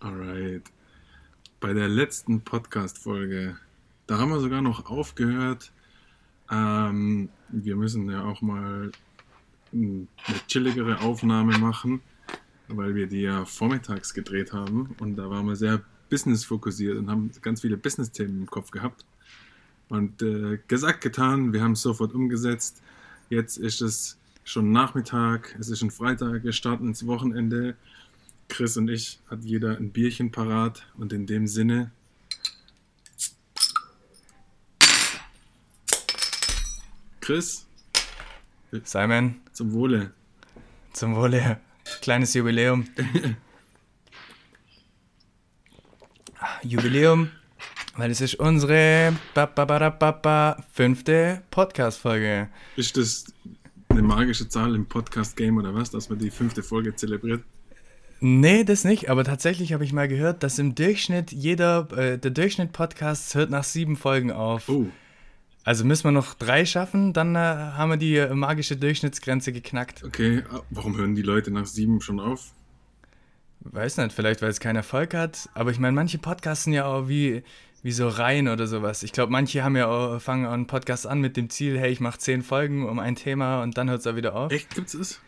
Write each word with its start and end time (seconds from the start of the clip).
Alright. 0.00 0.62
Bei 1.58 1.72
der 1.72 1.88
letzten 1.88 2.42
Podcast-Folge, 2.42 3.56
da 4.06 4.18
haben 4.18 4.30
wir 4.30 4.38
sogar 4.38 4.62
noch 4.62 4.88
aufgehört. 4.88 5.72
Ähm, 6.52 7.30
wir 7.48 7.74
müssen 7.74 8.08
ja 8.08 8.22
auch 8.22 8.40
mal 8.40 8.92
eine 9.72 10.06
chilligere 10.46 11.00
Aufnahme 11.00 11.58
machen, 11.58 12.00
weil 12.68 12.94
wir 12.94 13.08
die 13.08 13.22
ja 13.22 13.44
vormittags 13.44 14.14
gedreht 14.14 14.52
haben 14.52 14.94
und 15.00 15.16
da 15.16 15.28
waren 15.30 15.46
wir 15.46 15.56
sehr 15.56 15.82
business-fokussiert 16.10 16.96
und 16.96 17.10
haben 17.10 17.32
ganz 17.42 17.62
viele 17.62 17.76
Business-Themen 17.76 18.42
im 18.42 18.46
Kopf 18.46 18.70
gehabt. 18.70 19.04
Und 19.88 20.22
äh, 20.22 20.60
gesagt, 20.68 21.00
getan, 21.00 21.52
wir 21.52 21.60
haben 21.60 21.72
es 21.72 21.82
sofort 21.82 22.14
umgesetzt. 22.14 22.82
Jetzt 23.30 23.56
ist 23.56 23.80
es 23.80 24.16
schon 24.44 24.70
Nachmittag, 24.70 25.56
es 25.58 25.68
ist 25.68 25.80
schon 25.80 25.90
Freitag, 25.90 26.44
wir 26.44 26.52
starten 26.52 26.86
ins 26.86 27.04
Wochenende. 27.04 27.74
Chris 28.48 28.76
und 28.76 28.88
ich 28.88 29.20
hat 29.28 29.44
jeder 29.44 29.76
ein 29.76 29.92
Bierchen 29.92 30.32
parat 30.32 30.86
und 30.96 31.12
in 31.12 31.26
dem 31.26 31.46
Sinne. 31.46 31.92
Chris. 37.20 37.66
Simon. 38.84 39.40
Zum 39.52 39.72
Wohle. 39.72 40.12
Zum 40.94 41.14
Wohle. 41.14 41.60
Kleines 42.00 42.32
Jubiläum. 42.34 42.86
Jubiläum, 46.62 47.30
weil 47.96 48.10
es 48.10 48.20
ist 48.20 48.36
unsere 48.36 49.14
ba, 49.34 50.64
fünfte 50.72 51.42
Podcast-Folge. 51.50 52.48
Ist 52.76 52.96
das 52.96 53.26
eine 53.88 54.02
magische 54.02 54.48
Zahl 54.48 54.74
im 54.74 54.86
Podcast-Game 54.86 55.58
oder 55.58 55.74
was, 55.74 55.90
dass 55.90 56.08
man 56.08 56.18
die 56.18 56.30
fünfte 56.30 56.62
Folge 56.62 56.94
zelebriert? 56.94 57.42
Nee, 58.20 58.64
das 58.64 58.84
nicht, 58.84 59.08
aber 59.10 59.24
tatsächlich 59.24 59.72
habe 59.72 59.84
ich 59.84 59.92
mal 59.92 60.08
gehört, 60.08 60.42
dass 60.42 60.58
im 60.58 60.74
Durchschnitt 60.74 61.32
jeder, 61.32 61.88
äh, 61.96 62.18
der 62.18 62.30
Durchschnitt 62.30 62.72
Podcasts 62.72 63.34
hört 63.34 63.50
nach 63.50 63.64
sieben 63.64 63.96
Folgen 63.96 64.32
auf. 64.32 64.68
Oh. 64.68 64.86
Also 65.64 65.84
müssen 65.84 66.04
wir 66.04 66.12
noch 66.12 66.34
drei 66.34 66.64
schaffen, 66.64 67.12
dann 67.12 67.36
äh, 67.36 67.38
haben 67.38 67.90
wir 67.90 67.96
die 67.96 68.16
äh, 68.16 68.34
magische 68.34 68.76
Durchschnittsgrenze 68.76 69.52
geknackt. 69.52 70.02
Okay, 70.02 70.42
warum 70.70 70.96
hören 70.96 71.14
die 71.14 71.22
Leute 71.22 71.50
nach 71.50 71.66
sieben 71.66 72.00
schon 72.00 72.18
auf? 72.20 72.52
Weiß 73.60 73.98
nicht, 73.98 74.12
vielleicht 74.12 74.40
weil 74.40 74.50
es 74.50 74.60
keinen 74.60 74.76
Erfolg 74.76 75.14
hat, 75.14 75.48
aber 75.54 75.70
ich 75.70 75.78
meine, 75.78 75.94
manche 75.94 76.18
Podcasts 76.18 76.64
sind 76.64 76.72
ja 76.72 76.86
auch 76.86 77.08
wie, 77.08 77.42
wie 77.82 77.92
so 77.92 78.08
Reihen 78.08 78.48
oder 78.48 78.66
sowas. 78.66 79.02
Ich 79.02 79.12
glaube, 79.12 79.30
manche 79.30 79.62
haben 79.62 79.76
ja 79.76 79.88
auch, 79.88 80.20
fangen 80.20 80.46
auch 80.46 80.52
einen 80.52 80.66
Podcast 80.66 81.06
an 81.06 81.20
mit 81.20 81.36
dem 81.36 81.50
Ziel, 81.50 81.78
hey, 81.78 81.90
ich 81.90 82.00
mache 82.00 82.18
zehn 82.18 82.42
Folgen 82.42 82.88
um 82.88 82.98
ein 82.98 83.14
Thema 83.14 83.62
und 83.62 83.76
dann 83.76 83.90
hört 83.90 84.00
es 84.00 84.06
auch 84.06 84.16
wieder 84.16 84.34
auf. 84.34 84.50
Echt, 84.50 84.74
gibt's 84.74 84.94
es? 84.94 85.20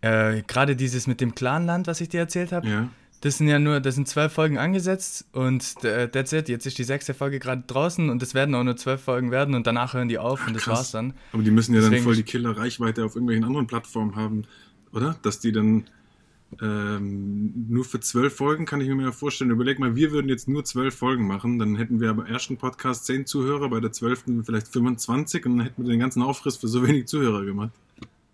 Äh, 0.00 0.42
Gerade 0.46 0.76
dieses 0.76 1.06
mit 1.06 1.20
dem 1.20 1.34
Clanland, 1.34 1.86
was 1.86 2.00
ich 2.00 2.08
dir 2.08 2.20
erzählt 2.20 2.52
habe. 2.52 2.68
Ja. 2.68 2.88
Das 3.20 3.38
sind 3.38 3.48
ja 3.48 3.58
nur, 3.58 3.80
das 3.80 3.96
sind 3.96 4.06
zwölf 4.06 4.32
Folgen 4.32 4.58
angesetzt 4.58 5.26
und 5.32 5.82
äh, 5.82 6.08
that's 6.08 6.32
it. 6.32 6.48
Jetzt 6.48 6.66
ist 6.66 6.78
die 6.78 6.84
sechste 6.84 7.14
Folge 7.14 7.40
gerade 7.40 7.64
draußen 7.66 8.10
und 8.10 8.22
es 8.22 8.32
werden 8.32 8.54
auch 8.54 8.62
nur 8.62 8.76
zwölf 8.76 9.00
Folgen 9.02 9.32
werden 9.32 9.56
und 9.56 9.66
danach 9.66 9.94
hören 9.94 10.08
die 10.08 10.18
auf 10.18 10.40
Ach, 10.44 10.46
und 10.46 10.54
das 10.54 10.62
krass. 10.62 10.78
war's 10.78 10.90
dann. 10.92 11.14
Aber 11.32 11.42
die 11.42 11.50
müssen 11.50 11.74
ja 11.74 11.80
dann 11.80 11.90
Deswegen- 11.90 12.04
voll 12.04 12.14
die 12.14 12.22
Killer-Reichweite 12.22 13.04
auf 13.04 13.16
irgendwelchen 13.16 13.42
anderen 13.44 13.66
Plattformen 13.66 14.14
haben, 14.14 14.44
oder? 14.92 15.16
Dass 15.22 15.40
die 15.40 15.50
dann 15.50 15.84
ähm, 16.62 17.66
nur 17.68 17.84
für 17.84 18.00
zwölf 18.00 18.36
Folgen 18.36 18.64
kann 18.66 18.80
ich 18.80 18.88
mir 18.88 19.02
ja 19.02 19.12
vorstellen. 19.12 19.50
Überleg 19.50 19.78
mal, 19.80 19.96
wir 19.96 20.12
würden 20.12 20.28
jetzt 20.28 20.48
nur 20.48 20.64
zwölf 20.64 20.94
Folgen 20.94 21.26
machen, 21.26 21.58
dann 21.58 21.76
hätten 21.76 22.00
wir 22.00 22.14
beim 22.14 22.26
ersten 22.26 22.56
Podcast 22.56 23.04
zehn 23.06 23.26
Zuhörer, 23.26 23.68
bei 23.68 23.80
der 23.80 23.92
zwölften 23.92 24.44
vielleicht 24.44 24.68
25 24.68 25.44
und 25.44 25.58
dann 25.58 25.66
hätten 25.66 25.82
wir 25.82 25.90
den 25.90 26.00
ganzen 26.00 26.22
Aufriss 26.22 26.56
für 26.56 26.68
so 26.68 26.86
wenig 26.86 27.06
Zuhörer 27.06 27.44
gemacht. 27.44 27.72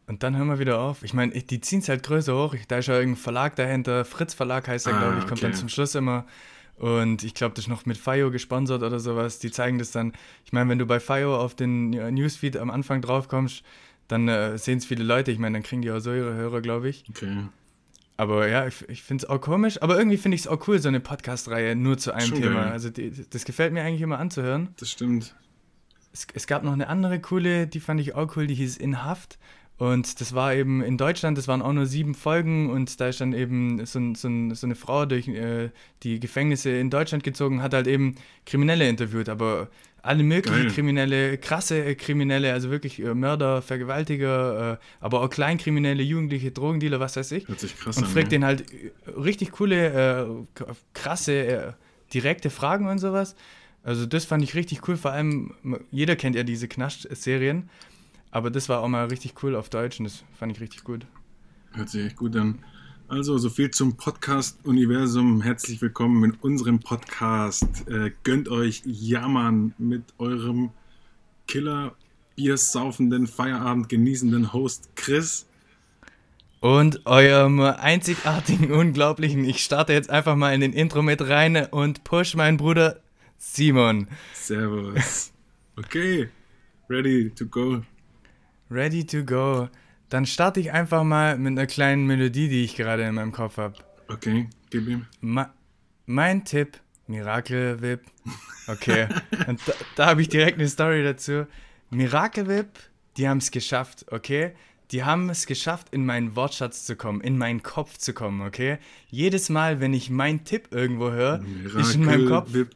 Und 0.06 0.22
dann 0.22 0.36
hören 0.36 0.48
wir 0.48 0.58
wieder 0.58 0.80
auf. 0.80 1.02
Ich 1.02 1.14
meine, 1.14 1.32
die 1.32 1.60
ziehen 1.60 1.78
es 1.80 1.88
halt 1.88 2.02
größer 2.02 2.34
hoch. 2.36 2.54
Da 2.68 2.78
ist 2.78 2.88
ja 2.88 2.94
irgendein 2.98 3.22
Verlag 3.22 3.56
dahinter. 3.56 4.04
Fritz 4.04 4.34
Verlag 4.34 4.68
heißt 4.68 4.86
er, 4.86 4.94
Ah, 4.94 4.98
glaube 4.98 5.14
ich. 5.18 5.20
Kommt 5.26 5.32
okay. 5.40 5.42
dann 5.42 5.54
zum 5.54 5.68
Schluss 5.70 5.94
immer. 5.94 6.26
Und 6.76 7.22
ich 7.22 7.34
glaube, 7.34 7.54
das 7.54 7.64
ist 7.64 7.68
noch 7.68 7.86
mit 7.86 7.96
FIO 7.96 8.30
gesponsert 8.30 8.82
oder 8.82 9.00
sowas. 9.00 9.38
Die 9.38 9.50
zeigen 9.50 9.78
das 9.78 9.92
dann. 9.92 10.12
Ich 10.44 10.52
meine, 10.52 10.68
wenn 10.68 10.78
du 10.78 10.86
bei 10.86 11.00
FIO 11.00 11.36
auf 11.36 11.54
den 11.54 11.90
Newsfeed 11.90 12.56
am 12.56 12.70
Anfang 12.70 13.00
drauf 13.00 13.28
kommst, 13.28 13.62
dann 14.08 14.28
äh, 14.28 14.58
sehen 14.58 14.78
es 14.78 14.84
viele 14.84 15.04
Leute. 15.04 15.30
Ich 15.30 15.38
meine, 15.38 15.54
dann 15.56 15.62
kriegen 15.62 15.80
die 15.82 15.90
auch 15.90 16.00
so 16.00 16.12
ihre 16.12 16.34
Hörer, 16.34 16.60
glaube 16.60 16.88
ich. 16.90 17.04
Okay. 17.08 17.44
Aber 18.16 18.46
ja, 18.46 18.66
ich, 18.66 18.86
ich 18.88 19.02
finde 19.02 19.24
es 19.24 19.30
auch 19.30 19.40
komisch. 19.40 19.80
Aber 19.82 19.96
irgendwie 19.96 20.18
finde 20.18 20.34
ich 20.34 20.42
es 20.42 20.48
auch 20.48 20.68
cool, 20.68 20.78
so 20.78 20.88
eine 20.88 21.00
Podcast-Reihe 21.00 21.74
nur 21.76 21.96
zu 21.96 22.12
einem 22.12 22.26
Schon 22.28 22.42
Thema. 22.42 22.64
geil. 22.64 22.72
Also 22.72 22.90
die, 22.90 23.10
das 23.30 23.44
gefällt 23.44 23.72
mir 23.72 23.82
eigentlich 23.82 24.02
immer 24.02 24.18
anzuhören. 24.18 24.68
Das 24.78 24.90
stimmt. 24.90 25.34
Es, 26.12 26.26
es 26.34 26.46
gab 26.46 26.62
noch 26.62 26.72
eine 26.74 26.88
andere 26.88 27.18
coole, 27.20 27.66
die 27.66 27.80
fand 27.80 28.00
ich 28.00 28.14
auch 28.14 28.36
cool, 28.36 28.46
die 28.46 28.54
hieß 28.54 28.76
In 28.76 29.02
Haft. 29.02 29.38
Und 29.76 30.20
das 30.20 30.34
war 30.34 30.54
eben 30.54 30.82
in 30.82 30.96
Deutschland, 30.96 31.36
das 31.36 31.48
waren 31.48 31.60
auch 31.60 31.72
nur 31.72 31.86
sieben 31.86 32.14
Folgen 32.14 32.70
und 32.70 33.00
da 33.00 33.08
ist 33.08 33.20
dann 33.20 33.32
eben 33.32 33.84
so, 33.86 34.00
so, 34.14 34.28
so 34.54 34.66
eine 34.66 34.74
Frau 34.76 35.04
durch 35.04 35.26
äh, 35.26 35.70
die 36.04 36.20
Gefängnisse 36.20 36.70
in 36.70 36.90
Deutschland 36.90 37.24
gezogen, 37.24 37.60
hat 37.60 37.74
halt 37.74 37.88
eben 37.88 38.14
Kriminelle 38.46 38.88
interviewt, 38.88 39.28
aber 39.28 39.68
alle 40.04 40.22
möglichen. 40.22 40.68
Kriminelle, 40.68 41.38
krasse 41.38 41.96
Kriminelle, 41.96 42.52
also 42.52 42.70
wirklich 42.70 43.00
äh, 43.00 43.14
Mörder, 43.14 43.62
Vergewaltiger, 43.62 44.74
äh, 44.74 44.76
aber 45.00 45.22
auch 45.22 45.30
Kleinkriminelle, 45.30 46.02
Jugendliche, 46.02 46.50
Drogendealer, 46.50 47.00
was 47.00 47.16
weiß 47.16 47.32
ich. 47.32 47.48
Hört 47.48 47.60
sich 47.60 47.76
krass 47.76 47.96
Und 47.96 48.04
an. 48.04 48.10
fragt 48.10 48.26
ja. 48.26 48.38
den 48.38 48.44
halt 48.44 48.70
äh, 48.70 48.92
richtig 49.18 49.52
coole, 49.52 50.46
äh, 50.56 50.64
krasse, 50.92 51.32
äh, 51.32 51.72
direkte 52.12 52.50
Fragen 52.50 52.86
und 52.86 52.98
sowas. 52.98 53.34
Also 53.82 54.06
das 54.06 54.24
fand 54.24 54.44
ich 54.44 54.54
richtig 54.54 54.86
cool. 54.88 54.96
Vor 54.96 55.10
allem, 55.10 55.54
jeder 55.90 56.16
kennt 56.16 56.36
ja 56.36 56.42
diese 56.42 56.68
Knast-Serien. 56.68 57.68
Aber 58.34 58.50
das 58.50 58.68
war 58.68 58.80
auch 58.80 58.88
mal 58.88 59.06
richtig 59.06 59.34
cool 59.44 59.54
auf 59.54 59.68
Deutsch 59.68 60.00
und 60.00 60.06
das 60.06 60.24
fand 60.36 60.50
ich 60.50 60.60
richtig 60.60 60.82
gut. 60.82 61.06
Hört 61.70 61.88
sich 61.88 62.04
echt 62.04 62.16
gut 62.16 62.34
an. 62.34 62.58
Also, 63.06 63.38
so 63.38 63.48
viel 63.48 63.70
zum 63.70 63.96
Podcast-Universum. 63.96 65.40
Herzlich 65.40 65.80
willkommen 65.80 66.24
in 66.24 66.32
unserem 66.40 66.80
Podcast. 66.80 67.86
Äh, 67.86 68.10
gönnt 68.24 68.48
euch 68.48 68.82
Jammern 68.84 69.72
mit 69.78 70.02
eurem 70.18 70.70
Killer, 71.46 71.94
biersaufenden, 72.34 73.28
Feierabend 73.28 73.88
genießenden 73.88 74.52
Host 74.52 74.90
Chris. 74.96 75.46
Und 76.58 77.06
eurem 77.06 77.60
einzigartigen, 77.60 78.72
unglaublichen, 78.72 79.44
ich 79.44 79.62
starte 79.62 79.92
jetzt 79.92 80.10
einfach 80.10 80.34
mal 80.34 80.52
in 80.52 80.60
den 80.60 80.72
Intro 80.72 81.02
mit 81.02 81.22
rein 81.22 81.68
und 81.70 82.02
push 82.02 82.34
meinen 82.34 82.56
Bruder 82.56 83.00
Simon. 83.38 84.08
Servus. 84.32 85.32
Okay, 85.76 86.30
ready 86.88 87.30
to 87.30 87.46
go. 87.46 87.82
Ready 88.70 89.06
to 89.06 89.24
go. 89.24 89.68
Dann 90.08 90.26
starte 90.26 90.60
ich 90.60 90.72
einfach 90.72 91.02
mal 91.02 91.38
mit 91.38 91.52
einer 91.52 91.66
kleinen 91.66 92.06
Melodie, 92.06 92.48
die 92.48 92.64
ich 92.64 92.76
gerade 92.76 93.02
in 93.04 93.14
meinem 93.14 93.32
Kopf 93.32 93.56
habe. 93.56 93.74
Okay, 94.08 94.48
gib 94.70 94.88
ihm. 94.88 95.06
Ma 95.20 95.52
mein 96.06 96.44
Tipp, 96.44 96.78
Miracle 97.06 97.80
Whip. 97.80 98.02
Okay. 98.66 99.08
Und 99.46 99.60
da, 99.66 99.72
da 99.96 100.06
habe 100.06 100.22
ich 100.22 100.28
direkt 100.28 100.58
eine 100.58 100.68
Story 100.68 101.02
dazu. 101.02 101.46
Miracle 101.90 102.46
Whip, 102.46 102.68
die 103.16 103.28
haben 103.28 103.38
es 103.38 103.50
geschafft, 103.50 104.06
okay? 104.10 104.52
Die 104.90 105.04
haben 105.04 105.30
es 105.30 105.46
geschafft, 105.46 105.88
in 105.92 106.04
meinen 106.04 106.36
Wortschatz 106.36 106.84
zu 106.84 106.94
kommen, 106.94 107.20
in 107.22 107.38
meinen 107.38 107.62
Kopf 107.62 107.96
zu 107.96 108.12
kommen, 108.12 108.42
okay? 108.42 108.78
Jedes 109.08 109.48
Mal, 109.48 109.80
wenn 109.80 109.94
ich 109.94 110.10
meinen 110.10 110.44
Tipp 110.44 110.68
irgendwo 110.70 111.10
höre, 111.10 111.42
ist 111.78 111.94
in 111.94 112.04
meinem 112.04 112.28
Kopf 112.28 112.52
Whip. 112.52 112.70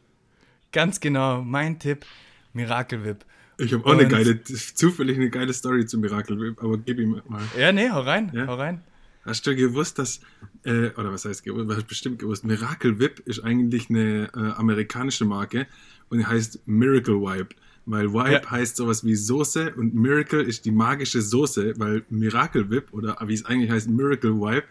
ganz 0.71 0.99
genau 0.99 1.41
mein 1.41 1.77
Tipp, 1.79 2.05
Miracle 2.53 3.03
Whip. 3.03 3.25
Ich 3.59 3.73
habe 3.73 3.85
auch 3.85 3.91
eine 3.91 4.03
Und- 4.03 4.09
geile, 4.09 4.43
zufällig 4.43 5.17
eine 5.17 5.29
geile 5.29 5.53
Story 5.53 5.85
zum 5.85 6.01
Miracle 6.01 6.55
aber 6.57 6.77
gib 6.77 6.99
ihm 6.99 7.21
mal. 7.27 7.41
Ja, 7.57 7.71
nee, 7.71 7.89
hau 7.89 8.01
rein, 8.01 8.31
Ja? 8.33 8.47
hau 8.47 8.55
rein. 8.55 8.81
Hast 9.25 9.45
du 9.45 9.55
gewusst, 9.55 9.99
dass, 9.99 10.21
äh, 10.63 10.89
oder 10.91 11.11
was 11.11 11.25
heißt 11.25 11.43
gewusst, 11.43 11.69
hast 11.69 11.87
bestimmt 11.87 12.19
gewusst, 12.19 12.45
Miracle 12.45 12.99
Whip 12.99 13.19
ist 13.25 13.41
eigentlich 13.43 13.89
eine 13.89 14.29
äh, 14.33 14.39
amerikanische 14.57 15.25
Marke 15.25 15.67
und 16.09 16.25
heißt 16.27 16.61
Miracle 16.67 17.15
Wipe. 17.15 17.55
Weil 17.85 18.13
Wipe 18.13 18.31
Ja. 18.43 18.51
heißt 18.51 18.77
sowas 18.77 19.03
wie 19.03 19.15
Soße 19.15 19.73
und 19.75 19.93
Miracle 19.93 20.41
ist 20.41 20.65
die 20.65 20.71
magische 20.71 21.21
Soße, 21.21 21.73
weil 21.77 22.03
Miracle 22.09 22.69
Whip 22.69 22.87
oder 22.93 23.17
wie 23.25 23.33
es 23.33 23.45
eigentlich 23.45 23.71
heißt, 23.71 23.89
Miracle 23.89 24.35
Wipe, 24.35 24.67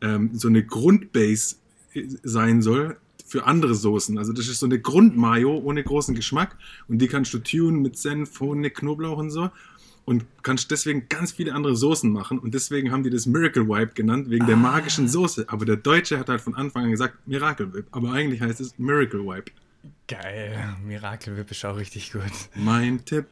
ähm, 0.00 0.30
so 0.34 0.48
eine 0.48 0.62
Grundbase 0.64 1.56
äh, 1.94 2.04
sein 2.22 2.60
soll 2.62 2.96
für 3.28 3.46
andere 3.46 3.74
Soßen. 3.74 4.18
Also 4.18 4.32
das 4.32 4.48
ist 4.48 4.58
so 4.58 4.66
eine 4.66 4.80
Grundmayo 4.80 5.56
ohne 5.58 5.84
großen 5.84 6.14
Geschmack 6.14 6.56
und 6.88 6.98
die 6.98 7.08
kannst 7.08 7.32
du 7.34 7.38
tunen 7.38 7.82
mit 7.82 7.96
Senf, 7.96 8.40
Honig, 8.40 8.74
Knoblauch 8.74 9.18
und 9.18 9.30
so 9.30 9.50
und 10.08 10.24
kannst 10.42 10.70
deswegen 10.70 11.10
ganz 11.10 11.32
viele 11.32 11.54
andere 11.54 11.76
Soßen 11.76 12.10
machen 12.10 12.38
und 12.38 12.54
deswegen 12.54 12.90
haben 12.90 13.02
die 13.02 13.10
das 13.10 13.26
Miracle 13.26 13.68
Wipe 13.68 13.92
genannt, 13.92 14.30
wegen 14.30 14.46
der 14.46 14.56
magischen 14.56 15.06
Soße. 15.06 15.44
Aber 15.48 15.66
der 15.66 15.76
Deutsche 15.76 16.18
hat 16.18 16.30
halt 16.30 16.40
von 16.40 16.54
Anfang 16.54 16.84
an 16.84 16.90
gesagt 16.90 17.26
Miracle 17.26 17.74
Whip, 17.74 17.86
aber 17.90 18.12
eigentlich 18.12 18.40
heißt 18.40 18.58
es 18.60 18.78
Miracle 18.78 19.20
Wipe. 19.20 19.52
Geil, 20.06 20.76
Miracle 20.82 21.36
Whip 21.36 21.50
ist 21.50 21.62
auch 21.66 21.76
richtig 21.76 22.10
gut. 22.10 22.22
Mein 22.54 23.04
Tipp. 23.04 23.26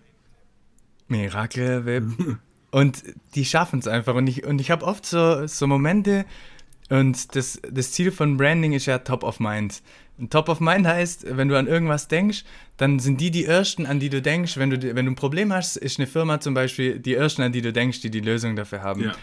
Miracle 1.09 1.87
Whip. 1.87 2.05
Und 2.71 3.03
die 3.35 3.47
schaffen 3.47 3.79
es 3.79 3.89
einfach. 3.89 4.15
Und 4.15 4.27
ich, 4.27 4.45
und 4.45 4.61
ich 4.61 4.71
habe 4.71 4.85
oft 4.85 5.07
so, 5.07 5.47
so 5.47 5.67
Momente, 5.67 6.27
und 6.89 7.35
das, 7.35 7.61
das 7.71 7.93
Ziel 7.93 8.13
von 8.13 8.37
Branding 8.37 8.73
ist 8.73 8.87
ja 8.87 8.99
Top 8.99 9.25
of 9.25 9.41
Mind. 9.41 9.83
Und 10.19 10.33
Top 10.33 10.49
of 10.49 10.61
Mind 10.61 10.87
heißt, 10.87 11.27
wenn 11.37 11.49
du 11.49 11.59
an 11.59 11.67
irgendwas 11.67 12.09
denkst, 12.09 12.45
dann 12.77 12.99
sind 12.99 13.21
die 13.21 13.31
die 13.31 13.45
Ersten, 13.45 13.87
an 13.87 14.01
die 14.01 14.09
du 14.09 14.23
denkst. 14.23 14.57
Wenn 14.57 14.71
du, 14.71 14.95
wenn 14.95 15.05
du 15.05 15.13
ein 15.13 15.17
Problem 15.17 15.53
hast, 15.53 15.77
ist 15.77 15.99
eine 15.99 16.07
Firma 16.07 16.41
zum 16.41 16.55
Beispiel 16.55 16.99
die 16.99 17.15
Ersten, 17.15 17.43
an 17.43 17.53
die 17.53 17.61
du 17.61 17.73
denkst, 17.73 18.01
die 18.01 18.11
die 18.11 18.21
Lösung 18.21 18.57
dafür 18.57 18.83
haben. 18.83 19.05
Ja. 19.05 19.15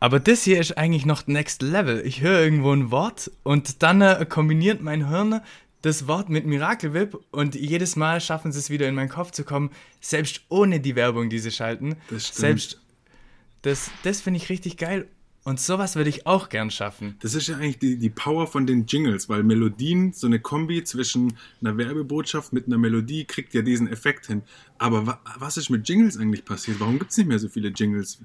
Aber 0.00 0.20
das 0.20 0.42
hier 0.42 0.60
ist 0.60 0.76
eigentlich 0.76 1.06
noch 1.06 1.26
Next 1.26 1.62
Level. 1.62 2.02
Ich 2.04 2.20
höre 2.20 2.40
irgendwo 2.40 2.72
ein 2.72 2.90
Wort 2.90 3.30
und 3.44 3.82
dann 3.82 4.00
äh, 4.00 4.26
kombiniert 4.28 4.82
mein 4.82 5.08
Hirn 5.08 5.40
das 5.82 6.08
Wort 6.08 6.28
mit 6.28 6.46
Miracle 6.46 6.94
Whip 6.94 7.16
und 7.30 7.54
jedes 7.54 7.94
Mal 7.96 8.20
schaffen 8.20 8.50
sie 8.50 8.58
es 8.58 8.70
wieder 8.70 8.88
in 8.88 8.94
meinen 8.94 9.08
Kopf 9.08 9.30
zu 9.30 9.44
kommen, 9.44 9.70
selbst 10.00 10.42
ohne 10.48 10.80
die 10.80 10.96
Werbung, 10.96 11.30
die 11.30 11.38
sie 11.38 11.52
schalten. 11.52 11.96
Das 12.10 12.26
stimmt. 12.26 12.40
Selbst 12.40 12.80
das, 13.62 13.90
das 14.02 14.20
finde 14.20 14.38
ich 14.38 14.48
richtig 14.48 14.76
geil. 14.76 15.06
Und 15.46 15.60
sowas 15.60 15.94
würde 15.94 16.10
ich 16.10 16.26
auch 16.26 16.48
gern 16.48 16.72
schaffen. 16.72 17.14
Das 17.20 17.36
ist 17.36 17.46
ja 17.46 17.54
eigentlich 17.54 17.78
die, 17.78 17.98
die 17.98 18.10
Power 18.10 18.48
von 18.48 18.66
den 18.66 18.84
Jingles, 18.86 19.28
weil 19.28 19.44
Melodien, 19.44 20.12
so 20.12 20.26
eine 20.26 20.40
Kombi 20.40 20.82
zwischen 20.82 21.36
einer 21.60 21.78
Werbebotschaft 21.78 22.52
mit 22.52 22.66
einer 22.66 22.78
Melodie, 22.78 23.26
kriegt 23.26 23.54
ja 23.54 23.62
diesen 23.62 23.86
Effekt 23.86 24.26
hin. 24.26 24.42
Aber 24.78 25.06
wa 25.06 25.20
was 25.38 25.56
ist 25.56 25.70
mit 25.70 25.88
Jingles 25.88 26.18
eigentlich 26.18 26.44
passiert? 26.44 26.80
Warum 26.80 26.98
gibt 26.98 27.12
es 27.12 27.16
nicht 27.18 27.28
mehr 27.28 27.38
so 27.38 27.48
viele 27.48 27.68
Jingles? 27.68 28.18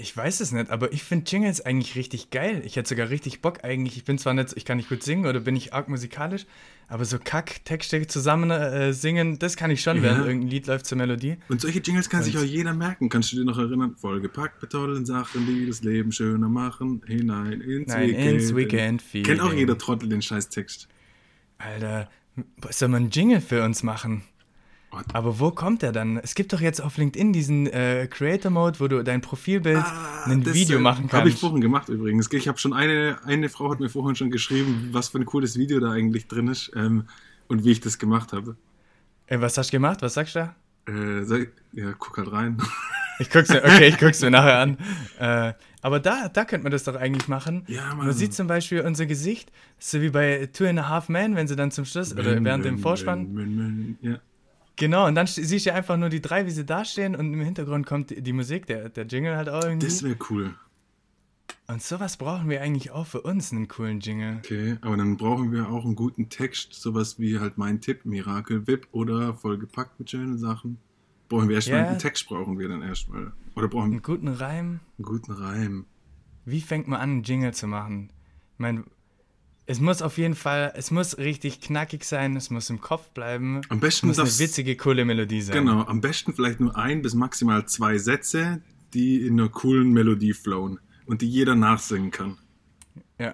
Ich 0.00 0.16
weiß 0.16 0.40
es 0.40 0.52
nicht, 0.52 0.70
aber 0.70 0.92
ich 0.92 1.02
finde 1.02 1.30
Jingles 1.30 1.60
eigentlich 1.60 1.94
richtig 1.96 2.30
geil. 2.30 2.62
Ich 2.64 2.76
hätte 2.76 2.88
sogar 2.88 3.10
richtig 3.10 3.40
Bock 3.42 3.64
eigentlich. 3.64 3.96
Ich 3.96 4.04
bin 4.04 4.18
zwar 4.18 4.34
nicht, 4.34 4.52
ich 4.56 4.64
kann 4.64 4.76
nicht 4.76 4.88
gut 4.88 5.02
singen 5.02 5.26
oder 5.26 5.40
bin 5.40 5.54
ich 5.56 5.72
arg 5.74 5.88
musikalisch, 5.88 6.46
aber 6.88 7.04
so 7.04 7.18
Kack-Texte 7.18 8.06
zusammen 8.06 8.50
äh, 8.50 8.92
singen, 8.92 9.38
das 9.38 9.56
kann 9.56 9.70
ich 9.70 9.80
schon, 9.82 9.96
Ja. 9.98 10.02
während 10.04 10.26
irgendein 10.26 10.48
Lied 10.50 10.66
läuft 10.66 10.86
zur 10.86 10.98
Melodie. 10.98 11.36
Und 11.48 11.60
solche 11.60 11.80
Jingles 11.80 12.08
kann 12.10 12.22
sich 12.22 12.36
Und- 12.36 12.42
auch 12.42 12.46
jeder 12.46 12.74
merken. 12.74 13.08
Kannst 13.08 13.32
du 13.32 13.36
dir 13.36 13.44
noch 13.44 13.58
erinnern? 13.58 13.96
Vollgepackt 13.96 14.62
mit 14.62 14.70
tollen 14.72 15.04
Sachen, 15.06 15.46
die 15.46 15.66
das 15.66 15.82
Leben 15.82 16.12
schöner 16.12 16.48
machen. 16.48 17.02
Hinein 17.06 17.60
ins 17.60 17.88
Nein, 17.92 18.08
Weekend. 18.08 18.40
ins 18.40 18.54
Weekend 18.56 19.02
Kennt 19.24 19.40
auch 19.40 19.52
jeder 19.52 19.76
Trottel 19.78 20.08
den 20.08 20.22
Scheißtext. 20.22 20.88
Alter, 21.58 22.10
soll 22.70 22.88
man 22.88 23.02
einen 23.04 23.10
Jingle 23.10 23.40
für 23.40 23.62
uns 23.64 23.82
machen? 23.82 24.22
Aber 25.12 25.38
wo 25.38 25.50
kommt 25.50 25.82
der 25.82 25.92
dann? 25.92 26.16
Es 26.18 26.34
gibt 26.34 26.52
doch 26.52 26.60
jetzt 26.60 26.80
auf 26.80 26.96
LinkedIn 26.96 27.32
diesen 27.32 27.66
äh, 27.66 28.06
Creator 28.10 28.50
Mode, 28.50 28.80
wo 28.80 28.88
du 28.88 29.02
dein 29.04 29.20
Profilbild 29.20 29.76
ein 29.78 29.82
Ah, 29.84 30.44
das, 30.44 30.54
Video 30.54 30.78
äh, 30.78 30.80
machen 30.80 31.10
Habe 31.12 31.28
ich 31.28 31.34
kannst. 31.34 31.40
vorhin 31.40 31.60
gemacht 31.60 31.88
übrigens. 31.88 32.30
Ich 32.32 32.48
habe 32.48 32.58
schon 32.58 32.72
eine, 32.72 33.18
eine 33.24 33.48
Frau 33.48 33.70
hat 33.70 33.80
mir 33.80 33.88
vorhin 33.88 34.16
schon 34.16 34.30
geschrieben, 34.30 34.88
was 34.92 35.08
für 35.08 35.18
ein 35.18 35.24
cooles 35.26 35.56
Video 35.58 35.80
da 35.80 35.90
eigentlich 35.92 36.26
drin 36.28 36.48
ist 36.48 36.70
ähm, 36.76 37.04
und 37.48 37.64
wie 37.64 37.72
ich 37.72 37.80
das 37.80 37.98
gemacht 37.98 38.32
habe. 38.32 38.56
Äh, 39.26 39.40
was 39.40 39.56
hast 39.58 39.68
du 39.72 39.76
gemacht? 39.76 40.02
Was 40.02 40.14
sagst 40.14 40.34
du 40.36 40.40
da? 40.40 40.92
Äh, 40.92 41.24
sag, 41.24 41.48
ja, 41.72 41.92
guck 41.98 42.16
halt 42.18 42.32
rein. 42.32 42.58
Ich 43.18 43.30
guck's 43.30 43.48
mir, 43.48 43.64
okay, 43.64 43.86
ich 43.88 43.96
guck's 43.96 44.20
mir 44.20 44.30
nachher 44.30 44.58
an. 44.58 44.76
Äh, 45.18 45.54
aber 45.80 46.00
da, 46.00 46.28
da 46.28 46.44
könnte 46.44 46.64
man 46.64 46.72
das 46.72 46.84
doch 46.84 46.96
eigentlich 46.96 47.28
machen. 47.28 47.64
Ja. 47.66 47.94
Man 47.94 48.12
sieht 48.12 48.34
zum 48.34 48.46
Beispiel 48.46 48.82
unser 48.82 49.06
Gesicht, 49.06 49.50
so 49.78 50.02
wie 50.02 50.10
bei 50.10 50.50
Two 50.52 50.66
and 50.66 50.78
a 50.78 50.90
Half 50.90 51.08
Men, 51.08 51.34
wenn 51.34 51.48
sie 51.48 51.56
dann 51.56 51.70
zum 51.70 51.86
Schluss 51.86 52.12
oder 52.12 52.44
während 52.44 52.66
dem 52.66 52.78
Vorspann. 52.78 53.96
Ja. 54.02 54.18
Genau, 54.76 55.06
und 55.06 55.14
dann 55.14 55.26
st- 55.26 55.42
siehst 55.44 55.66
du 55.66 55.72
einfach 55.72 55.96
nur 55.96 56.08
die 56.10 56.20
drei, 56.20 56.44
wie 56.46 56.50
sie 56.50 56.64
dastehen 56.66 57.16
und 57.16 57.32
im 57.32 57.40
Hintergrund 57.40 57.86
kommt 57.86 58.10
die, 58.10 58.20
die 58.22 58.32
Musik, 58.32 58.66
der, 58.66 58.88
der 58.90 59.06
Jingle 59.06 59.36
halt 59.36 59.48
auch 59.48 59.64
irgendwie. 59.64 59.86
Das 59.86 60.02
wäre 60.02 60.16
cool. 60.30 60.54
und 61.68 61.82
sowas 61.82 62.16
brauchen 62.18 62.48
wir 62.50 62.60
eigentlich 62.60 62.90
auch 62.90 63.06
für 63.06 63.22
uns, 63.22 63.52
einen 63.52 63.68
coolen 63.68 64.00
Jingle. 64.00 64.36
Okay, 64.44 64.76
aber 64.82 64.96
dann 64.98 65.16
brauchen 65.16 65.50
wir 65.50 65.68
auch 65.70 65.84
einen 65.86 65.94
guten 65.96 66.28
Text, 66.28 66.74
sowas 66.74 67.18
wie 67.18 67.38
halt 67.38 67.56
mein 67.56 67.80
Tipp, 67.80 68.04
Miracle 68.04 68.66
Whip 68.66 68.86
oder 68.92 69.32
vollgepackt 69.34 69.98
mit 69.98 70.10
schönen 70.10 70.36
Sachen. 70.38 70.76
Brauchen 71.28 71.48
wir 71.48 71.56
erstmal 71.56 71.80
Ja. 71.80 71.88
einen 71.88 71.98
Text, 71.98 72.26
brauchen 72.28 72.58
wir 72.58 72.68
dann 72.68 72.82
erstmal. 72.82 73.32
Oder 73.54 73.68
brauchen 73.68 73.90
wir 73.90 73.94
Einen 73.94 74.02
guten 74.02 74.28
Reim. 74.28 74.80
einen 74.98 75.04
guten 75.04 75.32
Reim. 75.32 75.86
Wie 76.44 76.60
fängt 76.60 76.86
man 76.86 77.00
an, 77.00 77.10
einen 77.10 77.22
Jingle 77.22 77.52
zu 77.54 77.66
machen? 77.66 78.10
Ich 78.52 78.58
meine, 78.58 78.84
es 79.66 79.80
muss 79.80 80.00
auf 80.02 80.16
jeden 80.18 80.34
Fall, 80.34 80.72
es 80.76 80.90
muss 80.90 81.18
richtig 81.18 81.60
knackig 81.60 82.04
sein, 82.04 82.36
es 82.36 82.50
muss 82.50 82.70
im 82.70 82.80
Kopf 82.80 83.10
bleiben. 83.10 83.60
Am 83.68 83.78
Es 83.78 83.80
besten 83.80 84.06
muss 84.08 84.18
eine 84.18 84.28
das- 84.28 84.38
witzige, 84.38 84.76
coole 84.76 85.04
Melodie 85.04 85.42
sein. 85.42 85.56
Genau, 85.56 85.82
am 85.84 86.00
besten 86.00 86.32
vielleicht 86.34 86.60
nur 86.60 86.76
ein 86.76 87.02
bis 87.02 87.14
maximal 87.14 87.66
zwei 87.66 87.98
Sätze, 87.98 88.62
die 88.94 89.26
in 89.26 89.38
einer 89.40 89.48
coolen 89.48 89.92
Melodie 89.92 90.32
flowen 90.32 90.78
und 91.06 91.20
die 91.22 91.28
jeder 91.28 91.54
nachsingen 91.56 92.10
kann. 92.10 92.38
Ja. 93.18 93.32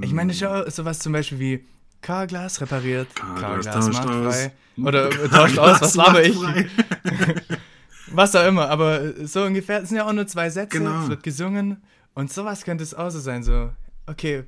Ich 0.00 0.12
meine, 0.12 0.32
schau, 0.32 0.68
sowas 0.70 1.00
zum 1.00 1.12
Beispiel 1.12 1.38
wie 1.38 1.64
Carglas 2.00 2.60
repariert, 2.60 3.14
Carglas 3.14 3.66
tauscht 3.74 3.92
macht 4.04 4.08
aus. 4.08 4.34
frei. 4.36 4.52
Oder 4.78 5.08
äh, 5.24 5.28
tauscht 5.28 5.58
aus, 5.58 5.80
was 5.82 5.94
laber 5.96 6.24
ich? 6.24 6.36
Was 8.14 8.34
auch 8.36 8.46
immer, 8.46 8.68
aber 8.68 9.26
so 9.26 9.42
ungefähr, 9.44 9.82
es 9.82 9.88
sind 9.88 9.96
ja 9.98 10.06
auch 10.06 10.12
nur 10.12 10.26
zwei 10.26 10.50
Sätze, 10.50 10.78
Genau. 10.78 11.04
es 11.04 11.08
wird 11.08 11.22
gesungen 11.22 11.82
und 12.14 12.30
sowas 12.30 12.62
könnte 12.64 12.84
es 12.84 12.92
auch 12.92 13.08
so 13.10 13.18
sein, 13.20 13.42
so, 13.42 13.70
okay, 14.06 14.44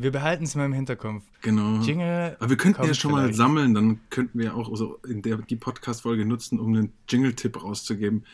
wir 0.00 0.12
behalten 0.12 0.44
es 0.44 0.54
mal 0.54 0.66
im 0.66 0.72
Hinterkopf. 0.72 1.24
Genau. 1.42 1.80
Jingle. 1.82 2.36
Aber 2.38 2.50
wir 2.50 2.56
könnten 2.56 2.84
ja 2.84 2.94
schon 2.94 3.10
mal 3.10 3.22
vielleicht. 3.22 3.36
sammeln, 3.36 3.74
dann 3.74 4.00
könnten 4.10 4.38
wir 4.38 4.54
auch 4.54 4.74
so 4.76 5.00
in 5.08 5.22
der, 5.22 5.38
die 5.38 5.56
Podcast-Folge 5.56 6.24
nutzen, 6.24 6.60
um 6.60 6.74
einen 6.74 6.92
Jingle-Tipp 7.08 7.62
rauszugeben. 7.62 8.24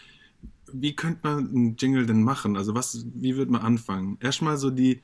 Wie 0.72 0.94
könnte 0.94 1.20
man 1.22 1.49
einen 1.49 1.76
Jingle 1.76 2.05
denn 2.05 2.22
machen? 2.22 2.56
Also 2.56 2.75
was, 2.75 3.06
wie 3.14 3.37
würde 3.37 3.50
man 3.50 3.62
anfangen? 3.62 4.19
Erstmal 4.20 4.58
so 4.58 4.70
die 4.70 5.02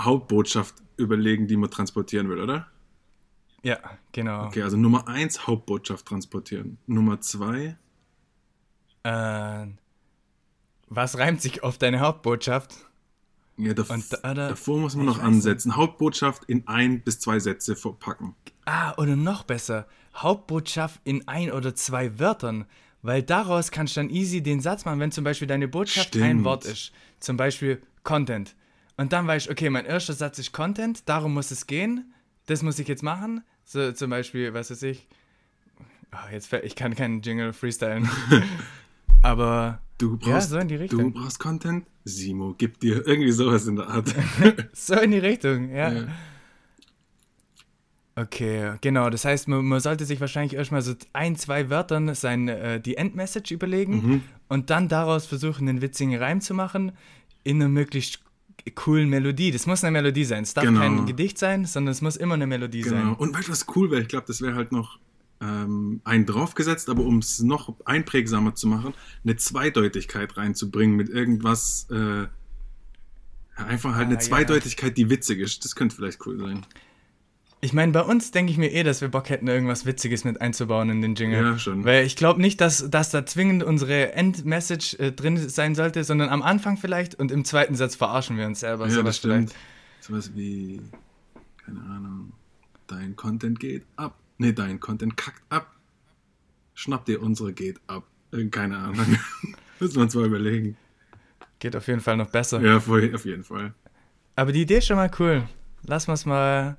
Hauptbotschaft 0.00 0.74
überlegen, 0.96 1.46
die 1.46 1.56
man 1.56 1.70
transportieren 1.70 2.28
will, 2.28 2.40
oder? 2.40 2.66
Ja, 3.62 3.78
genau. 4.10 4.46
Okay, 4.46 4.62
also 4.62 4.76
Nummer 4.76 5.06
eins 5.06 5.46
Hauptbotschaft 5.46 6.06
transportieren. 6.06 6.78
Nummer 6.86 7.20
zwei, 7.20 7.76
Äh, 9.04 9.66
was 10.88 11.18
reimt 11.18 11.40
sich 11.40 11.62
auf 11.62 11.78
deine 11.78 12.00
Hauptbotschaft? 12.00 12.86
Ja, 13.56 13.70
Und 13.76 14.12
da- 14.12 14.16
da- 14.34 14.34
davor 14.48 14.78
muss 14.78 14.94
man 14.96 15.06
ich 15.06 15.12
noch 15.12 15.18
weiß 15.18 15.24
ansetzen. 15.26 15.76
Hauptbotschaft 15.76 16.44
in 16.46 16.66
ein 16.68 17.00
bis 17.02 17.18
zwei 17.20 17.38
Sätze 17.38 17.76
verpacken. 17.76 18.34
Ah, 18.64 18.94
oder 18.96 19.16
noch 19.16 19.42
besser, 19.44 19.86
Hauptbotschaft 20.16 21.00
in 21.04 21.26
ein 21.28 21.50
oder 21.52 21.74
zwei 21.74 22.18
Wörtern. 22.18 22.64
Weil 23.04 23.22
daraus 23.24 23.72
kannst 23.72 23.96
du 23.96 24.00
dann 24.00 24.10
easy 24.10 24.42
den 24.42 24.60
Satz 24.60 24.84
machen, 24.84 25.00
wenn 25.00 25.10
zum 25.10 25.24
Beispiel 25.24 25.48
deine 25.48 25.66
Botschaft 25.66 26.14
ein 26.14 26.20
Stimmt. 26.22 26.44
Wort 26.44 26.64
ist. 26.64 26.92
Zum 27.18 27.36
Beispiel 27.36 27.82
Content. 28.04 28.54
Und 28.96 29.12
dann 29.12 29.26
weißt 29.26 29.46
du, 29.46 29.50
okay, 29.50 29.70
mein 29.70 29.86
erster 29.86 30.12
Satz 30.12 30.38
ist 30.38 30.52
Content, 30.52 31.08
darum 31.08 31.34
muss 31.34 31.50
es 31.50 31.66
gehen. 31.66 32.12
Das 32.46 32.62
muss 32.62 32.78
ich 32.78 32.86
jetzt 32.86 33.02
machen. 33.02 33.42
So 33.64 33.90
zum 33.92 34.10
Beispiel, 34.10 34.54
was 34.54 34.70
weiß 34.70 34.82
ich. 34.84 35.08
Ah, 36.12 36.28
jetzt 36.30 36.52
ich 36.52 36.76
kann 36.76 36.94
keinen 36.94 37.22
Jingle 37.22 37.52
freestylen. 37.52 38.08
Aber 39.22 39.80
Du 40.02 40.18
ja, 40.22 40.32
brauchst, 40.32 40.50
so 40.50 40.58
in 40.58 40.66
die 40.66 40.74
du 40.74 40.80
Richtung. 40.82 41.12
brauchst 41.12 41.38
Content, 41.38 41.86
Simo 42.04 42.54
gibt 42.58 42.82
dir 42.82 43.06
irgendwie 43.06 43.30
sowas 43.30 43.66
in 43.68 43.76
der 43.76 43.86
Art. 43.88 44.12
So 44.72 44.94
in 44.96 45.12
die 45.12 45.18
Richtung, 45.18 45.70
ja. 45.70 45.92
Ja. 45.92 46.08
Okay, 48.14 48.74
genau. 48.80 49.08
Das 49.08 49.24
heißt, 49.24 49.48
man, 49.48 49.64
man 49.64 49.80
sollte 49.80 50.04
sich 50.04 50.20
wahrscheinlich 50.20 50.54
erstmal 50.54 50.82
so 50.82 50.94
ein, 51.14 51.36
zwei 51.36 51.70
Wörtern 51.70 52.14
sein, 52.14 52.48
äh, 52.48 52.80
die 52.80 52.96
Endmessage 52.96 53.54
überlegen 53.54 53.94
Mhm. 53.94 54.20
und 54.48 54.68
dann 54.70 54.88
daraus 54.88 55.24
versuchen, 55.26 55.68
einen 55.68 55.80
witzigen 55.80 56.16
Reim 56.16 56.40
zu 56.40 56.52
machen 56.52 56.92
in 57.44 57.56
einer 57.62 57.68
möglichst 57.70 58.20
coolen 58.74 59.08
Melodie. 59.08 59.50
Das 59.50 59.66
muss 59.66 59.82
eine 59.82 59.92
Melodie 59.92 60.24
sein. 60.24 60.42
Es 60.42 60.52
darf 60.52 60.64
Genau. 60.64 60.80
kein 60.80 61.06
Gedicht 61.06 61.38
sein, 61.38 61.64
sondern 61.64 61.92
es 61.92 62.02
muss 62.02 62.16
immer 62.16 62.34
eine 62.34 62.46
Melodie 62.46 62.82
Genau. 62.82 62.96
sein. 62.96 63.14
Und 63.14 63.34
weißt 63.34 63.48
du, 63.48 63.52
was 63.52 63.66
cool 63.76 63.90
wäre? 63.90 64.02
Ich 64.02 64.08
glaube, 64.08 64.26
das 64.26 64.42
wäre 64.42 64.56
halt 64.56 64.72
noch 64.72 64.98
ähm, 65.42 66.00
ein 66.04 66.24
draufgesetzt, 66.24 66.88
aber 66.88 67.02
um 67.02 67.18
es 67.18 67.40
noch 67.40 67.74
einprägsamer 67.84 68.54
zu 68.54 68.68
machen, 68.68 68.94
eine 69.24 69.36
Zweideutigkeit 69.36 70.36
reinzubringen 70.36 70.96
mit 70.96 71.08
irgendwas. 71.08 71.88
Äh, 71.90 72.26
einfach 73.56 73.94
halt 73.94 74.04
Ah, 74.04 74.06
eine 74.06 74.14
ja. 74.14 74.20
Zweideutigkeit, 74.20 74.96
die 74.96 75.10
witzig 75.10 75.40
ist. 75.40 75.64
Das 75.64 75.74
könnte 75.74 75.96
vielleicht 75.96 76.24
cool 76.26 76.38
sein. 76.38 76.64
Ich 77.64 77.72
meine, 77.72 77.92
bei 77.92 78.00
uns 78.02 78.32
denke 78.32 78.50
ich 78.50 78.58
mir 78.58 78.72
eh, 78.72 78.82
dass 78.82 79.00
wir 79.02 79.08
Bock 79.08 79.28
hätten, 79.30 79.46
irgendwas 79.46 79.86
Witziges 79.86 80.24
mit 80.24 80.40
einzubauen 80.40 80.90
in 80.90 81.00
den 81.00 81.14
Jingle. 81.14 81.44
Ja, 81.44 81.58
schon. 81.58 81.84
Weil 81.84 82.04
ich 82.04 82.16
glaube 82.16 82.40
nicht, 82.40 82.60
dass, 82.60 82.90
dass 82.90 83.10
da 83.10 83.24
zwingend 83.24 83.62
unsere 83.62 84.12
Endmessage 84.14 84.94
äh, 84.98 85.12
drin 85.12 85.36
sein 85.48 85.76
sollte, 85.76 86.02
sondern 86.02 86.28
am 86.30 86.42
Anfang 86.42 86.76
vielleicht 86.76 87.14
und 87.14 87.30
im 87.30 87.44
zweiten 87.44 87.76
Satz 87.76 87.94
verarschen 87.94 88.36
wir 88.36 88.46
uns 88.46 88.60
selber. 88.60 88.88
ja, 88.88 89.02
das 89.02 89.18
stimmt. 89.18 89.50
vielleicht. 89.52 89.56
Sowas 90.00 90.32
wie, 90.34 90.80
keine 91.64 91.80
Ahnung, 91.82 92.32
dein 92.88 93.14
Content 93.14 93.60
geht 93.60 93.84
ab. 93.96 94.18
Nee, 94.42 94.52
dein 94.52 94.80
Content 94.80 95.16
kackt 95.16 95.40
ab. 95.50 95.74
Schnapp 96.74 97.04
dir 97.04 97.22
unsere 97.22 97.52
geht 97.52 97.80
ab. 97.86 98.04
Äh, 98.32 98.46
keine 98.46 98.76
Ahnung. 98.78 99.06
Müssen 99.80 99.94
wir 99.96 100.02
uns 100.02 100.14
mal 100.14 100.26
überlegen. 100.26 100.76
Geht 101.60 101.76
auf 101.76 101.86
jeden 101.86 102.00
Fall 102.00 102.16
noch 102.16 102.30
besser. 102.30 102.60
Ja, 102.60 102.78
auf 102.78 103.24
jeden 103.24 103.44
Fall. 103.44 103.72
Aber 104.34 104.50
die 104.52 104.62
Idee 104.62 104.78
ist 104.78 104.86
schon 104.86 104.96
mal 104.96 105.10
cool. 105.20 105.44
Lass 105.86 106.08
uns 106.08 106.26
mal 106.26 106.76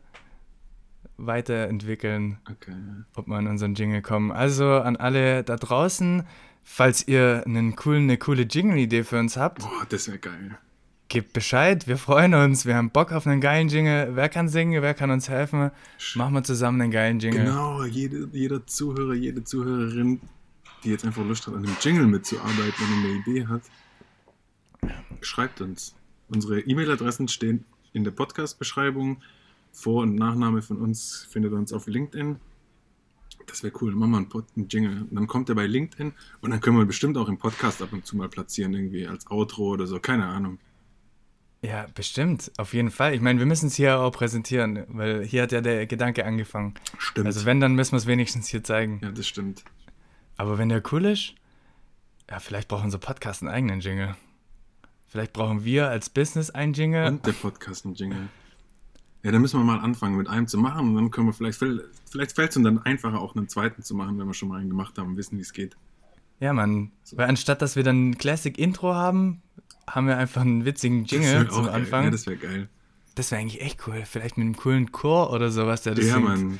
weiterentwickeln, 1.17 2.37
Okay. 2.51 2.75
ob 3.15 3.27
wir 3.27 3.35
an 3.35 3.47
unseren 3.47 3.75
Jingle 3.75 4.01
kommen. 4.01 4.31
Also 4.31 4.65
an 4.73 4.97
alle 4.97 5.43
da 5.43 5.55
draußen, 5.55 6.23
falls 6.63 7.07
ihr 7.07 7.43
einen 7.45 7.75
coolen, 7.75 8.03
eine 8.03 8.17
coole 8.17 8.43
Jingle-Idee 8.43 9.03
für 9.03 9.19
uns 9.19 9.37
habt, 9.37 9.59
Boah, 9.59 9.85
das 9.89 10.07
wäre 10.07 10.19
geil. 10.19 10.57
Gebt 11.13 11.31
Bescheid. 11.31 11.87
Wir 11.87 11.97
freuen 11.97 12.33
uns. 12.33 12.65
Wir 12.65 12.75
haben 12.75 12.89
Bock 12.89 13.11
auf 13.11 13.27
einen 13.27 13.39
geilen 13.39 13.67
Jingle. 13.69 14.15
Wer 14.15 14.29
kann 14.29 14.49
singen? 14.49 14.81
Wer 14.81 14.95
kann 14.95 15.11
uns 15.11 15.29
helfen? 15.29 15.69
Machen 16.15 16.33
wir 16.33 16.43
zusammen 16.43 16.81
einen 16.81 16.91
geilen 16.91 17.19
Jingle. 17.19 17.45
Genau, 17.45 17.83
jede, 17.83 18.27
jeder 18.33 18.65
Zuhörer, 18.65 19.13
jede 19.13 19.43
Zuhörerin, 19.43 20.19
die 20.83 20.89
jetzt 20.89 21.05
einfach 21.05 21.23
Lust 21.23 21.45
hat, 21.45 21.53
an 21.53 21.65
einem 21.65 21.77
Jingle 21.79 22.07
mitzuarbeiten 22.07 22.85
und 22.87 23.05
eine 23.05 23.19
Idee 23.19 23.45
hat, 23.45 23.61
schreibt 25.21 25.61
uns. 25.61 25.93
Unsere 26.29 26.61
E-Mail-Adressen 26.61 27.27
stehen 27.27 27.63
in 27.93 28.03
der 28.03 28.11
Podcast-Beschreibung. 28.11 29.21
Vor- 29.71 30.01
und 30.01 30.15
Nachname 30.15 30.63
von 30.63 30.77
uns 30.77 31.27
findet 31.29 31.51
ihr 31.53 31.57
uns 31.57 31.73
auf 31.73 31.85
LinkedIn. 31.85 32.37
Das 33.45 33.61
wäre 33.61 33.73
cool. 33.81 33.93
Machen 33.93 34.11
wir 34.11 34.17
einen, 34.17 34.29
Pod, 34.29 34.45
einen 34.55 34.67
Jingle. 34.67 35.03
Und 35.03 35.13
dann 35.13 35.27
kommt 35.27 35.47
er 35.49 35.53
bei 35.53 35.67
LinkedIn 35.67 36.11
und 36.41 36.49
dann 36.49 36.59
können 36.59 36.77
wir 36.77 36.85
bestimmt 36.85 37.17
auch 37.19 37.29
im 37.29 37.37
Podcast 37.37 37.83
ab 37.83 37.93
und 37.93 38.03
zu 38.03 38.17
mal 38.17 38.29
platzieren, 38.29 38.73
irgendwie 38.73 39.05
als 39.05 39.29
Outro 39.29 39.73
oder 39.73 39.85
so. 39.85 39.99
Keine 39.99 40.25
Ahnung. 40.25 40.57
Ja, 41.63 41.87
bestimmt. 41.95 42.51
Auf 42.57 42.73
jeden 42.73 42.91
Fall. 42.91 43.15
Ich 43.15 43.21
meine, 43.21 43.39
wir 43.39 43.45
müssen 43.45 43.67
es 43.67 43.75
hier 43.75 43.97
auch 43.99 44.11
präsentieren, 44.11 44.83
weil 44.89 45.23
hier 45.23 45.43
hat 45.43 45.53
ja 45.53 45.61
der 45.61 45.87
Gedanke 45.87 46.25
angefangen. 46.25 46.73
Stimmt. 46.97 47.25
Also 47.25 47.45
wenn, 47.45 47.61
dann 47.61 47.73
müssen 47.73 47.93
wir 47.93 47.97
es 47.99 48.05
wenigstens 48.05 48.47
hier 48.47 48.63
zeigen. 48.63 48.99
ja, 49.01 49.11
das 49.11 49.27
stimmt. 49.27 49.63
Aber 50.35 50.57
wenn 50.57 50.67
der 50.69 50.83
cool 50.91 51.05
ist, 51.05 51.35
ja, 52.29 52.39
vielleicht 52.39 52.67
braucht 52.67 52.83
unser 52.83 52.97
Podcast 52.97 53.41
einen 53.41 53.51
eigenen 53.51 53.79
Jingle. 53.79 54.15
Vielleicht 55.07 55.31
brauchen 55.31 55.63
wir 55.63 55.89
als 55.89 56.09
Business 56.09 56.49
einen 56.49 56.73
Jingle. 56.73 57.07
Und 57.07 57.25
der 57.25 57.31
Podcast 57.33 57.85
ein 57.85 57.93
Jingle. 57.93 58.27
Ja, 59.21 59.31
dann 59.31 59.41
müssen 59.41 59.57
wir 59.57 59.63
mal 59.63 59.79
anfangen 59.79 60.17
mit 60.17 60.27
einem 60.27 60.47
zu 60.47 60.57
machen 60.57 60.89
und 60.89 60.95
dann 60.95 61.11
können 61.11 61.27
wir 61.27 61.33
vielleicht, 61.33 61.57
vielleicht 61.57 62.35
fällt 62.35 62.51
es 62.51 62.57
uns 62.57 62.65
dann 62.65 62.79
einfacher, 62.79 63.21
auch 63.21 63.37
einen 63.37 63.47
zweiten 63.47 63.83
zu 63.83 63.95
machen, 63.95 64.19
wenn 64.19 64.27
wir 64.27 64.33
schon 64.33 64.49
mal 64.49 64.59
einen 64.59 64.69
gemacht 64.69 64.97
haben 64.97 65.11
und 65.11 65.17
wissen, 65.17 65.37
wie 65.37 65.41
es 65.41 65.53
geht. 65.53 65.77
Ja, 66.41 66.51
Mann. 66.51 66.91
Weil 67.13 67.29
anstatt, 67.29 67.61
dass 67.61 67.77
wir 67.77 67.83
dann 67.83 68.09
ein 68.09 68.17
Classic-Intro 68.17 68.93
haben, 68.93 69.41
haben 69.87 70.07
wir 70.07 70.17
einfach 70.17 70.41
einen 70.41 70.65
witzigen 70.65 71.05
Jingle 71.05 71.49
zum. 71.49 71.67
Anfang. 71.67 72.05
Ja, 72.05 72.09
das 72.11 72.23
das 72.25 72.27
wäre 72.27 72.37
geil. 72.37 72.69
wäre 73.31 73.41
eigentlich 73.41 73.61
echt 73.61 73.87
cool. 73.87 74.03
Vielleicht 74.05 74.37
mit 74.37 74.45
einem 74.45 74.55
coolen 74.55 74.91
Chor 74.91 75.31
oder 75.31 75.51
sowas, 75.51 75.83
der 75.83 75.95
das 75.95 76.05
Ja, 76.05 76.13
singt. 76.15 76.25
Mann. 76.25 76.59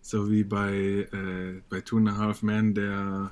So 0.00 0.30
wie 0.30 0.44
bei, 0.44 0.72
äh, 1.12 1.60
bei 1.68 1.80
Two 1.80 1.98
and 1.98 2.08
a 2.10 2.16
Half 2.16 2.42
Men, 2.42 2.74
der. 2.74 3.30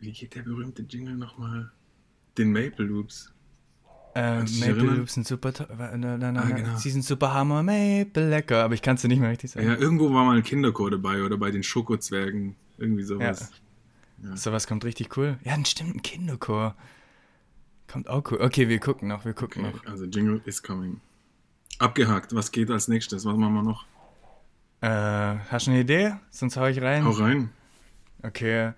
Wie 0.00 0.12
geht 0.12 0.34
der 0.34 0.42
berühmte 0.42 0.82
Jingle 0.82 1.16
nochmal? 1.16 1.70
Den 2.36 2.52
Maple 2.52 2.84
Loops. 2.84 3.32
Äh, 4.14 4.44
dich 4.44 4.60
Maple? 4.60 4.96
Loops 4.96 5.14
sind 5.14 5.26
super, 5.26 5.52
na, 5.76 5.96
na, 5.96 6.16
na, 6.16 6.28
Ah, 6.28 6.32
na, 6.48 6.56
genau. 6.56 6.76
sie 6.76 6.90
sind 6.90 7.04
super 7.04 7.32
Hammer, 7.34 7.62
Maple 7.62 8.28
lecker, 8.28 8.64
aber 8.64 8.74
ich 8.74 8.82
kann 8.82 8.96
es 8.96 9.02
dir 9.02 9.08
nicht 9.08 9.20
mehr 9.20 9.30
richtig 9.30 9.50
sagen. 9.50 9.66
Ja, 9.66 9.76
irgendwo 9.76 10.12
war 10.12 10.24
mal 10.24 10.36
ein 10.36 10.42
Kinderchor 10.42 10.90
dabei 10.90 11.22
oder 11.22 11.36
bei 11.36 11.50
den 11.50 11.62
Schokozwergen. 11.62 12.56
Irgendwie 12.76 13.02
sowas. 13.02 13.50
Sowas 14.34 14.66
kommt 14.66 14.84
richtig 14.84 15.16
cool. 15.16 15.38
Ja, 15.44 15.56
stimmt, 15.64 15.96
ein 15.96 16.02
Kinderchor. 16.02 16.74
Kommt 17.90 18.08
auch 18.08 18.22
cool. 18.30 18.40
Okay, 18.40 18.68
wir 18.68 18.78
gucken 18.78 19.08
noch, 19.08 19.24
wir 19.24 19.32
gucken 19.34 19.64
Okay, 19.64 19.76
noch. 19.76 19.86
also 19.90 20.04
Jingle 20.04 20.40
is 20.44 20.62
coming. 20.62 21.00
Abgehakt. 21.78 22.34
Was 22.34 22.52
geht 22.52 22.70
als 22.70 22.88
nächstes? 22.88 23.24
Was 23.24 23.36
machen 23.36 23.54
wir 23.54 23.62
noch? 23.62 23.86
Äh, 24.80 25.38
hast 25.50 25.66
du 25.66 25.70
eine 25.72 25.80
Idee? 25.80 26.14
Sonst 26.30 26.56
hau 26.56 26.66
ich 26.66 26.80
rein. 26.80 27.04
Hau 27.04 27.10
rein. 27.10 27.50
Okay. 28.22 28.72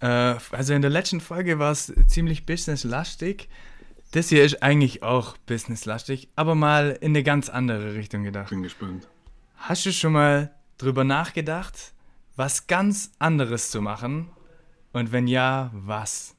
Äh, 0.00 0.06
also 0.06 0.74
in 0.74 0.82
der 0.82 0.90
letzten 0.90 1.20
Folge 1.20 1.58
war 1.58 1.72
es 1.72 1.92
ziemlich 2.06 2.46
businesslastig. 2.46 3.48
Das 4.12 4.28
hier 4.28 4.44
ist 4.44 4.62
eigentlich 4.62 5.02
auch 5.02 5.36
businesslastig, 5.46 6.28
aber 6.36 6.54
mal 6.54 6.98
in 7.00 7.12
eine 7.12 7.22
ganz 7.22 7.48
andere 7.48 7.94
Richtung 7.94 8.22
gedacht. 8.24 8.50
Bin 8.50 8.62
gespannt. 8.62 9.08
Hast 9.56 9.86
du 9.86 9.92
schon 9.92 10.12
mal 10.12 10.54
drüber 10.76 11.04
nachgedacht, 11.04 11.94
was 12.36 12.66
ganz 12.66 13.12
anderes 13.18 13.70
zu 13.70 13.80
machen? 13.80 14.28
Und 14.92 15.12
wenn 15.12 15.26
ja, 15.26 15.70
was? 15.72 16.36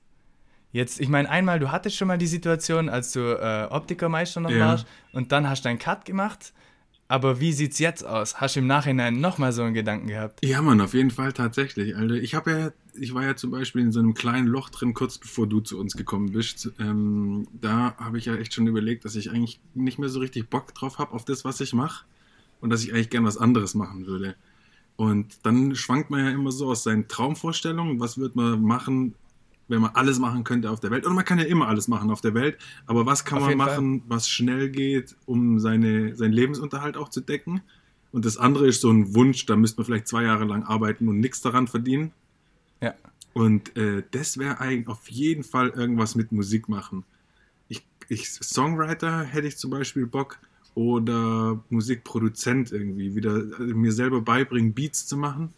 Jetzt, 0.73 0.99
ich 0.99 1.07
meine, 1.07 1.29
einmal, 1.29 1.59
du 1.59 1.71
hattest 1.71 1.95
schon 1.95 2.07
mal 2.07 2.17
die 2.17 2.27
Situation, 2.27 2.89
als 2.89 3.13
du 3.13 3.19
äh, 3.19 3.67
Optikermeister 3.69 4.41
noch 4.41 4.49
Ja. 4.49 4.59
warst 4.67 4.87
und 5.13 5.31
dann 5.31 5.47
hast 5.47 5.63
du 5.63 5.69
einen 5.69 5.77
Cut 5.79 6.03
gemacht. 6.03 6.51
Aber 7.07 7.39
wie 7.39 7.53
sieht's 7.53 7.77
jetzt 7.77 8.03
aus? 8.03 8.41
Hast 8.41 8.55
du 8.55 8.59
im 8.61 8.65
Nachhinein 8.65 9.21
nochmal 9.21 9.51
so 9.51 9.61
einen 9.61 9.75
Gedanken 9.75 10.07
gehabt? 10.07 10.43
Ja, 10.43 10.63
Mann, 10.63 10.81
auf 10.81 10.95
jeden 10.95 11.11
Fall 11.11 11.31
tatsächlich. 11.31 11.95
Alter, 11.95 12.15
ich 12.15 12.33
habe 12.33 12.51
ja, 12.51 12.71
ich 12.99 13.13
war 13.13 13.23
ja 13.23 13.35
zum 13.35 13.51
Beispiel 13.51 13.83
in 13.83 13.91
so 13.91 13.99
einem 13.99 14.15
kleinen 14.15 14.47
Loch 14.47 14.69
drin, 14.71 14.95
kurz 14.95 15.19
bevor 15.19 15.45
du 15.45 15.59
zu 15.59 15.79
uns 15.79 15.95
gekommen 15.95 16.31
bist. 16.31 16.71
Ähm, 16.79 17.45
da 17.61 17.95
habe 17.99 18.17
ich 18.17 18.25
ja 18.25 18.35
echt 18.35 18.55
schon 18.55 18.65
überlegt, 18.65 19.05
dass 19.05 19.15
ich 19.15 19.29
eigentlich 19.29 19.59
nicht 19.75 19.99
mehr 19.99 20.09
so 20.09 20.19
richtig 20.21 20.49
Bock 20.49 20.73
drauf 20.73 20.97
habe 20.97 21.13
auf 21.13 21.23
das, 21.23 21.45
was 21.45 21.61
ich 21.61 21.73
mache. 21.73 22.05
Und 22.61 22.71
dass 22.71 22.83
ich 22.83 22.93
eigentlich 22.93 23.11
gern 23.11 23.25
was 23.25 23.37
anderes 23.37 23.75
machen 23.75 24.07
würde. 24.07 24.35
Und 24.95 25.45
dann 25.45 25.75
schwankt 25.75 26.09
man 26.09 26.25
ja 26.25 26.31
immer 26.31 26.51
so 26.51 26.69
aus 26.71 26.81
seinen 26.83 27.07
Traumvorstellungen, 27.07 27.99
was 27.99 28.17
wird 28.17 28.35
man 28.35 28.61
machen, 28.63 29.13
wenn 29.73 29.81
man 29.81 29.91
alles 29.95 30.19
machen 30.19 30.43
könnte 30.43 30.69
auf 30.69 30.79
der 30.79 30.91
Welt. 30.91 31.05
Und 31.05 31.15
man 31.15 31.25
kann 31.25 31.39
ja 31.39 31.45
immer 31.45 31.67
alles 31.67 31.87
machen 31.87 32.11
auf 32.11 32.21
der 32.21 32.33
Welt, 32.33 32.57
aber 32.85 33.05
was 33.05 33.25
kann 33.25 33.39
Auf 33.39 33.47
man 33.47 33.57
machen, 33.57 34.03
was 34.07 34.29
schnell 34.29 34.69
geht, 34.69 35.15
um 35.25 35.59
seine, 35.59 36.15
seinen 36.15 36.33
Lebensunterhalt 36.33 36.95
auch 36.95 37.09
zu 37.09 37.21
decken? 37.21 37.61
Und 38.11 38.25
das 38.25 38.37
andere 38.37 38.67
ist 38.67 38.81
so 38.81 38.91
ein 38.91 39.15
Wunsch, 39.15 39.45
da 39.47 39.55
müsste 39.55 39.79
man 39.79 39.85
vielleicht 39.85 40.07
zwei 40.07 40.23
Jahre 40.23 40.45
lang 40.45 40.63
arbeiten 40.63 41.07
und 41.07 41.19
nichts 41.19 41.41
daran 41.41 41.67
verdienen. 41.67 42.11
Ja. 42.79 42.93
Und 43.33 43.75
äh, 43.75 44.03
das 44.11 44.37
wäre 44.37 44.59
eigentlich 44.59 44.87
auf 44.87 45.09
jeden 45.09 45.43
Fall 45.43 45.69
irgendwas 45.69 46.13
mit 46.13 46.31
Musik 46.31 46.69
machen. 46.69 47.03
Ich, 47.67 47.83
ich, 48.09 48.29
Songwriter 48.29 49.23
hätte 49.23 49.47
ich 49.47 49.57
zum 49.57 49.71
Beispiel 49.71 50.05
Bock 50.05 50.37
oder 50.75 51.59
Musikproduzent 51.69 52.71
irgendwie, 52.71 53.15
wieder 53.15 53.37
äh, 53.37 53.73
mir 53.73 53.91
selber 53.91 54.21
beibringen, 54.21 54.73
Beats 54.73 55.07
zu 55.07 55.17
machen. 55.17 55.51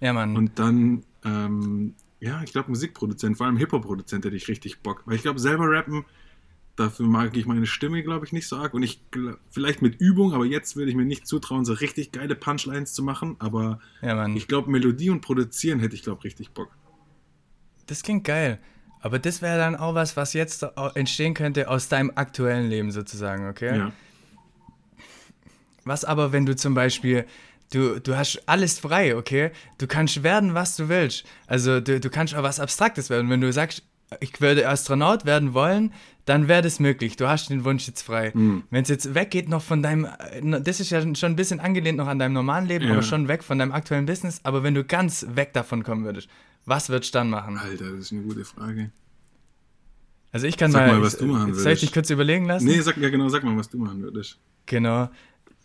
Ja, 0.00 0.12
Mann. 0.12 0.36
Und 0.36 0.58
dann, 0.58 1.04
ähm, 1.24 1.94
ja, 2.26 2.42
ich 2.42 2.52
glaube 2.52 2.70
Musikproduzent, 2.70 3.36
vor 3.36 3.46
allem 3.46 3.56
Hip-Hop-Produzent 3.56 4.24
hätte 4.24 4.36
ich 4.36 4.48
richtig 4.48 4.80
Bock. 4.80 5.02
Weil 5.06 5.14
ich 5.14 5.22
glaube, 5.22 5.38
selber 5.38 5.70
rappen, 5.70 6.04
dafür 6.74 7.06
mag 7.06 7.36
ich 7.36 7.46
meine 7.46 7.66
Stimme, 7.66 8.02
glaube 8.02 8.26
ich, 8.26 8.32
nicht 8.32 8.48
so 8.48 8.56
arg. 8.56 8.74
Und 8.74 8.82
ich, 8.82 9.00
vielleicht 9.50 9.80
mit 9.80 10.00
Übung, 10.00 10.34
aber 10.34 10.44
jetzt 10.44 10.76
würde 10.76 10.90
ich 10.90 10.96
mir 10.96 11.04
nicht 11.04 11.26
zutrauen, 11.26 11.64
so 11.64 11.72
richtig 11.72 12.12
geile 12.12 12.34
Punchlines 12.34 12.92
zu 12.92 13.02
machen. 13.02 13.36
Aber 13.38 13.78
ja, 14.02 14.26
ich 14.28 14.48
glaube, 14.48 14.70
Melodie 14.70 15.10
und 15.10 15.20
Produzieren 15.20 15.78
hätte 15.78 15.94
ich, 15.94 16.02
glaube 16.02 16.24
richtig 16.24 16.50
Bock. 16.50 16.70
Das 17.86 18.02
klingt 18.02 18.24
geil. 18.24 18.58
Aber 19.00 19.20
das 19.20 19.40
wäre 19.40 19.58
dann 19.58 19.76
auch 19.76 19.94
was, 19.94 20.16
was 20.16 20.32
jetzt 20.32 20.66
entstehen 20.94 21.34
könnte 21.34 21.68
aus 21.70 21.88
deinem 21.88 22.10
aktuellen 22.16 22.68
Leben 22.68 22.90
sozusagen, 22.90 23.48
okay? 23.48 23.78
Ja. 23.78 23.92
Was 25.84 26.04
aber, 26.04 26.32
wenn 26.32 26.44
du 26.44 26.56
zum 26.56 26.74
Beispiel, 26.74 27.24
du, 27.72 28.00
du 28.00 28.16
hast 28.16 28.40
alles 28.46 28.78
frei, 28.78 29.16
okay? 29.16 29.50
Du 29.78 29.86
kannst 29.86 30.22
werden, 30.22 30.54
was 30.54 30.76
du 30.76 30.88
willst. 30.88 31.24
Also 31.46 31.80
du, 31.80 32.00
du 32.00 32.10
kannst 32.10 32.34
auch 32.34 32.42
was 32.42 32.60
Abstraktes 32.60 33.10
werden. 33.10 33.28
Wenn 33.30 33.40
du 33.40 33.52
sagst, 33.52 33.82
ich 34.20 34.40
würde 34.40 34.68
Astronaut 34.68 35.24
werden 35.24 35.52
wollen, 35.54 35.92
dann 36.26 36.46
wäre 36.48 36.62
das 36.62 36.78
möglich. 36.80 37.16
Du 37.16 37.28
hast 37.28 37.50
den 37.50 37.64
Wunsch 37.64 37.86
jetzt 37.88 38.02
frei. 38.02 38.30
Mhm. 38.34 38.62
Wenn 38.70 38.82
es 38.82 38.88
jetzt 38.88 39.14
weggeht 39.14 39.48
noch 39.48 39.62
von 39.62 39.82
deinem, 39.82 40.04
äh, 40.04 40.60
das 40.60 40.78
ist 40.80 40.90
ja 40.90 41.00
schon 41.02 41.32
ein 41.32 41.36
bisschen 41.36 41.58
angelehnt 41.60 41.98
noch 41.98 42.06
an 42.08 42.18
deinem 42.18 42.32
normalen 42.32 42.66
Leben, 42.66 42.86
Ja. 42.86 42.92
aber 42.92 43.02
schon 43.02 43.26
weg 43.28 43.42
von 43.44 43.58
deinem 43.58 43.72
aktuellen 43.72 44.06
Business. 44.06 44.40
Aber 44.44 44.62
wenn 44.62 44.74
du 44.74 44.84
ganz 44.84 45.26
weg 45.30 45.52
davon 45.54 45.82
kommen 45.82 46.04
würdest, 46.04 46.28
was 46.64 46.88
würdest 46.88 47.14
du 47.14 47.18
dann 47.18 47.30
machen? 47.30 47.58
Alter, 47.58 47.90
das 47.90 47.98
ist 48.06 48.12
eine 48.12 48.22
gute 48.22 48.44
Frage. 48.44 48.90
Also 50.32 50.46
ich 50.46 50.56
kann 50.56 50.70
Sag 50.70 50.86
mal, 50.86 50.96
mal, 50.98 51.02
was 51.02 51.14
ich- 51.14 51.20
du 51.20 51.26
machen 51.26 51.52
soll 51.54 51.58
ich 51.60 51.64
würdest. 51.64 51.82
dich 51.82 51.92
kurz 51.92 52.10
überlegen 52.10 52.44
lassen? 52.46 52.66
Nee, 52.66 52.80
sag, 52.80 52.96
ja 52.98 53.08
genau, 53.08 53.28
sag 53.28 53.42
mal, 53.44 53.56
was 53.56 53.68
du 53.70 53.78
machen 53.78 54.02
würdest. 54.02 54.38
Genau. 54.66 55.08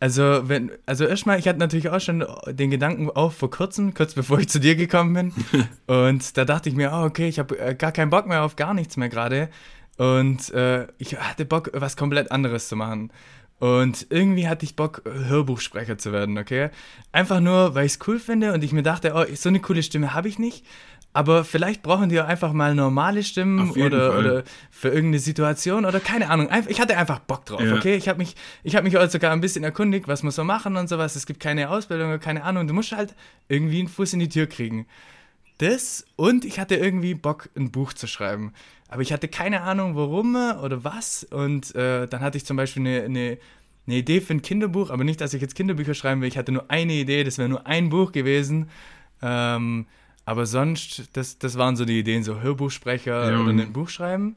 Also, 0.02 0.50
wenn, 0.50 0.72
also 0.88 1.06
erstmal, 1.06 1.38
ich 1.38 1.48
hatte 1.48 1.60
natürlich 1.60 1.90
auch 1.90 2.02
schon 2.02 2.26
den 2.48 2.72
Gedanken 2.72 3.12
auch 3.12 3.32
vor 3.32 3.52
kurzem, 3.52 3.94
kurz 3.94 4.16
bevor 4.16 4.40
ich 4.40 4.50
zu 4.50 4.60
dir 4.60 4.76
gekommen 4.76 5.14
bin. 5.14 5.68
und 5.86 6.38
da 6.38 6.44
dachte 6.44 6.70
ich 6.70 6.76
mir, 6.76 6.90
oh, 6.92 7.06
okay, 7.06 7.28
ich 7.28 7.38
habe 7.38 7.60
äh, 7.60 7.76
gar 7.76 7.92
keinen 7.92 8.10
Bock 8.10 8.26
mehr 8.26 8.42
auf 8.42 8.56
gar 8.56 8.74
nichts 8.74 8.98
mehr 8.98 9.10
gerade. 9.10 9.50
Und 9.98 10.50
äh, 10.56 10.88
ich 10.98 11.20
hatte 11.20 11.46
Bock, 11.46 11.70
was 11.74 11.98
komplett 11.98 12.32
anderes 12.32 12.68
zu 12.68 12.76
machen. 12.76 13.12
Und 13.60 14.08
irgendwie 14.10 14.48
hatte 14.48 14.66
ich 14.66 14.76
Bock, 14.76 15.04
Hörbuchsprecher 15.06 16.00
zu 16.00 16.12
werden, 16.12 16.40
okay? 16.40 16.72
Einfach 17.12 17.40
nur, 17.40 17.76
weil 17.76 17.86
ich 17.86 17.94
es 17.94 18.00
cool 18.08 18.18
finde 18.18 18.54
und 18.54 18.64
ich 18.64 18.74
mir 18.74 18.82
dachte, 18.82 19.14
oh, 19.14 19.24
so 19.36 19.50
eine 19.50 19.60
coole 19.60 19.84
Stimme 19.84 20.16
habe 20.16 20.30
ich 20.30 20.40
nicht. 20.40 20.66
Aber 21.14 21.44
vielleicht 21.44 21.84
brauchen 21.84 22.08
die 22.08 22.22
auch 22.22 22.26
einfach 22.26 22.54
mal 22.54 22.74
normale 22.74 23.22
Stimmen 23.24 23.72
oder, 23.72 24.18
oder 24.18 24.44
für 24.70 24.88
irgendeine 24.88 25.20
Situation 25.20 25.84
oder 25.86 26.00
keine 26.00 26.30
Ahnung. 26.30 26.48
Ich 26.70 26.80
hatte 26.80 26.98
einfach 26.98 27.20
Bock 27.20 27.46
drauf, 27.46 27.62
Ja. 27.62 27.76
okay? 27.76 27.96
Ich 27.96 28.08
habe 28.08 28.18
mich, 28.20 28.36
ich 28.64 28.78
habe 28.78 28.86
mich 28.86 28.98
auch 28.98 29.10
sogar 29.10 29.34
ein 29.34 29.42
bisschen 29.42 29.64
erkundigt, 29.66 30.08
was 30.08 30.24
wir 30.24 30.32
so 30.32 30.46
machen 30.46 30.78
und 30.78 30.88
sowas. 30.88 31.18
Es 31.18 31.26
gibt 31.26 31.42
keine 31.42 31.70
Ausbildung 31.70 32.08
oder 32.08 32.20
keine 32.20 32.44
Ahnung. 32.46 32.66
Du 32.66 32.74
musst 32.74 32.94
halt 32.94 33.14
irgendwie 33.50 33.80
einen 33.80 33.90
Fuß 33.90 34.14
in 34.14 34.20
die 34.20 34.30
Tür 34.30 34.48
kriegen. 34.48 34.88
Das 35.58 36.06
und 36.16 36.46
ich 36.46 36.60
hatte 36.60 36.76
irgendwie 36.76 37.14
Bock, 37.14 37.50
ein 37.58 37.72
Buch 37.72 37.92
zu 37.94 38.08
schreiben. 38.08 38.54
Aber 38.88 39.02
ich 39.02 39.12
hatte 39.12 39.28
keine 39.28 39.62
Ahnung, 39.62 39.96
warum 39.96 40.34
oder 40.36 40.84
was. 40.86 41.26
Und 41.26 41.76
äh, 41.76 42.08
dann 42.08 42.22
hatte 42.22 42.38
ich 42.38 42.46
zum 42.46 42.56
Beispiel 42.58 42.88
eine, 42.88 43.04
eine, 43.04 43.38
eine 43.86 43.96
Idee 43.98 44.22
für 44.22 44.34
ein 44.34 44.42
Kinderbuch, 44.42 44.90
aber 44.90 45.04
nicht, 45.04 45.20
dass 45.22 45.34
ich 45.34 45.42
jetzt 45.42 45.56
Kinderbücher 45.56 45.94
schreiben 45.94 46.22
will. 46.22 46.28
Ich 46.30 46.38
hatte 46.38 46.52
nur 46.54 46.72
eine 46.72 46.94
Idee, 46.94 47.24
das 47.26 47.38
wäre 47.38 47.50
nur 47.50 47.68
ein 47.68 47.90
Buch 47.90 48.12
gewesen. 48.14 48.70
Ähm, 49.22 49.86
aber 50.26 50.46
sonst, 50.46 51.10
das, 51.14 51.38
das 51.40 51.58
waren 51.58 51.76
so 51.76 51.86
die 51.86 52.00
Ideen, 52.00 52.24
so 52.24 52.40
Hörbuchsprecher 52.42 53.32
Ja, 53.32 53.40
oder 53.40 53.50
und- 53.50 53.60
ein 53.60 53.74
Buch 53.74 53.90
schreiben. 53.90 54.36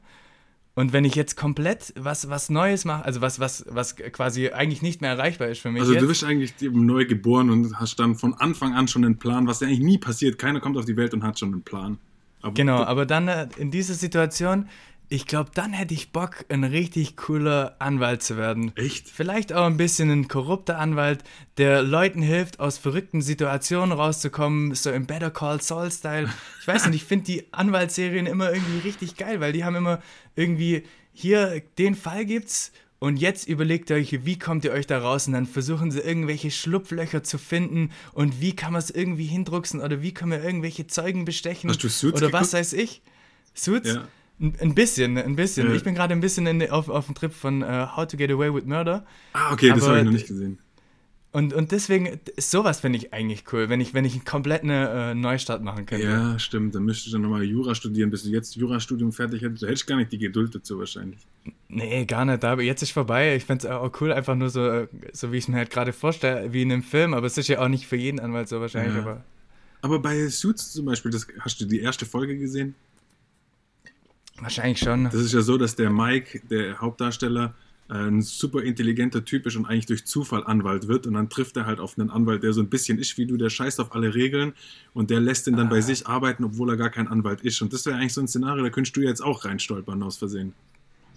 Und 0.77 0.91
wenn 0.91 1.05
ich 1.05 1.15
jetzt 1.15 1.37
komplett 1.37 1.93
was, 1.95 2.27
was 2.29 2.49
Neues 2.49 2.83
mache, 2.83 3.05
also 3.05 3.21
was, 3.21 3.39
was, 3.39 3.65
was 3.69 3.95
quasi 3.95 4.49
eigentlich 4.49 4.81
nicht 4.81 4.99
mehr 4.99 5.11
erreichbar 5.11 5.47
ist 5.47 5.61
für 5.61 5.71
mich 5.71 5.79
Also 5.81 5.93
jetzt. 5.93 6.01
du 6.03 6.07
bist 6.07 6.23
eigentlich 6.25 6.53
neu 6.59 7.05
geboren 7.05 7.49
und 7.49 7.79
hast 7.79 7.97
dann 7.97 8.15
von 8.15 8.33
Anfang 8.33 8.73
an 8.73 8.89
schon 8.89 9.05
einen 9.05 9.17
Plan, 9.17 9.47
was 9.47 9.61
ja 9.61 9.67
eigentlich 9.67 9.79
nie 9.79 9.97
passiert. 9.97 10.37
Keiner 10.37 10.59
kommt 10.59 10.75
auf 10.75 10.83
die 10.83 10.97
Welt 10.97 11.13
und 11.13 11.23
hat 11.23 11.39
schon 11.39 11.53
einen 11.53 11.61
Plan. 11.63 11.97
Aber 12.41 12.53
Genau, 12.53 12.83
aber 12.83 13.05
dann 13.05 13.29
äh, 13.29 13.47
in 13.55 13.71
dieser 13.71 13.93
Situation, 13.93 14.67
ich 15.07 15.27
glaube, 15.27 15.51
dann 15.53 15.71
hätte 15.73 15.93
ich 15.93 16.11
Bock, 16.11 16.45
ein 16.49 16.63
richtig 16.63 17.15
cooler 17.15 17.75
Anwalt 17.79 18.23
zu 18.23 18.37
werden. 18.37 18.71
Echt? 18.75 19.09
Vielleicht 19.09 19.53
auch 19.53 19.65
ein 19.65 19.77
bisschen 19.77 20.09
ein 20.09 20.27
korrupter 20.27 20.79
Anwalt, 20.79 21.23
der 21.57 21.83
Leuten 21.83 22.21
hilft, 22.21 22.59
aus 22.59 22.77
verrückten 22.77 23.21
Situationen 23.21 23.91
rauszukommen, 23.91 24.73
so 24.73 24.91
im 24.91 25.05
Better 25.05 25.31
Call 25.31 25.61
Saul-Style. 25.61 26.29
Ich 26.61 26.67
weiß 26.67 26.87
nicht, 26.87 26.95
ich 26.95 27.03
finde 27.03 27.25
die 27.25 27.53
Anwaltsserien 27.53 28.25
immer 28.25 28.51
irgendwie 28.51 28.79
richtig 28.79 29.15
geil, 29.17 29.39
weil 29.39 29.53
die 29.53 29.63
haben 29.63 29.75
immer 29.75 30.01
irgendwie, 30.35 30.83
hier, 31.13 31.61
den 31.77 31.95
Fall 31.95 32.25
gibt's 32.25 32.71
Und 32.99 33.17
jetzt 33.17 33.47
überlegt 33.47 33.89
ihr 33.89 33.97
euch, 33.97 34.25
wie 34.25 34.39
kommt 34.39 34.65
ihr 34.65 34.71
euch 34.71 34.87
da 34.87 34.97
raus? 34.97 35.27
Und 35.27 35.33
dann 35.33 35.45
versuchen 35.45 35.91
sie 35.91 35.99
irgendwelche 35.99 36.49
Schlupflöcher 36.49 37.23
zu 37.23 37.37
finden 37.37 37.91
und 38.13 38.41
wie 38.41 38.55
kann 38.55 38.73
man 38.73 38.79
es 38.79 38.89
irgendwie 38.89 39.25
hindrucksen 39.25 39.81
oder 39.81 40.01
wie 40.01 40.13
kann 40.13 40.29
man 40.29 40.41
irgendwelche 40.41 40.87
Zeugen 40.87 41.25
bestechen 41.25 41.69
Hast 41.69 41.83
du 41.83 41.89
Suits 41.89 42.17
oder 42.17 42.27
geguckt? 42.27 42.41
was 42.41 42.53
weiß 42.53 42.73
ich. 42.73 43.01
Suits? 43.53 43.93
Ja. 43.93 44.07
Ein, 44.39 44.75
bisschen, 44.75 45.17
ein 45.17 45.35
bisschen. 45.35 45.69
Ja. 45.69 45.73
Ich 45.75 45.83
bin 45.83 45.95
gerade 45.95 46.13
ein 46.13 46.19
bisschen 46.19 46.45
in, 46.45 46.69
auf, 46.69 46.89
auf 46.89 47.05
dem 47.05 47.15
Trip 47.15 47.33
von 47.33 47.61
äh, 47.61 47.87
How 47.95 48.05
to 48.05 48.17
Get 48.17 48.31
Away 48.31 48.53
with 48.53 48.65
Murder. 48.65 49.05
Ah, 49.33 49.53
okay, 49.53 49.69
das 49.69 49.87
habe 49.87 49.99
ich 49.99 50.03
noch 50.03 50.11
nicht 50.11 50.27
gesehen. 50.27 50.59
Und, 51.31 51.53
und 51.53 51.73
deswegen, 51.73 52.19
sowas 52.37 52.79
finde 52.79 52.97
ich 52.97 53.13
eigentlich 53.13 53.43
cool, 53.51 53.67
wenn 53.67 53.81
ich, 53.81 53.93
wenn 53.93 54.05
ich 54.05 54.13
einen 54.13 54.23
kompletten 54.23 54.69
äh, 54.69 55.13
Neustart 55.13 55.61
machen 55.61 55.85
könnte. 55.85 56.05
Ja, 56.05 56.39
stimmt. 56.39 56.75
Dann 56.75 56.83
müsste 56.83 57.07
ich 57.07 57.11
dann 57.11 57.23
nochmal 57.23 57.43
Jura 57.43 57.75
studieren, 57.75 58.09
bis 58.09 58.23
du 58.23 58.29
jetzt 58.29 58.55
Jurastudium 58.55 59.11
fertig 59.11 59.41
hättest. 59.41 59.63
Da 59.63 59.67
hätte 59.67 59.75
ich 59.75 59.85
gar 59.85 59.97
nicht 59.97 60.13
die 60.13 60.17
Geduld 60.17 60.55
dazu 60.55 60.79
wahrscheinlich. 60.79 61.19
Nee, 61.67 62.05
gar 62.05 62.23
nicht. 62.23 62.43
Aber 62.45 62.61
jetzt 62.61 62.81
ist 62.83 62.91
vorbei. 62.91 63.35
Ich 63.35 63.43
finde 63.43 63.67
es 63.67 63.71
auch 63.73 63.91
cool, 63.99 64.13
einfach 64.13 64.35
nur 64.35 64.49
so, 64.49 64.65
äh, 64.65 64.87
so 65.11 65.33
wie 65.33 65.37
ich 65.37 65.43
es 65.43 65.47
mir 65.49 65.57
halt 65.57 65.71
gerade 65.71 65.91
vorstelle, 65.91 66.53
wie 66.53 66.61
in 66.61 66.71
einem 66.71 66.83
Film. 66.83 67.13
Aber 67.13 67.27
es 67.27 67.37
ist 67.37 67.49
ja 67.49 67.59
auch 67.59 67.67
nicht 67.67 67.85
für 67.85 67.97
jeden 67.97 68.21
Anwalt 68.21 68.47
so 68.47 68.61
wahrscheinlich. 68.61 68.95
Ja. 68.95 69.01
Aber 69.01 69.23
Aber 69.81 69.99
bei 69.99 70.29
Suits 70.29 70.71
zum 70.71 70.85
Beispiel, 70.85 71.11
das, 71.11 71.27
hast 71.41 71.59
du 71.59 71.65
die 71.65 71.81
erste 71.81 72.05
Folge 72.05 72.37
gesehen? 72.37 72.75
Wahrscheinlich 74.39 74.79
schon. 74.79 75.05
Das 75.05 75.15
ist 75.15 75.33
ja 75.33 75.41
so, 75.41 75.57
dass 75.57 75.75
der 75.75 75.89
Mike, 75.89 76.41
der 76.49 76.79
Hauptdarsteller, 76.79 77.53
äh, 77.89 77.93
ein 77.93 78.21
super 78.21 78.63
intelligenter 78.63 79.23
Typ 79.23 79.45
ist 79.45 79.55
und 79.55 79.65
eigentlich 79.65 79.85
durch 79.85 80.05
Zufall 80.05 80.43
Anwalt 80.45 80.87
wird. 80.87 81.05
Und 81.07 81.13
dann 81.13 81.29
trifft 81.29 81.55
er 81.57 81.65
halt 81.65 81.79
auf 81.79 81.97
einen 81.99 82.09
Anwalt, 82.09 82.41
der 82.43 82.51
so 82.53 82.61
ein 82.61 82.67
bisschen 82.69 82.97
ist 82.97 83.17
wie 83.17 83.25
du, 83.27 83.37
der 83.37 83.49
scheißt 83.49 83.79
auf 83.79 83.93
alle 83.93 84.13
Regeln 84.15 84.53
und 84.93 85.09
der 85.11 85.19
lässt 85.19 85.47
ihn 85.47 85.55
dann 85.55 85.69
bei 85.69 85.81
sich 85.81 86.07
arbeiten, 86.07 86.43
obwohl 86.43 86.69
er 86.71 86.77
gar 86.77 86.89
kein 86.89 87.07
Anwalt 87.07 87.41
ist. 87.41 87.61
Und 87.61 87.73
das 87.73 87.85
wäre 87.85 87.97
eigentlich 87.97 88.13
so 88.13 88.21
ein 88.21 88.27
Szenario, 88.27 88.63
da 88.63 88.69
könntest 88.71 88.95
du 88.97 89.01
jetzt 89.01 89.21
auch 89.21 89.45
reinstolpern 89.45 90.01
aus 90.01 90.17
Versehen. 90.17 90.53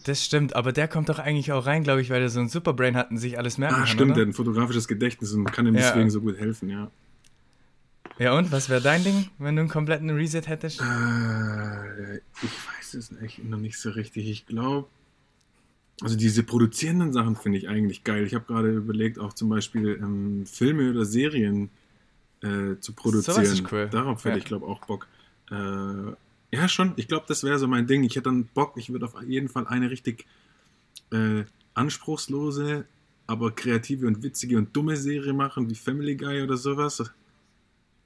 Das 0.05 0.25
stimmt. 0.25 0.55
Aber 0.55 0.73
der 0.73 0.89
kommt 0.89 1.09
doch 1.09 1.19
eigentlich 1.19 1.53
auch 1.53 1.67
rein, 1.67 1.83
glaube 1.85 2.01
ich, 2.03 2.11
weil 2.11 2.23
er 2.23 2.29
so 2.29 2.39
ein 2.41 2.49
Superbrain 2.49 2.97
hat 2.97 3.11
und 3.11 3.17
sich 3.19 3.37
alles 3.39 3.59
merken 3.59 3.75
Ah, 3.75 3.79
kann. 3.79 3.87
stimmt, 3.89 4.11
der 4.11 4.17
Oder? 4.17 4.21
hat 4.23 4.29
ein 4.29 4.33
fotografisches 4.35 4.87
Gedächtnis 4.89 5.33
und 5.33 5.45
kann 5.53 5.67
ihm 5.67 5.75
Ja. 5.75 5.81
deswegen 5.81 6.11
so 6.11 6.21
gut 6.21 6.37
helfen, 6.39 6.69
ja. 6.69 6.91
Ja, 8.19 8.37
und 8.37 8.51
was 8.51 8.69
wäre 8.69 8.81
dein 8.81 9.05
Ding, 9.05 9.29
wenn 9.39 9.55
du 9.57 9.61
einen 9.61 9.69
kompletten 9.71 10.11
Reset 10.11 10.43
hättest? 10.47 10.81
Äh, 10.81 12.17
ich 12.17 12.51
weiß 12.79 12.95
es 12.95 13.13
echt 13.23 13.45
noch 13.45 13.59
nicht 13.59 13.79
so 13.79 13.91
richtig. 13.91 14.29
Ich 14.29 14.47
glaube, 14.47 14.89
also 16.01 16.17
diese 16.17 16.43
produzierenden 16.43 17.13
Sachen 17.13 17.37
finde 17.37 17.59
ich 17.59 17.69
eigentlich 17.69 18.05
geil. 18.05 18.25
Ich 18.27 18.35
habe 18.35 18.45
gerade 18.45 18.71
überlegt, 18.71 19.19
auch 19.19 19.33
zum 19.33 19.49
Beispiel 19.49 19.99
ähm, 20.03 20.47
Filme 20.47 20.91
oder 20.91 21.05
Serien 21.05 21.71
äh, 22.43 22.77
zu 22.81 22.93
produzieren. 22.93 23.37
Sowas 23.37 23.51
ist 23.53 23.73
cool. 23.73 23.89
Darauf 23.91 24.25
hätte 24.25 24.31
Ja. 24.31 24.39
ich, 24.39 24.45
glaube 24.45 24.67
auch 24.67 24.85
Bock. 24.87 25.07
Äh, 25.51 25.55
ja, 26.51 26.69
schon. 26.69 26.95
Ich 26.97 27.09
glaube, 27.09 27.27
das 27.29 27.45
wäre 27.45 27.59
so 27.59 27.69
mein 27.69 27.87
Ding. 27.87 28.03
Ich 28.05 28.13
hätte 28.17 28.25
dann 28.25 28.47
Bock, 28.47 28.75
ich 28.77 28.91
würde 28.91 29.07
auf 29.07 29.15
jeden 29.23 29.49
Fall 29.49 29.67
eine 29.67 29.91
richtig 29.91 30.27
äh, 31.13 31.45
anspruchslose, 31.75 32.85
aber 33.27 33.53
kreative 33.55 34.07
und 34.07 34.23
witzige 34.23 34.57
und 34.59 34.75
dumme 34.75 34.97
Serie 34.97 35.33
machen, 35.33 35.69
wie 35.71 35.75
Family 35.75 36.17
Guy 36.17 36.43
oder 36.43 36.57
sowas. 36.57 37.03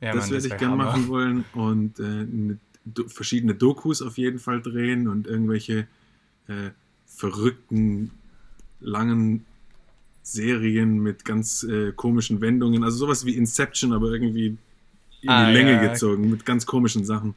Ja, 0.03 0.13
das 0.13 0.31
würde 0.31 0.47
ich 0.47 0.57
gerne 0.59 0.73
Hammer. 0.73 0.85
machen 0.85 1.09
wollen 1.09 1.45
und 1.55 1.99
äh, 2.01 2.03
eine, 2.03 2.59
do, 2.85 3.09
verschiedene 3.09 3.55
Dokus 3.55 4.03
auf 4.03 4.19
jeden 4.19 4.39
Fall 4.41 4.61
drehen 4.61 5.07
und 5.09 5.27
irgendwelche 5.27 5.87
äh, 6.49 6.71
verrückten, 7.07 8.11
langen 8.81 9.47
Serien 10.25 10.99
mit 10.99 11.25
ganz 11.25 11.63
äh, 11.63 11.93
komischen 11.93 12.41
Wendungen. 12.41 12.85
Also 12.85 12.99
sowas 12.99 13.25
wie 13.27 13.37
Inception, 13.37 13.93
aber 13.93 14.11
irgendwie 14.11 14.47
in 14.47 14.59
die 15.23 15.29
Ah, 15.29 15.49
Länge 15.51 15.73
ja. 15.73 15.87
gezogen 15.93 16.29
mit 16.31 16.45
ganz 16.45 16.67
komischen 16.67 17.05
Sachen. 17.05 17.35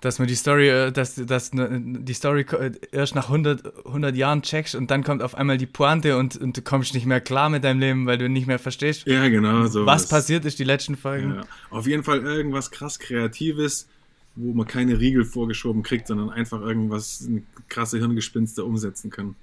Dass 0.00 0.20
man 0.20 0.28
die 0.28 0.36
Story, 0.36 0.68
äh, 0.68 0.92
dass, 0.92 1.16
dass 1.16 1.50
die 1.52 2.14
Story 2.14 2.46
erst 2.92 3.14
nach 3.16 3.24
100, 3.24 3.86
100 3.86 4.16
Jahren 4.16 4.42
checkst 4.42 4.74
und 4.76 4.90
dann 4.90 5.02
kommt 5.02 5.22
auf 5.22 5.34
einmal 5.34 5.58
die 5.58 5.66
Pointe 5.66 6.16
und, 6.16 6.36
und 6.36 6.56
du 6.56 6.62
kommst 6.62 6.94
nicht 6.94 7.06
mehr 7.06 7.20
klar 7.20 7.50
mit 7.50 7.64
deinem 7.64 7.80
Leben, 7.80 8.06
weil 8.06 8.16
du 8.16 8.28
nicht 8.28 8.46
mehr 8.46 8.60
verstehst, 8.60 9.06
Ja, 9.06 9.28
genau. 9.28 9.66
So 9.66 9.86
was 9.86 10.08
passiert 10.08 10.44
ist 10.44 10.58
die 10.58 10.64
letzten 10.64 10.96
Folgen. 10.96 11.34
Ja. 11.34 11.40
Auf 11.70 11.86
jeden 11.86 12.04
Fall 12.04 12.20
irgendwas 12.22 12.70
krass 12.70 12.98
Kreatives, 12.98 13.88
wo 14.36 14.52
man 14.52 14.66
keine 14.66 15.00
Riegel 15.00 15.24
vorgeschoben 15.24 15.82
kriegt, 15.82 16.06
sondern 16.06 16.30
einfach 16.30 16.60
irgendwas, 16.60 17.24
eine 17.26 17.42
krasse 17.68 17.98
Hirngespinste 17.98 18.64
umsetzen 18.64 19.10
kann. 19.10 19.34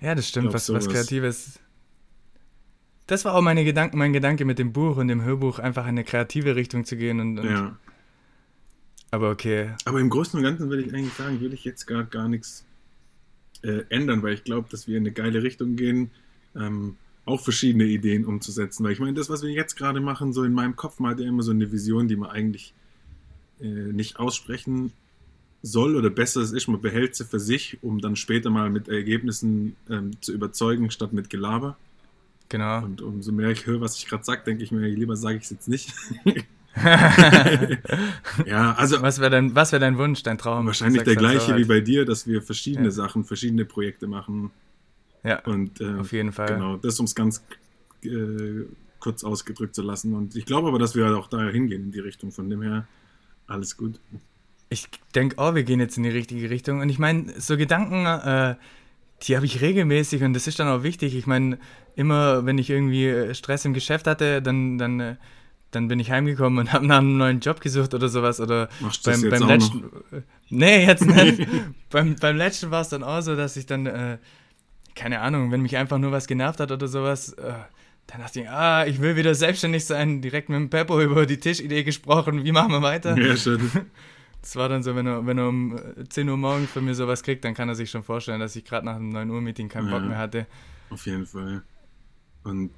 Ja, 0.00 0.14
das 0.14 0.28
stimmt, 0.28 0.46
Glaub, 0.46 0.54
was, 0.54 0.72
was. 0.72 0.88
Kreatives. 0.88 1.60
Das 3.06 3.24
war 3.24 3.34
auch 3.34 3.42
meine 3.42 3.64
Gedanken, 3.64 3.98
mein 3.98 4.12
Gedanke 4.12 4.44
mit 4.44 4.58
dem 4.58 4.72
Buch 4.72 4.96
und 4.96 5.08
dem 5.08 5.22
Hörbuch, 5.22 5.58
einfach 5.58 5.84
in 5.84 5.90
eine 5.90 6.04
kreative 6.04 6.56
Richtung 6.56 6.84
zu 6.84 6.96
gehen. 6.96 7.20
Und, 7.20 7.38
und 7.38 7.50
Ja. 7.50 7.76
Aber 9.10 9.30
okay. 9.30 9.74
Aber 9.84 10.00
im 10.00 10.08
Großen 10.08 10.38
und 10.38 10.44
Ganzen 10.44 10.70
würde 10.70 10.82
ich 10.82 10.94
eigentlich 10.94 11.14
sagen, 11.14 11.40
würde 11.40 11.54
ich 11.54 11.64
jetzt 11.64 11.86
gar, 11.86 12.04
gar 12.04 12.28
nichts 12.28 12.64
äh, 13.62 13.82
ändern, 13.88 14.22
weil 14.22 14.34
ich 14.34 14.44
glaube, 14.44 14.68
dass 14.70 14.86
wir 14.86 14.96
in 14.96 15.02
eine 15.02 15.12
geile 15.12 15.42
Richtung 15.42 15.76
gehen, 15.76 16.10
ähm, 16.54 16.96
auch 17.24 17.40
verschiedene 17.40 17.84
Ideen 17.84 18.24
umzusetzen. 18.24 18.84
Weil 18.84 18.92
ich 18.92 19.00
meine, 19.00 19.14
das, 19.14 19.28
was 19.28 19.42
wir 19.42 19.50
jetzt 19.50 19.76
gerade 19.76 20.00
machen, 20.00 20.32
so 20.32 20.44
in 20.44 20.52
meinem 20.52 20.76
Kopf, 20.76 20.98
man 20.98 21.12
hat 21.12 21.20
ja 21.20 21.26
immer 21.26 21.42
so 21.42 21.50
eine 21.50 21.70
Vision, 21.72 22.08
die 22.08 22.16
man 22.16 22.30
eigentlich 22.30 22.72
äh, 23.60 23.64
nicht 23.64 24.18
aussprechen 24.18 24.92
soll 25.62 25.96
oder 25.96 26.08
besser 26.08 26.40
es 26.40 26.52
ist, 26.52 26.68
man 26.68 26.80
behält 26.80 27.14
sie 27.14 27.24
für 27.24 27.38
sich, 27.38 27.78
um 27.82 28.00
dann 28.00 28.16
später 28.16 28.48
mal 28.48 28.70
mit 28.70 28.88
Ergebnissen 28.88 29.76
ähm, 29.90 30.12
zu 30.22 30.32
überzeugen, 30.32 30.90
statt 30.90 31.12
mit 31.12 31.28
Gelaber. 31.28 31.76
Genau. 32.48 32.84
Und 32.84 33.02
umso 33.02 33.30
mehr 33.30 33.50
ich 33.50 33.66
höre, 33.66 33.80
was 33.80 33.96
ich 33.96 34.06
gerade 34.06 34.24
sage, 34.24 34.42
denke 34.44 34.64
ich 34.64 34.72
mir, 34.72 34.88
lieber 34.88 35.16
sage 35.16 35.36
ich 35.36 35.44
es 35.44 35.50
jetzt 35.50 35.68
nicht. 35.68 35.92
ja, 38.46 38.72
also 38.74 39.02
Was 39.02 39.20
wäre 39.20 39.30
dein, 39.30 39.54
was 39.54 39.72
wär 39.72 39.78
dein 39.78 39.98
Wunsch, 39.98 40.22
dein 40.22 40.38
Traum? 40.38 40.66
Wahrscheinlich 40.66 41.02
der 41.02 41.14
halt 41.16 41.18
gleiche 41.18 41.48
halt. 41.48 41.58
wie 41.58 41.64
bei 41.64 41.80
dir, 41.80 42.04
dass 42.04 42.26
wir 42.26 42.42
verschiedene 42.42 42.86
Ja. 42.86 42.90
Sachen, 42.90 43.24
verschiedene 43.24 43.64
Projekte 43.64 44.06
machen. 44.06 44.50
Ja, 45.24 45.40
Und 45.44 45.80
äh, 45.80 45.94
auf 45.98 46.12
jeden 46.12 46.32
Fall. 46.32 46.46
genau, 46.48 46.76
das 46.76 46.98
um 46.98 47.04
es 47.04 47.14
ganz 47.14 47.44
äh, 48.04 48.64
kurz 49.00 49.24
ausgedrückt 49.24 49.74
zu 49.74 49.82
lassen. 49.82 50.14
Und 50.14 50.36
ich 50.36 50.46
glaube 50.46 50.68
aber, 50.68 50.78
dass 50.78 50.94
wir 50.94 51.16
auch 51.16 51.26
da 51.26 51.48
hingehen 51.48 51.84
in 51.84 51.92
die 51.92 52.00
Richtung. 52.00 52.32
Von 52.32 52.48
dem 52.48 52.62
her, 52.62 52.86
alles 53.46 53.76
gut. 53.76 54.00
Ich 54.68 54.88
denke 55.14 55.38
auch, 55.38 55.54
wir 55.54 55.64
gehen 55.64 55.80
jetzt 55.80 55.96
in 55.96 56.04
die 56.04 56.10
richtige 56.10 56.48
Richtung. 56.48 56.80
Und 56.80 56.88
ich 56.88 56.98
meine, 56.98 57.38
so 57.40 57.56
Gedanken, 57.56 58.06
äh, 58.06 58.54
die 59.22 59.36
habe 59.36 59.44
ich 59.44 59.60
regelmäßig 59.60 60.22
und 60.22 60.32
das 60.32 60.46
ist 60.46 60.58
dann 60.58 60.68
auch 60.68 60.82
wichtig. 60.82 61.14
Ich 61.14 61.26
meine, 61.26 61.58
immer 61.96 62.46
wenn 62.46 62.56
ich 62.56 62.70
irgendwie 62.70 63.06
äh, 63.06 63.34
Stress 63.34 63.64
im 63.64 63.74
Geschäft 63.74 64.06
hatte, 64.06 64.40
dann, 64.40 64.78
dann, 64.78 65.00
äh, 65.00 65.16
dann 65.70 65.88
bin 65.88 66.00
ich 66.00 66.10
heimgekommen 66.10 66.58
und 66.58 66.72
habe 66.72 66.86
nach 66.86 66.98
einem 66.98 67.16
neuen 67.16 67.40
Job 67.40 67.60
gesucht 67.60 67.94
oder 67.94 68.08
sowas. 68.08 68.40
Oder 68.40 68.68
Machst 68.80 69.04
beim, 69.04 69.22
beim 69.28 69.46
letzten. 69.46 69.84
äh, 70.12 70.22
Nee, 70.48 70.86
jetzt 70.86 71.04
nicht. 71.06 71.46
beim, 71.90 72.16
beim 72.16 72.36
letzten 72.36 72.70
war 72.70 72.80
es 72.80 72.88
dann 72.88 73.02
auch 73.02 73.20
so, 73.22 73.36
dass 73.36 73.56
ich 73.56 73.66
dann, 73.66 73.86
äh, 73.86 74.18
keine 74.94 75.20
Ahnung, 75.20 75.50
wenn 75.52 75.62
mich 75.62 75.76
einfach 75.76 75.98
nur 75.98 76.10
was 76.12 76.26
genervt 76.26 76.60
hat 76.60 76.72
oder 76.72 76.88
sowas, 76.88 77.32
äh, 77.34 77.52
dann 78.08 78.20
dachte 78.22 78.40
ich, 78.40 78.48
ah, 78.50 78.84
ich 78.86 79.00
will 79.00 79.14
wieder 79.14 79.34
selbstständig 79.36 79.84
sein. 79.84 80.20
Direkt 80.20 80.48
mit 80.48 80.56
dem 80.56 80.68
Peppo 80.70 81.00
über 81.00 81.26
die 81.26 81.38
Tischidee 81.38 81.84
gesprochen. 81.84 82.42
Wie 82.44 82.50
machen 82.52 82.72
wir 82.72 82.82
weiter? 82.82 83.16
Ja, 83.16 83.36
schön. 83.36 83.70
Das 84.42 84.56
war 84.56 84.70
dann 84.70 84.82
so, 84.82 84.96
wenn 84.96 85.06
er, 85.06 85.26
wenn 85.26 85.36
er 85.36 85.48
um 85.50 85.76
äh, 85.76 86.08
10 86.08 86.26
Uhr 86.30 86.38
morgens 86.38 86.70
von 86.70 86.82
mir 86.82 86.94
sowas 86.94 87.22
kriegt, 87.22 87.44
dann 87.44 87.52
kann 87.52 87.68
er 87.68 87.74
sich 87.74 87.90
schon 87.90 88.02
vorstellen, 88.02 88.40
dass 88.40 88.56
ich 88.56 88.64
gerade 88.64 88.86
nach 88.86 88.96
einem 88.96 89.10
9 89.10 89.28
Uhr 89.28 89.42
Meeting 89.42 89.68
keinen 89.68 89.90
Bock 89.90 90.00
Ja. 90.00 90.08
mehr 90.08 90.16
hatte. 90.16 90.46
Auf 90.88 91.04
jeden 91.04 91.26
Fall. 91.26 91.62
Und 92.42 92.70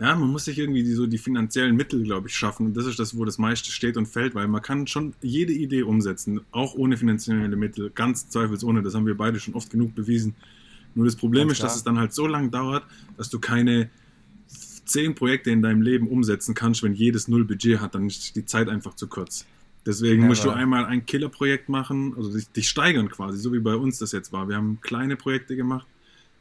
ja, 0.00 0.14
man 0.14 0.30
muss 0.30 0.44
sich 0.44 0.58
irgendwie 0.58 0.84
die, 0.84 0.92
so 0.92 1.06
die 1.06 1.18
finanziellen 1.18 1.74
Mittel, 1.74 2.02
glaube 2.04 2.28
ich, 2.28 2.34
schaffen. 2.36 2.66
Und 2.66 2.76
das 2.76 2.86
ist 2.86 2.98
das, 2.98 3.16
wo 3.16 3.24
das 3.24 3.38
meiste 3.38 3.70
steht 3.72 3.96
und 3.96 4.06
fällt, 4.06 4.34
weil 4.34 4.46
man 4.46 4.62
kann 4.62 4.86
schon 4.86 5.14
jede 5.22 5.52
Idee 5.52 5.82
umsetzen, 5.82 6.40
auch 6.52 6.74
ohne 6.74 6.96
finanzielle 6.96 7.56
Mittel, 7.56 7.90
ganz 7.90 8.28
zweifelsohne. 8.28 8.82
Das 8.82 8.94
haben 8.94 9.06
wir 9.06 9.16
beide 9.16 9.40
schon 9.40 9.54
oft 9.54 9.70
genug 9.70 9.94
bewiesen. 9.94 10.36
Nur 10.94 11.04
das 11.04 11.16
Problem 11.16 11.48
Ganz 11.48 11.58
ist, 11.58 11.62
dass 11.64 11.72
klar. 11.72 11.76
es 11.78 11.84
dann 11.84 11.98
halt 11.98 12.12
so 12.12 12.26
lange 12.26 12.48
dauert, 12.48 12.84
dass 13.16 13.28
du 13.28 13.40
keine 13.40 13.90
zehn 14.84 15.14
Projekte 15.14 15.50
in 15.50 15.62
deinem 15.62 15.82
Leben 15.82 16.08
umsetzen 16.08 16.54
kannst, 16.54 16.82
wenn 16.82 16.94
jedes 16.94 17.28
null 17.28 17.44
Budget 17.44 17.80
hat, 17.80 17.94
dann 17.94 18.06
ist 18.06 18.34
die 18.36 18.46
Zeit 18.46 18.68
einfach 18.68 18.94
zu 18.94 19.06
kurz. 19.06 19.46
Deswegen 19.84 20.22
Ja, 20.22 20.28
musst 20.28 20.44
du 20.44 20.50
einmal 20.50 20.86
ein 20.86 21.06
Killerprojekt 21.06 21.68
machen, 21.68 22.14
also 22.16 22.32
dich, 22.32 22.48
dich 22.50 22.68
steigern 22.68 23.08
quasi, 23.08 23.38
so 23.38 23.52
wie 23.52 23.58
bei 23.58 23.74
uns 23.74 23.98
das 23.98 24.12
jetzt 24.12 24.32
war. 24.32 24.48
Wir 24.48 24.56
haben 24.56 24.80
kleine 24.80 25.16
Projekte 25.16 25.56
gemacht, 25.56 25.86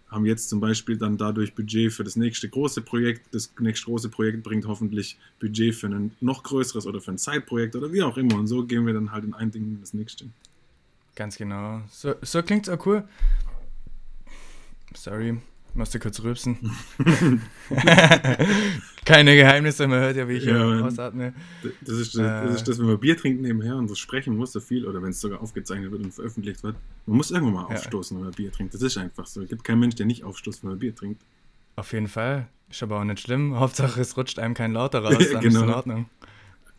haben 0.10 0.26
jetzt 0.26 0.50
zum 0.50 0.60
Beispiel 0.60 0.98
dann 0.98 1.18
dadurch 1.18 1.54
Budget 1.54 1.92
für 1.92 2.04
das 2.04 2.16
nächste 2.16 2.48
große 2.50 2.82
Projekt. 2.82 3.34
Das 3.34 3.52
nächste 3.60 3.86
große 3.86 4.10
Projekt 4.10 4.44
bringt 4.44 4.66
hoffentlich 4.66 5.18
Budget 5.40 5.76
für 5.76 5.88
ein 5.88 6.16
noch 6.22 6.44
größeres 6.44 6.88
oder 6.88 7.02
für 7.02 7.12
ein 7.12 7.18
Zeitprojekt 7.18 7.76
oder 7.76 7.92
wie 7.92 8.02
auch 8.02 8.18
immer. 8.18 8.36
Und 8.36 8.48
so 8.48 8.66
gehen 8.66 8.86
wir 8.86 8.94
dann 8.94 9.12
halt 9.12 9.26
in 9.26 9.34
ein 9.34 9.52
Ding 9.52 9.64
in 9.64 9.82
das 9.82 9.94
nächste. 9.94 10.26
Ganz 11.16 11.38
genau. 11.38 11.82
So, 11.90 12.14
so 12.22 12.42
klingt's 12.44 12.70
auch 12.70 12.86
cool. 12.86 13.04
Sorry, 14.96 15.38
musste 15.78 16.00
kurz 16.00 16.22
rülpsen. 16.22 16.58
Keine 19.06 19.36
Geheimnisse, 19.36 19.88
man 19.88 20.00
hört 20.00 20.18
ja, 20.18 20.28
wie 20.28 20.34
ich 20.34 20.46
Ja, 20.46 20.82
ausatme. 20.82 21.34
Das 21.82 21.96
ist, 21.98 22.16
das 22.18 22.56
ist 22.56 22.68
das, 22.68 22.80
wenn 22.80 22.88
man 22.88 23.00
Bier 23.00 23.16
trinkt 23.18 23.42
nebenher 23.42 23.76
und 23.78 23.88
so 23.88 23.96
sprechen 23.96 24.36
muss, 24.36 24.52
so 24.52 24.60
viel, 24.60 24.86
oder 24.86 25.02
wenn 25.02 25.12
es 25.12 25.22
sogar 25.22 25.42
aufgezeichnet 25.42 25.92
wird 25.92 26.04
und 26.04 26.14
veröffentlicht 26.14 26.62
wird. 26.64 26.76
Man 27.06 27.18
muss 27.18 27.32
irgendwann 27.32 27.54
mal 27.54 27.68
Ja. 27.70 27.76
aufstoßen, 27.78 28.18
wenn 28.18 28.26
man 28.26 28.34
Bier 28.34 28.52
trinkt. 28.52 28.74
Das 28.74 28.82
ist 28.82 28.98
einfach 28.98 29.26
so. 29.26 29.42
Es 29.42 29.50
gibt 29.50 29.64
keinen 29.64 29.80
Mensch, 29.80 29.96
der 29.96 30.06
nicht 30.06 30.24
aufstoßt, 30.24 30.64
wenn 30.64 30.72
er 30.72 30.76
Bier 30.76 30.94
trinkt. 30.96 31.22
Auf 31.78 31.94
jeden 31.94 32.08
Fall. 32.08 32.48
Ist 32.70 32.84
aber 32.84 33.00
auch 33.00 33.04
nicht 33.06 33.22
schlimm. 33.22 33.58
Hauptsache, 33.58 34.02
es 34.02 34.18
rutscht 34.18 34.40
einem 34.40 34.54
kein 34.54 34.74
Lauter 34.74 35.00
raus, 35.00 35.18
dann 35.32 35.42
ist 35.44 35.54
Genau. 35.54 35.64
in 35.64 35.70
Ordnung. 35.70 36.10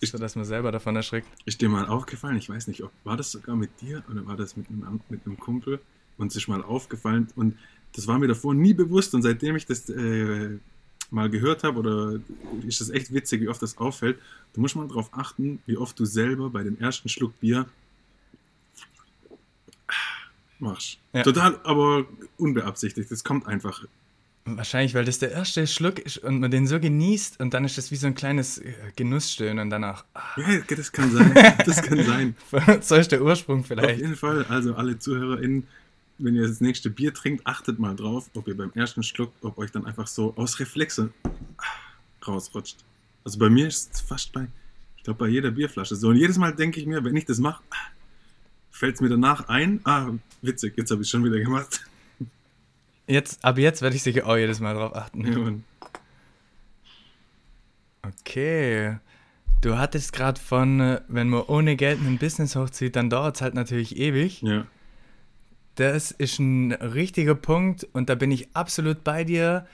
Ich- 0.00 0.10
So, 0.10 0.18
dass 0.18 0.36
man 0.36 0.44
selber 0.44 0.70
davon 0.70 0.94
erschrickt. 0.96 1.26
Ist 1.46 1.60
dir 1.62 1.68
mal 1.70 1.86
aufgefallen, 1.86 2.36
ich 2.36 2.48
weiß 2.50 2.66
nicht, 2.68 2.82
ob 2.84 2.92
war 3.04 3.16
das 3.16 3.32
sogar 3.32 3.56
mit 3.56 3.70
dir 3.80 4.02
oder 4.10 4.26
war 4.26 4.36
das 4.36 4.56
mit 4.56 4.68
einem, 4.68 5.00
mit 5.08 5.24
einem 5.26 5.38
Kumpel? 5.38 5.80
Uns 6.18 6.36
ist 6.36 6.46
mal 6.48 6.62
aufgefallen 6.62 7.28
und 7.36 7.56
Das 7.98 8.06
war 8.06 8.16
mir 8.20 8.28
davor 8.28 8.54
nie 8.54 8.74
bewusst 8.74 9.12
und 9.16 9.22
seitdem 9.22 9.56
ich 9.56 9.66
das 9.66 9.88
äh, 9.90 10.50
mal 11.10 11.28
gehört 11.28 11.64
habe 11.64 11.80
oder 11.80 12.20
ist 12.64 12.80
das 12.80 12.90
echt 12.90 13.12
witzig, 13.12 13.40
wie 13.40 13.48
oft 13.48 13.60
das 13.60 13.76
auffällt. 13.76 14.20
Du 14.54 14.60
musst 14.60 14.76
mal 14.76 14.86
darauf 14.86 15.10
achten, 15.12 15.58
wie 15.66 15.76
oft 15.76 15.98
du 15.98 16.04
selber 16.04 16.48
bei 16.50 16.62
dem 16.62 16.78
ersten 16.78 17.08
Schluck 17.08 17.38
Bier 17.40 17.66
machst. 20.60 20.98
Ja. 21.12 21.24
Total, 21.24 21.58
aber 21.64 22.06
unbeabsichtigt. 22.36 23.10
Das 23.10 23.24
kommt 23.24 23.48
einfach. 23.48 23.84
Wahrscheinlich, 24.44 24.94
weil 24.94 25.04
das 25.04 25.18
der 25.18 25.32
erste 25.32 25.66
Schluck 25.66 25.98
ist 25.98 26.18
und 26.18 26.38
man 26.38 26.52
den 26.52 26.68
so 26.68 26.78
genießt 26.78 27.40
und 27.40 27.52
dann 27.52 27.64
ist 27.64 27.78
das 27.78 27.90
wie 27.90 27.96
so 27.96 28.06
ein 28.06 28.14
kleines 28.14 28.58
äh, 28.58 28.74
Genussstöhnen 28.94 29.58
und 29.58 29.70
danach. 29.70 30.04
Ah. 30.14 30.20
Ja, 30.36 30.60
das 30.76 30.92
kann 30.92 31.10
sein. 31.10 31.34
Das 31.66 31.82
kann 31.82 32.00
sein. 32.04 32.36
so 32.80 32.94
ist 32.94 33.10
der 33.10 33.22
Ursprung 33.22 33.64
vielleicht. 33.64 33.94
Auf 33.94 34.00
jeden 34.00 34.16
Fall. 34.16 34.46
Also 34.48 34.76
alle 34.76 35.00
ZuhörerInnen, 35.00 35.66
wenn 36.18 36.34
ihr 36.34 36.46
das 36.46 36.60
nächste 36.60 36.90
Bier 36.90 37.14
trinkt, 37.14 37.46
achtet 37.46 37.78
mal 37.78 37.94
drauf, 37.94 38.28
ob 38.34 38.48
ihr 38.48 38.56
beim 38.56 38.72
ersten 38.74 39.02
Schluck, 39.02 39.32
ob 39.42 39.58
euch 39.58 39.70
dann 39.70 39.86
einfach 39.86 40.06
so 40.06 40.34
aus 40.36 40.58
Reflexe 40.60 41.10
rausrutscht. 42.26 42.78
Also 43.24 43.38
bei 43.38 43.48
mir 43.48 43.68
ist 43.68 43.94
es 43.94 44.00
fast 44.00 44.32
bei, 44.32 44.48
ich 44.96 45.04
glaube, 45.04 45.18
bei 45.18 45.28
jeder 45.28 45.50
Bierflasche 45.50 45.96
so. 45.96 46.08
Und 46.08 46.16
jedes 46.16 46.38
Mal 46.38 46.54
denke 46.54 46.80
ich 46.80 46.86
mir, 46.86 47.04
wenn 47.04 47.16
ich 47.16 47.24
das 47.24 47.38
mache, 47.38 47.62
fällt 48.70 48.96
es 48.96 49.00
mir 49.00 49.08
danach 49.08 49.48
ein, 49.48 49.80
ah, 49.84 50.10
witzig, 50.42 50.74
jetzt 50.76 50.90
habe 50.90 51.02
ich 51.02 51.06
es 51.06 51.10
schon 51.10 51.24
wieder 51.24 51.38
gemacht. 51.38 51.84
Jetzt, 53.06 53.42
aber 53.42 53.60
jetzt 53.60 53.80
werde 53.80 53.96
ich 53.96 54.02
sicher 54.02 54.26
auch 54.26 54.36
jedes 54.36 54.60
Mal 54.60 54.74
drauf 54.74 54.94
achten. 54.94 55.24
Ja, 55.26 55.60
okay. 58.06 58.98
Du 59.60 59.76
hattest 59.76 60.12
gerade 60.12 60.40
von, 60.40 60.80
äh, 60.80 61.00
wenn 61.08 61.28
man 61.30 61.42
ohne 61.42 61.74
Geld 61.74 62.00
ein 62.00 62.18
Business 62.18 62.54
hochzieht, 62.54 62.94
dann 62.94 63.10
dauert 63.10 63.36
es 63.36 63.42
halt 63.42 63.54
natürlich 63.54 63.96
ewig. 63.96 64.42
Ja. 64.42 64.66
Das 65.78 66.10
ist 66.10 66.40
ein 66.40 66.72
richtiger 66.72 67.36
Punkt 67.36 67.86
und 67.92 68.08
da 68.08 68.16
bin 68.16 68.32
ich 68.32 68.48
absolut 68.54 69.04
bei 69.04 69.22
dir. 69.22 69.64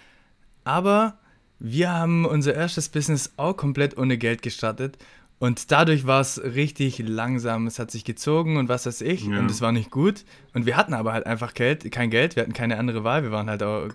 Aber 0.65 1.19
wir 1.59 1.93
haben 1.93 2.27
unser 2.27 2.55
erstes 2.55 2.91
Business 2.91 3.33
auch 3.39 3.57
komplett 3.57 3.97
ohne 3.97 4.19
Geld 4.19 4.43
gestartet 4.43 4.99
und 5.39 5.73
dadurch 5.73 6.07
war 6.07 6.21
es 6.21 6.43
richtig 6.43 6.99
langsam. 6.99 7.67
Es 7.67 7.79
hat 7.79 7.91
sich 7.91 8.05
gezogen 8.05 8.59
und 8.59 8.69
was 8.69 8.85
weiß 8.85 9.01
ich. 9.01 9.27
Ja. 9.27 9.39
Und 9.39 9.51
es 9.51 9.63
war 9.63 9.73
nicht 9.73 9.91
gut. 9.91 10.27
Und 10.53 10.67
wir 10.67 10.77
hatten 10.77 10.93
aber 10.93 11.15
halt 11.15 11.25
einfach 11.25 11.55
Geld, 11.55 11.91
kein 11.91 12.11
Geld. 12.11 12.37
Wir 12.37 12.43
hatten 12.43 12.53
keine 12.53 12.79
andere 12.79 13.03
Wahl. 13.03 13.23
Wir 13.23 13.31
waren 13.31 13.49
halt 13.49 13.63
auch 13.63 13.89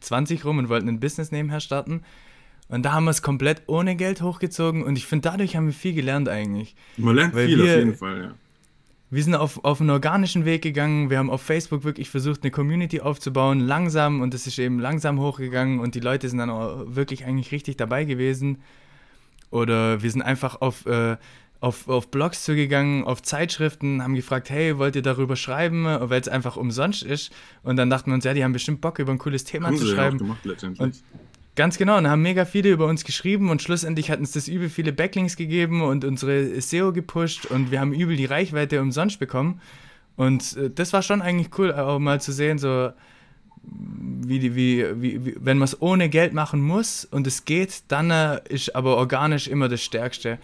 20 0.00 0.44
rum 0.44 0.58
und 0.58 0.68
wollten 0.68 0.88
ein 0.88 1.00
Business 1.00 1.32
nebenher 1.32 1.60
starten. 1.60 2.02
Und 2.68 2.84
da 2.84 2.92
haben 2.92 3.04
wir 3.04 3.10
es 3.10 3.22
komplett 3.22 3.62
ohne 3.68 3.96
Geld 3.96 4.20
hochgezogen. 4.20 4.82
Und 4.82 4.96
ich 4.96 5.06
finde, 5.06 5.30
dadurch 5.30 5.56
haben 5.56 5.66
wir 5.66 5.72
viel 5.72 5.94
gelernt 5.94 6.28
eigentlich. 6.28 6.76
Man 6.96 7.14
lernt 7.14 7.34
Weil 7.34 7.46
viel 7.46 7.62
wir, 7.62 7.72
auf 7.72 7.78
jeden 7.78 7.96
Fall, 7.96 8.20
ja. 8.20 8.34
Wir 9.14 9.22
sind 9.22 9.36
auf, 9.36 9.64
auf 9.64 9.80
einen 9.80 9.90
organischen 9.90 10.44
Weg 10.44 10.62
gegangen. 10.62 11.08
Wir 11.08 11.18
haben 11.18 11.30
auf 11.30 11.40
Facebook 11.40 11.84
wirklich 11.84 12.10
versucht, 12.10 12.42
eine 12.42 12.50
Community 12.50 13.00
aufzubauen, 13.00 13.60
langsam. 13.60 14.20
Und 14.20 14.34
es 14.34 14.48
ist 14.48 14.58
eben 14.58 14.80
langsam 14.80 15.20
hochgegangen. 15.20 15.78
Und 15.78 15.94
die 15.94 16.00
Leute 16.00 16.28
sind 16.28 16.38
dann 16.38 16.50
auch 16.50 16.82
wirklich 16.88 17.24
eigentlich 17.24 17.52
richtig 17.52 17.76
dabei 17.76 18.06
gewesen. 18.06 18.58
Oder 19.52 20.02
wir 20.02 20.10
sind 20.10 20.22
einfach 20.22 20.60
auf, 20.60 20.84
äh, 20.86 21.16
auf, 21.60 21.88
auf 21.88 22.10
Blogs 22.10 22.42
zugegangen, 22.42 23.04
auf 23.04 23.22
Zeitschriften, 23.22 24.02
haben 24.02 24.16
gefragt, 24.16 24.50
hey, 24.50 24.78
wollt 24.78 24.96
ihr 24.96 25.02
darüber 25.02 25.36
schreiben, 25.36 25.84
weil 25.84 26.20
es 26.20 26.26
einfach 26.26 26.56
umsonst 26.56 27.04
ist? 27.04 27.32
Und 27.62 27.76
dann 27.76 27.90
dachten 27.90 28.10
wir 28.10 28.14
uns, 28.14 28.24
ja, 28.24 28.34
die 28.34 28.42
haben 28.42 28.52
bestimmt 28.52 28.80
Bock, 28.80 28.98
über 28.98 29.12
ein 29.12 29.18
cooles 29.18 29.44
Thema 29.44 29.68
haben 29.68 29.76
zu 29.76 29.86
schreiben. 29.86 30.16
Ja 30.16 30.24
gemacht, 30.24 30.44
letztendlich. 30.44 30.80
Und 30.80 31.04
Ganz 31.56 31.78
genau, 31.78 31.98
und 31.98 32.08
haben 32.08 32.22
mega 32.22 32.44
viele 32.44 32.70
über 32.70 32.86
uns 32.86 33.04
geschrieben 33.04 33.48
und 33.48 33.62
schlussendlich 33.62 34.10
hat 34.10 34.18
uns 34.18 34.32
das 34.32 34.48
übel 34.48 34.68
viele 34.68 34.92
Backlinks 34.92 35.36
gegeben 35.36 35.82
und 35.82 36.04
unsere 36.04 36.60
SEO 36.60 36.92
gepusht 36.92 37.46
und 37.46 37.70
wir 37.70 37.78
haben 37.78 37.92
übel 37.92 38.16
die 38.16 38.24
Reichweite 38.24 38.80
umsonst 38.80 39.20
bekommen. 39.20 39.60
Und 40.16 40.56
äh, 40.56 40.70
das 40.70 40.92
war 40.92 41.02
schon 41.02 41.22
eigentlich 41.22 41.56
cool, 41.58 41.72
auch 41.72 42.00
mal 42.00 42.20
zu 42.20 42.32
sehen, 42.32 42.58
so 42.58 42.90
wie, 43.62 44.40
die, 44.40 44.56
wie, 44.56 44.84
wie, 45.00 45.24
wie 45.24 45.36
wenn 45.38 45.58
man 45.58 45.66
es 45.66 45.80
ohne 45.80 46.08
Geld 46.08 46.34
machen 46.34 46.60
muss 46.60 47.04
und 47.04 47.26
es 47.26 47.44
geht, 47.44 47.84
dann 47.88 48.10
äh, 48.10 48.40
ist 48.48 48.74
aber 48.74 48.96
organisch 48.96 49.46
immer 49.46 49.68
das 49.68 49.82
Stärkste. 49.82 50.38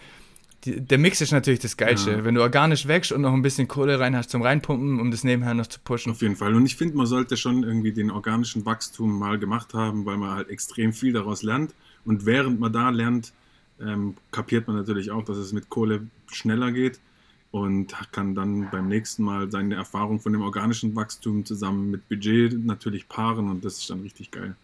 Die, 0.65 0.79
der 0.79 0.97
Mix 0.97 1.21
ist 1.21 1.31
natürlich 1.31 1.59
das 1.59 1.75
Geilste. 1.75 2.11
Ja. 2.11 2.23
Wenn 2.23 2.35
du 2.35 2.41
organisch 2.41 2.87
wächst 2.87 3.11
und 3.11 3.21
noch 3.21 3.33
ein 3.33 3.41
bisschen 3.41 3.67
Kohle 3.67 3.99
rein 3.99 4.15
hast 4.15 4.29
zum 4.29 4.41
Reinpumpen, 4.41 4.99
um 4.99 5.09
das 5.09 5.23
nebenher 5.23 5.53
noch 5.53 5.67
zu 5.67 5.79
pushen. 5.79 6.11
Auf 6.11 6.21
jeden 6.21 6.35
Fall. 6.35 6.53
Und 6.53 6.65
ich 6.65 6.75
finde, 6.75 6.95
man 6.95 7.07
sollte 7.07 7.35
schon 7.35 7.63
irgendwie 7.63 7.91
den 7.91 8.11
organischen 8.11 8.65
Wachstum 8.65 9.17
mal 9.17 9.39
gemacht 9.39 9.73
haben, 9.73 10.05
weil 10.05 10.17
man 10.17 10.31
halt 10.31 10.49
extrem 10.49 10.93
viel 10.93 11.13
daraus 11.13 11.41
lernt. 11.41 11.73
Und 12.05 12.25
während 12.25 12.59
man 12.59 12.71
da 12.71 12.89
lernt, 12.89 13.33
ähm, 13.79 14.15
kapiert 14.31 14.67
man 14.67 14.75
natürlich 14.75 15.11
auch, 15.11 15.23
dass 15.23 15.37
es 15.37 15.53
mit 15.53 15.69
Kohle 15.69 16.07
schneller 16.31 16.71
geht 16.71 16.99
und 17.51 17.93
kann 18.11 18.33
dann 18.33 18.69
beim 18.71 18.87
nächsten 18.87 19.23
Mal 19.23 19.51
seine 19.51 19.75
Erfahrung 19.75 20.19
von 20.19 20.31
dem 20.31 20.41
organischen 20.41 20.95
Wachstum 20.95 21.45
zusammen 21.45 21.91
mit 21.91 22.07
Budget 22.07 22.63
natürlich 22.65 23.07
paaren 23.07 23.49
und 23.49 23.65
das 23.65 23.79
ist 23.79 23.89
dann 23.89 24.01
richtig 24.01 24.31
geil. 24.31 24.55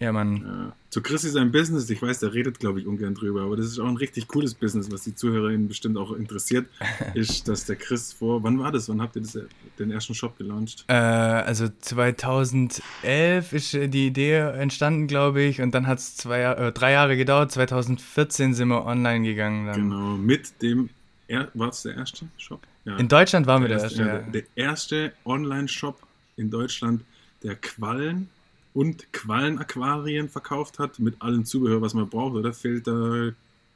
Ja, 0.00 0.12
Mann. 0.12 0.42
Ja. 0.44 0.72
Zu 0.88 1.02
Chris 1.02 1.24
ist 1.24 1.36
ein 1.36 1.52
Business, 1.52 1.88
ich 1.90 2.00
weiß, 2.00 2.20
der 2.20 2.32
redet, 2.32 2.58
glaube 2.58 2.80
ich, 2.80 2.86
ungern 2.86 3.14
drüber, 3.14 3.42
aber 3.42 3.56
das 3.56 3.66
ist 3.66 3.78
auch 3.78 3.86
ein 3.86 3.98
richtig 3.98 4.26
cooles 4.28 4.54
Business, 4.54 4.90
was 4.90 5.04
die 5.04 5.14
ZuhörerInnen 5.14 5.68
bestimmt 5.68 5.98
auch 5.98 6.12
interessiert, 6.12 6.66
ist, 7.14 7.46
dass 7.46 7.66
der 7.66 7.76
Chris 7.76 8.14
vor, 8.14 8.42
wann 8.42 8.58
war 8.58 8.72
das? 8.72 8.88
Wann 8.88 9.02
habt 9.02 9.14
ihr 9.16 9.22
das, 9.22 9.38
den 9.78 9.90
ersten 9.90 10.14
Shop 10.14 10.38
gelauncht? 10.38 10.86
Äh, 10.88 10.94
also 10.94 11.68
2011 11.68 13.52
ist 13.52 13.72
die 13.74 14.06
Idee 14.06 14.38
entstanden, 14.38 15.06
glaube 15.06 15.42
ich, 15.42 15.60
und 15.60 15.74
dann 15.74 15.86
hat 15.86 15.98
es 15.98 16.24
äh, 16.24 16.72
drei 16.72 16.92
Jahre 16.92 17.16
gedauert, 17.18 17.52
2014 17.52 18.54
sind 18.54 18.68
wir 18.68 18.86
online 18.86 19.24
gegangen. 19.24 19.66
Dann. 19.66 19.76
Genau, 19.76 20.16
mit 20.16 20.62
dem 20.62 20.88
war 21.54 21.68
es 21.68 21.82
der 21.82 21.96
erste 21.96 22.26
Shop? 22.38 22.60
Ja. 22.84 22.96
In 22.96 23.08
Deutschland 23.08 23.46
waren 23.46 23.62
wir 23.62 23.68
der 23.68 23.82
erste. 23.82 24.02
Ja, 24.02 24.18
der 24.18 24.44
erste 24.54 25.12
Online-Shop 25.24 26.00
in 26.36 26.50
Deutschland, 26.50 27.02
der 27.42 27.54
Quallen 27.54 28.30
und 28.74 29.12
Quallenaquarien 29.12 30.28
verkauft 30.28 30.78
hat, 30.78 30.98
mit 30.98 31.20
allem 31.20 31.44
Zubehör, 31.44 31.80
was 31.82 31.94
man 31.94 32.08
braucht. 32.08 32.34
Oder 32.34 32.52
da 32.52 33.32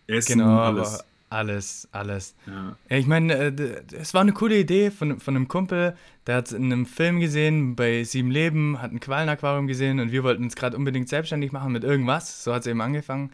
Essen, 0.07 0.39
genau, 0.39 0.59
alles. 0.59 1.05
alles, 1.31 1.89
alles. 1.93 2.35
Ja. 2.47 2.77
ich 2.89 3.07
meine, 3.07 3.35
äh, 3.35 3.83
es 3.93 4.15
war 4.15 4.21
eine 4.21 4.33
coole 4.33 4.59
Idee 4.59 4.91
von, 4.91 5.19
von 5.19 5.35
einem 5.35 5.49
Kumpel, 5.49 5.97
der 6.27 6.37
hat 6.37 6.47
es 6.49 6.53
in 6.53 6.65
einem 6.65 6.87
Film 6.87 7.21
gesehen, 7.21 7.75
bei 7.75 8.05
Sieben 8.05 8.31
Leben, 8.31 8.81
hat 8.81 8.93
ein 8.93 9.01
Quallenaquarium 9.01 9.67
gesehen 9.67 10.01
und 10.01 10.13
wir 10.13 10.23
wollten 10.23 10.45
uns 10.45 10.57
gerade 10.57 10.77
unbedingt 10.77 11.09
selbstständig 11.09 11.53
machen 11.53 11.73
mit 11.73 11.85
irgendwas. 11.85 12.45
So 12.45 12.53
hat 12.53 12.63
es 12.63 12.67
eben 12.67 12.81
angefangen. 12.81 13.31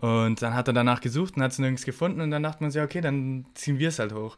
Und 0.00 0.40
dann 0.42 0.54
hat 0.54 0.68
er 0.68 0.74
danach 0.74 1.00
gesucht 1.00 1.36
und 1.36 1.42
hat 1.42 1.50
es 1.50 1.58
nirgends 1.58 1.84
gefunden 1.84 2.20
und 2.20 2.30
dann 2.30 2.44
dachte 2.44 2.62
man 2.62 2.70
sich, 2.70 2.80
okay, 2.80 3.00
dann 3.00 3.46
ziehen 3.54 3.80
wir 3.80 3.88
es 3.88 3.98
halt 3.98 4.14
hoch. 4.14 4.36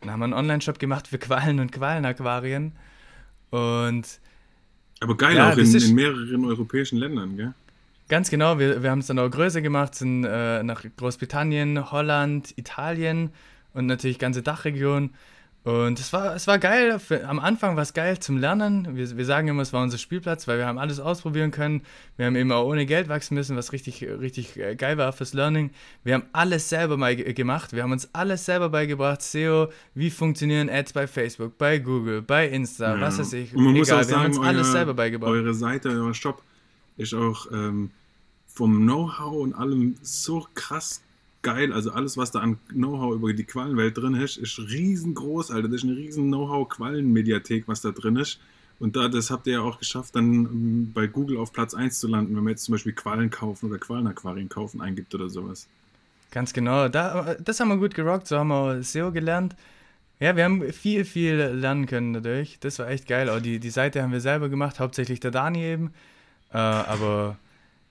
Dann 0.00 0.10
haben 0.10 0.20
wir 0.20 0.24
einen 0.24 0.34
Online-Shop 0.34 0.78
gemacht 0.78 1.08
für 1.08 1.18
Quallen 1.18 1.58
und 1.58 1.72
Quallenaquarien. 1.72 2.72
Und. 3.50 4.20
Aber 5.00 5.16
geil 5.16 5.36
ja, 5.36 5.52
auch 5.52 5.56
in, 5.56 5.74
in, 5.74 5.94
mehreren 5.94 6.44
europäischen 6.44 6.98
Ländern, 6.98 7.36
gell? 7.36 7.54
Ganz 8.08 8.30
genau, 8.30 8.58
wir, 8.58 8.82
wir 8.82 8.90
haben 8.90 9.00
es 9.00 9.06
dann 9.06 9.18
auch 9.18 9.30
größer 9.30 9.60
gemacht, 9.60 9.94
sind 9.94 10.24
äh, 10.24 10.62
nach 10.62 10.82
Großbritannien, 10.96 11.90
Holland, 11.90 12.56
Italien 12.56 13.30
und 13.74 13.86
natürlich 13.86 14.18
ganze 14.18 14.42
Dachregion. 14.42 15.10
Und 15.68 16.00
es 16.00 16.14
war, 16.14 16.34
es 16.34 16.46
war 16.46 16.58
geil, 16.58 16.98
am 17.26 17.38
Anfang 17.38 17.76
war 17.76 17.82
es 17.82 17.92
geil 17.92 18.18
zum 18.20 18.38
Lernen. 18.38 18.96
Wir, 18.96 19.18
wir 19.18 19.24
sagen 19.26 19.48
immer, 19.48 19.60
es 19.60 19.74
war 19.74 19.82
unser 19.82 19.98
Spielplatz, 19.98 20.48
weil 20.48 20.56
wir 20.56 20.66
haben 20.66 20.78
alles 20.78 20.98
ausprobieren 20.98 21.50
können. 21.50 21.82
Wir 22.16 22.24
haben 22.24 22.36
eben 22.36 22.50
auch 22.52 22.64
ohne 22.64 22.86
Geld 22.86 23.10
wachsen 23.10 23.34
müssen, 23.34 23.54
was 23.54 23.72
richtig, 23.72 24.02
richtig 24.02 24.56
äh, 24.56 24.76
geil 24.76 24.96
war 24.96 25.12
fürs 25.12 25.34
Learning. 25.34 25.70
Wir 26.04 26.14
haben 26.14 26.22
alles 26.32 26.70
selber 26.70 26.96
mal 26.96 27.14
gemacht. 27.14 27.74
Wir 27.74 27.82
haben 27.82 27.92
uns 27.92 28.08
alles 28.14 28.46
selber 28.46 28.70
beigebracht. 28.70 29.20
SEO, 29.20 29.68
wie 29.94 30.08
funktionieren 30.08 30.70
Ads 30.70 30.94
bei 30.94 31.06
Facebook, 31.06 31.58
bei 31.58 31.78
Google, 31.80 32.22
bei 32.22 32.48
Insta, 32.48 32.94
ja. 32.94 33.00
was 33.02 33.18
weiß 33.18 33.34
ich. 33.34 33.54
Und 33.54 33.64
man 33.64 33.74
Egal, 33.74 33.78
muss 33.78 33.90
auch 33.90 33.96
sagen, 33.96 34.08
wir 34.08 34.16
haben 34.16 34.26
uns 34.26 34.38
euer, 34.38 34.46
alles 34.46 34.72
selber 34.72 34.94
beigebracht. 34.94 35.30
Eure 35.32 35.52
Seite, 35.52 35.90
euer 35.90 36.14
Shop 36.14 36.42
ist 36.96 37.12
auch 37.12 37.46
ähm, 37.52 37.90
vom 38.46 38.74
Know-how 38.74 39.34
und 39.34 39.52
allem 39.52 39.96
so 40.00 40.46
krass 40.54 41.02
geil. 41.48 41.72
Also 41.72 41.92
alles, 41.92 42.16
was 42.16 42.30
da 42.30 42.40
an 42.40 42.58
Know-how 42.68 43.14
über 43.14 43.32
die 43.32 43.44
Quallenwelt 43.44 43.96
drin 43.96 44.14
ist, 44.14 44.36
ist 44.36 44.58
riesengroß, 44.58 45.50
Alter. 45.50 45.68
Das 45.68 45.78
ist 45.78 45.84
eine 45.84 45.96
riesen 45.96 46.28
Know-how-Quallenmediathek, 46.28 47.66
was 47.66 47.80
da 47.80 47.90
drin 47.90 48.16
ist. 48.16 48.38
Und 48.80 48.94
da, 48.96 49.08
das 49.08 49.30
habt 49.30 49.46
ihr 49.46 49.54
ja 49.54 49.60
auch 49.60 49.78
geschafft, 49.78 50.14
dann 50.14 50.44
ähm, 50.44 50.92
bei 50.94 51.06
Google 51.06 51.38
auf 51.38 51.52
Platz 51.52 51.74
1 51.74 51.98
zu 51.98 52.06
landen, 52.06 52.36
wenn 52.36 52.44
man 52.44 52.52
jetzt 52.52 52.64
zum 52.64 52.72
Beispiel 52.72 52.92
Quallen 52.92 53.30
kaufen 53.30 53.70
oder 53.70 53.78
Quallenaquarien 53.78 54.48
kaufen 54.48 54.80
eingibt 54.80 55.14
oder 55.14 55.28
sowas. 55.28 55.66
Ganz 56.30 56.52
genau. 56.52 56.88
Da, 56.88 57.34
das 57.40 57.58
haben 57.58 57.68
wir 57.68 57.78
gut 57.78 57.94
gerockt, 57.94 58.28
so 58.28 58.38
haben 58.38 58.48
wir 58.48 58.82
SEO 58.82 59.10
gelernt. 59.10 59.56
Ja, 60.20 60.36
wir 60.36 60.44
haben 60.44 60.72
viel, 60.72 61.04
viel 61.04 61.36
lernen 61.36 61.86
können 61.86 62.12
dadurch. 62.12 62.58
Das 62.60 62.78
war 62.78 62.88
echt 62.88 63.08
geil. 63.08 63.30
Auch 63.30 63.40
die, 63.40 63.58
die 63.58 63.70
Seite 63.70 64.02
haben 64.02 64.12
wir 64.12 64.20
selber 64.20 64.48
gemacht, 64.48 64.80
hauptsächlich 64.80 65.20
der 65.20 65.30
Dani 65.30 65.62
eben. 65.62 65.92
Äh, 66.52 66.58
aber 66.58 67.38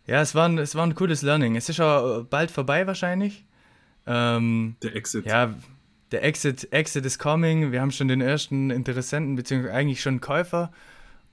ja, 0.06 0.22
es 0.22 0.36
war, 0.36 0.48
ein, 0.48 0.58
es 0.58 0.76
war 0.76 0.86
ein 0.86 0.96
cooles 0.96 1.22
Learning. 1.22 1.56
Es 1.56 1.70
ist 1.70 1.82
auch 1.82 2.24
bald 2.24 2.52
vorbei 2.52 2.86
wahrscheinlich. 2.86 3.47
Ähm, 4.08 4.76
der 4.82 4.96
Exit. 4.96 5.26
Ja, 5.26 5.54
der 6.12 6.24
Exit, 6.24 6.72
Exit 6.72 7.06
is 7.06 7.20
coming. 7.20 7.72
Wir 7.72 7.82
haben 7.82 7.92
schon 7.92 8.08
den 8.08 8.22
ersten 8.22 8.70
Interessenten, 8.70 9.36
beziehungsweise 9.36 9.74
eigentlich 9.74 10.02
schon 10.02 10.22
Käufer. 10.22 10.72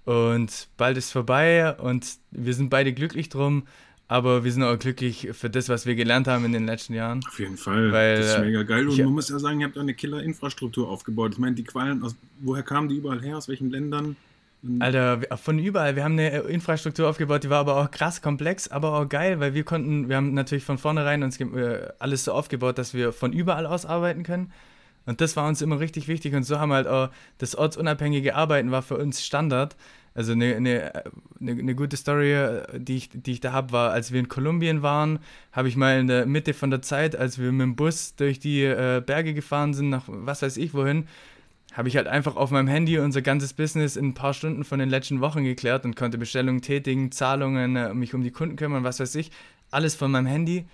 Und 0.05 0.69
bald 0.77 0.99
ist 0.99 1.13
vorbei 1.13 1.75
und 1.77 2.07
wir 2.31 2.53
sind 2.53 2.69
beide 2.69 2.93
glücklich 2.93 3.29
drum. 3.29 3.67
Aber 4.07 4.45
wir 4.45 4.53
sind 4.53 4.63
auch 4.63 4.79
glücklich 4.79 5.31
für 5.33 5.49
das, 5.49 5.71
was 5.71 5.87
wir 5.87 5.95
gelernt 5.95 6.29
haben 6.29 6.45
in 6.45 6.53
den 6.53 6.67
letzten 6.67 6.93
Jahren. 6.93 7.21
Auf 7.27 7.39
jeden 7.39 7.57
Fall. 7.57 7.91
Weil, 7.91 8.19
das 8.19 8.35
ist 8.35 8.41
mega 8.41 8.63
geil. 8.63 8.87
Und 8.87 8.99
man 8.99 9.15
muss 9.15 9.31
ja 9.31 9.39
sagen, 9.39 9.61
ihr 9.61 9.67
habt 9.67 9.79
eine 9.79 9.95
Killer-Infrastruktur 9.95 10.91
aufgebaut. 10.91 11.33
Ich 11.33 11.39
meine, 11.39 11.55
die 11.55 11.65
Qualen, 11.65 12.03
aus, 12.03 12.15
woher 12.41 12.63
kamen 12.63 12.91
die 12.91 12.97
überall 12.97 13.23
her? 13.23 13.39
Aus 13.39 13.49
welchen 13.49 13.71
Ländern? 13.71 14.17
Alter, 14.79 15.21
von 15.37 15.59
überall. 15.59 15.95
Wir 15.95 16.05
haben 16.05 16.13
eine 16.13 16.39
Infrastruktur 16.41 17.09
aufgebaut, 17.09 17.45
die 17.45 17.51
war 17.51 17.59
aber 17.61 17.77
auch 17.77 17.91
krass 17.91 18.23
komplex, 18.23 18.69
aber 18.69 18.99
auch 18.99 19.09
geil, 19.09 19.39
weil 19.41 19.53
wir 19.53 19.65
konnten, 19.65 20.09
wir 20.09 20.17
haben 20.17 20.33
natürlich 20.33 20.65
von 20.65 20.79
vornherein 20.79 21.23
uns 21.23 21.39
äh, 21.39 21.89
alles 21.99 22.25
so 22.25 22.33
aufgebaut, 22.33 22.79
dass 22.79 22.95
wir 22.95 23.13
von 23.13 23.33
überall 23.33 23.67
aus 23.67 23.85
arbeiten 23.85 24.23
können. 24.23 24.53
Und 25.07 25.21
das 25.21 25.37
war 25.37 25.47
uns 25.49 25.61
immer 25.61 25.81
richtig 25.81 26.09
wichtig. 26.09 26.35
Und 26.35 26.45
so 26.45 26.59
haben 26.59 26.71
wir 26.71 26.77
halt 26.77 26.87
auch 26.87 27.11
das 27.39 27.55
ortsunabhängige 27.55 28.35
Arbeiten 28.35 28.71
war 28.71 28.81
für 28.81 28.97
uns 28.97 29.23
Standard. 29.23 29.77
Also 30.15 30.33
eine, 30.33 30.55
eine, 30.55 31.05
eine, 31.41 31.75
gute 31.75 31.97
Story, 31.97 32.37
die 32.79 32.97
ich, 32.97 33.11
die 33.13 33.33
ich 33.33 33.41
da 33.41 33.53
habe, 33.53 33.73
war, 33.73 33.91
als 33.91 34.13
wir 34.13 34.21
in 34.21 34.29
Kolumbien 34.29 34.81
waren, 34.81 35.19
habe 35.51 35.69
ich 35.69 35.77
mal 35.77 35.99
in 35.99 36.07
der 36.07 36.25
Mitte 36.25 36.55
von 36.55 36.71
der 36.71 36.83
Zeit, 36.83 37.17
als 37.17 37.39
wir 37.39 37.51
mit 37.51 37.63
dem 37.63 37.77
Bus 37.77 38.15
durch 38.15 38.39
die 38.39 38.63
äh, 38.63 39.03
Berge 39.05 39.35
gefahren 39.35 39.75
sind, 39.75 39.91
nach 39.91 40.05
was 40.07 40.41
weiß 40.43 40.57
ich 40.57 40.73
wohin, 40.73 41.09
habe 41.75 41.89
ich 41.89 41.97
halt 41.97 42.07
einfach 42.07 42.37
auf 42.37 42.51
meinem 42.51 42.69
Handy 42.69 42.99
unser 42.99 43.21
ganzes 43.21 43.53
Business 43.53 43.97
in 43.97 44.07
ein 44.07 44.15
paar 44.15 44.33
Stunden 44.33 44.65
von 44.65 44.79
den 44.79 44.89
letzten 44.89 45.21
Wochen 45.21 45.43
geklärt 45.43 45.85
und 45.85 45.97
konnte 45.97 46.19
Bestellungen 46.19 46.63
tätigen, 46.63 47.11
Zahlungen, 47.11 47.75
äh, 47.75 47.93
mich 47.93 48.15
um 48.15 48.23
die 48.23 48.31
Kunden 48.31 48.57
kümmern, 48.57 48.85
was 48.85 49.01
weiß 49.01 49.15
ich. 49.17 49.33
Alles 49.73 49.97
von 49.97 50.13
meinem 50.13 50.27
Handy. 50.27 50.67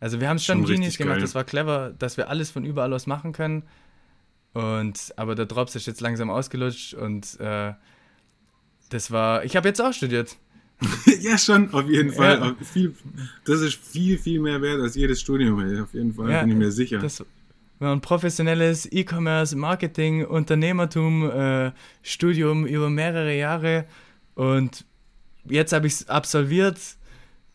Also 0.00 0.20
wir 0.20 0.28
haben 0.28 0.36
es 0.36 0.44
schon, 0.44 0.58
schon 0.58 0.74
Genius 0.74 0.98
gemacht, 0.98 1.14
geil. 1.14 1.22
das 1.22 1.34
war 1.36 1.44
clever, 1.44 1.94
dass 1.98 2.16
wir 2.16 2.28
alles 2.28 2.50
von 2.50 2.64
überall 2.64 2.92
aus 2.92 3.06
machen 3.06 3.32
können. 3.32 3.62
Und 4.52 5.12
aber 5.16 5.36
der 5.36 5.46
Drops 5.46 5.76
ist 5.76 5.86
jetzt 5.86 6.00
langsam 6.00 6.28
ausgelutscht 6.28 6.94
und 6.94 7.38
äh, 7.38 7.74
das 8.90 9.10
war. 9.12 9.44
Ich 9.44 9.56
habe 9.56 9.68
jetzt 9.68 9.80
auch 9.80 9.92
studiert. 9.92 10.36
ja, 11.20 11.38
schon, 11.38 11.72
auf 11.72 11.88
jeden 11.88 12.12
Fall. 12.12 12.40
Ja. 12.40 12.56
Viel, 12.64 12.94
das 13.44 13.60
ist 13.60 13.74
viel, 13.74 14.18
viel 14.18 14.40
mehr 14.40 14.62
wert 14.62 14.80
als 14.80 14.94
jedes 14.94 15.20
Studium, 15.20 15.60
auf 15.82 15.92
jeden 15.92 16.14
Fall, 16.14 16.30
ja, 16.30 16.40
bin 16.40 16.50
ich 16.50 16.56
mir 16.56 16.70
sicher. 16.70 16.98
Das, 16.98 17.24
war 17.78 17.92
ein 17.92 18.00
professionelles 18.00 18.90
E-Commerce, 18.90 19.56
Marketing, 19.56 20.24
Unternehmertum, 20.24 21.30
äh, 21.30 21.72
Studium 22.02 22.66
über 22.66 22.90
mehrere 22.90 23.36
Jahre 23.36 23.86
und 24.34 24.84
jetzt 25.44 25.72
habe 25.72 25.86
ich 25.86 25.94
es 25.94 26.08
absolviert. 26.08 26.78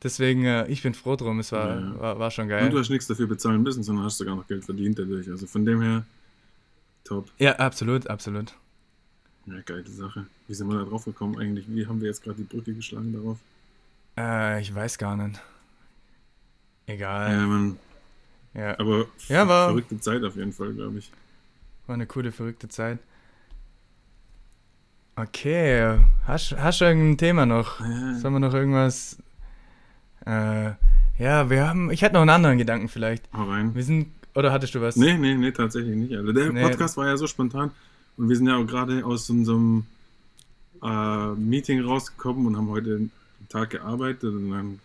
Deswegen, 0.01 0.43
äh, 0.43 0.67
ich 0.67 0.83
bin 0.83 0.93
froh 0.93 1.15
drum, 1.15 1.39
es 1.39 1.51
war, 1.51 1.79
ja. 1.79 1.99
war, 1.99 2.19
war, 2.19 2.31
schon 2.31 2.49
geil. 2.49 2.65
Und 2.65 2.71
du 2.71 2.79
hast 2.79 2.89
nichts 2.89 3.07
dafür 3.07 3.27
bezahlen 3.27 3.63
müssen, 3.63 3.83
sondern 3.83 4.05
hast 4.05 4.17
sogar 4.17 4.35
noch 4.35 4.47
Geld 4.47 4.65
verdient 4.65 4.99
dadurch. 4.99 5.29
Also 5.29 5.47
von 5.47 5.65
dem 5.65 5.81
her, 5.81 6.05
top. 7.05 7.31
Ja, 7.37 7.53
absolut, 7.53 8.07
absolut. 8.07 8.53
Ja, 9.45 9.61
geile 9.65 9.87
Sache. 9.87 10.25
Wie 10.47 10.53
sind 10.53 10.67
wir 10.67 10.77
da 10.77 10.83
drauf 10.83 11.05
gekommen 11.05 11.37
eigentlich? 11.39 11.65
Wie 11.67 11.85
haben 11.87 12.01
wir 12.01 12.07
jetzt 12.07 12.21
gerade 12.21 12.37
die 12.37 12.43
Brücke 12.43 12.73
geschlagen 12.73 13.13
darauf? 13.13 13.37
Äh, 14.17 14.61
ich 14.61 14.73
weiß 14.73 14.97
gar 14.97 15.15
nicht. 15.15 15.41
Egal. 16.85 17.31
Ja, 17.31 17.47
man. 17.47 17.79
Ja. 18.53 18.79
Aber 18.79 19.05
ja, 19.27 19.47
war, 19.47 19.69
verrückte 19.69 19.99
Zeit 19.99 20.23
auf 20.23 20.35
jeden 20.35 20.53
Fall, 20.53 20.73
glaube 20.73 20.99
ich. 20.99 21.11
War 21.87 21.95
eine 21.95 22.05
coole, 22.05 22.31
verrückte 22.31 22.69
Zeit. 22.69 22.99
Okay, 25.15 25.99
hast, 26.25 26.57
hast 26.57 26.81
du 26.81 26.85
irgendein 26.85 27.17
Thema 27.17 27.45
noch? 27.45 27.79
Ja. 27.79 28.15
Sollen 28.15 28.33
wir 28.33 28.39
noch 28.39 28.53
irgendwas? 28.53 29.17
Äh, 30.25 30.71
ja, 31.19 31.49
wir 31.49 31.67
haben. 31.67 31.91
Ich 31.91 32.01
hätte 32.01 32.15
noch 32.15 32.21
einen 32.21 32.31
anderen 32.31 32.57
Gedanken 32.57 32.89
vielleicht. 32.89 33.31
Hau 33.33 33.43
rein. 33.43 33.75
Wir 33.75 33.83
sind. 33.83 34.07
Oder 34.35 34.51
hattest 34.51 34.73
du 34.73 34.81
was? 34.81 34.95
Nee, 34.95 35.15
nee, 35.15 35.35
nee, 35.35 35.51
tatsächlich 35.51 35.95
nicht. 35.95 36.15
Also 36.15 36.31
der 36.31 36.51
nee. 36.51 36.63
Podcast 36.63 36.97
war 36.97 37.05
ja 37.05 37.17
so 37.17 37.27
spontan. 37.27 37.71
Und 38.17 38.29
wir 38.29 38.35
sind 38.35 38.47
ja 38.47 38.57
auch 38.57 38.65
gerade 38.65 39.05
aus 39.05 39.29
unserem 39.29 39.85
äh, 40.81 41.27
Meeting 41.35 41.81
rausgekommen 41.81 42.47
und 42.47 42.57
haben 42.57 42.69
heute 42.69 42.95
einen 42.95 43.11
Tag 43.49 43.71
gearbeitet 43.71 44.33
und 44.33 44.53
haben 44.55 44.79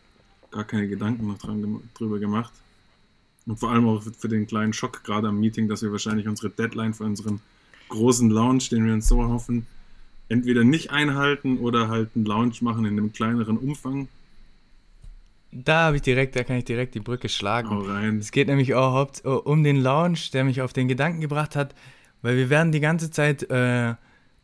gar 0.50 0.64
keine 0.64 0.88
Gedanken 0.88 1.26
noch 1.26 1.38
dran, 1.38 1.80
drüber 1.96 2.18
gemacht. 2.18 2.52
Und 3.48 3.58
vor 3.58 3.70
allem 3.70 3.88
auch 3.88 4.02
für 4.02 4.28
den 4.28 4.46
kleinen 4.46 4.74
Schock 4.74 5.02
gerade 5.04 5.28
am 5.28 5.40
Meeting, 5.40 5.68
dass 5.68 5.82
wir 5.82 5.90
wahrscheinlich 5.90 6.28
unsere 6.28 6.50
Deadline 6.50 6.92
für 6.92 7.04
unseren 7.04 7.40
großen 7.88 8.28
Launch, 8.28 8.68
den 8.68 8.84
wir 8.84 8.92
uns 8.92 9.08
so 9.08 9.26
hoffen, 9.26 9.66
entweder 10.28 10.64
nicht 10.64 10.90
einhalten 10.90 11.56
oder 11.56 11.88
halt 11.88 12.10
einen 12.14 12.26
Launch 12.26 12.60
machen 12.60 12.84
in 12.84 12.98
einem 12.98 13.10
kleineren 13.10 13.56
Umfang. 13.56 14.08
Da 15.50 15.86
habe 15.86 15.96
ich 15.96 16.02
direkt, 16.02 16.36
da 16.36 16.44
kann 16.44 16.56
ich 16.56 16.66
direkt 16.66 16.94
die 16.94 17.00
Brücke 17.00 17.30
schlagen. 17.30 17.70
Hau 17.70 17.80
rein. 17.80 18.18
Es 18.18 18.32
geht 18.32 18.48
nämlich 18.48 18.74
auch 18.74 19.08
um 19.24 19.64
den 19.64 19.76
Launch, 19.76 20.30
der 20.30 20.44
mich 20.44 20.60
auf 20.60 20.74
den 20.74 20.86
Gedanken 20.86 21.22
gebracht 21.22 21.56
hat, 21.56 21.74
weil 22.20 22.36
wir 22.36 22.50
werden 22.50 22.70
die 22.70 22.80
ganze 22.80 23.10
Zeit 23.10 23.44
äh, 23.50 23.94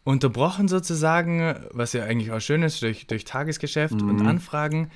unterbrochen 0.04 0.66
sozusagen, 0.66 1.54
was 1.72 1.92
ja 1.92 2.04
eigentlich 2.04 2.32
auch 2.32 2.40
schön 2.40 2.62
ist, 2.62 2.80
durch, 2.80 3.06
durch 3.06 3.26
Tagesgeschäft 3.26 4.00
mhm. 4.00 4.08
und 4.08 4.26
Anfragen. 4.26 4.90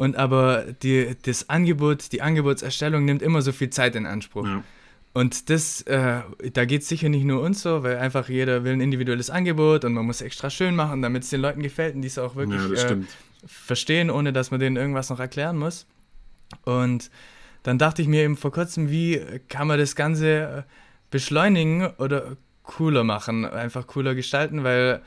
Und 0.00 0.16
aber 0.16 0.64
die, 0.82 1.14
das 1.24 1.50
Angebot, 1.50 2.12
die 2.12 2.22
Angebotserstellung 2.22 3.04
nimmt 3.04 3.20
immer 3.20 3.42
so 3.42 3.52
viel 3.52 3.68
Zeit 3.68 3.94
in 3.96 4.06
Anspruch. 4.06 4.46
Ja. 4.46 4.64
Und 5.12 5.50
das, 5.50 5.82
äh, 5.82 6.22
da 6.54 6.64
geht 6.64 6.80
es 6.80 6.88
sicher 6.88 7.10
nicht 7.10 7.24
nur 7.24 7.42
uns 7.42 7.60
so, 7.60 7.82
weil 7.82 7.98
einfach 7.98 8.30
jeder 8.30 8.64
will 8.64 8.72
ein 8.72 8.80
individuelles 8.80 9.28
Angebot 9.28 9.84
und 9.84 9.92
man 9.92 10.06
muss 10.06 10.22
extra 10.22 10.48
schön 10.48 10.74
machen, 10.74 11.02
damit 11.02 11.24
es 11.24 11.28
den 11.28 11.42
Leuten 11.42 11.62
gefällt 11.62 11.96
und 11.96 12.00
die 12.00 12.08
es 12.08 12.16
auch 12.16 12.34
wirklich 12.34 12.62
ja, 12.82 12.92
äh, 12.92 12.96
verstehen, 13.44 14.10
ohne 14.10 14.32
dass 14.32 14.50
man 14.50 14.58
denen 14.58 14.76
irgendwas 14.76 15.10
noch 15.10 15.20
erklären 15.20 15.58
muss. 15.58 15.86
Und 16.64 17.10
dann 17.62 17.76
dachte 17.76 18.00
ich 18.00 18.08
mir 18.08 18.22
eben 18.22 18.38
vor 18.38 18.52
kurzem, 18.52 18.90
wie 18.90 19.20
kann 19.50 19.66
man 19.66 19.78
das 19.78 19.96
Ganze 19.96 20.64
beschleunigen 21.10 21.88
oder 21.98 22.38
cooler 22.62 23.04
machen, 23.04 23.44
einfach 23.44 23.86
cooler 23.86 24.14
gestalten, 24.14 24.64
weil 24.64 25.02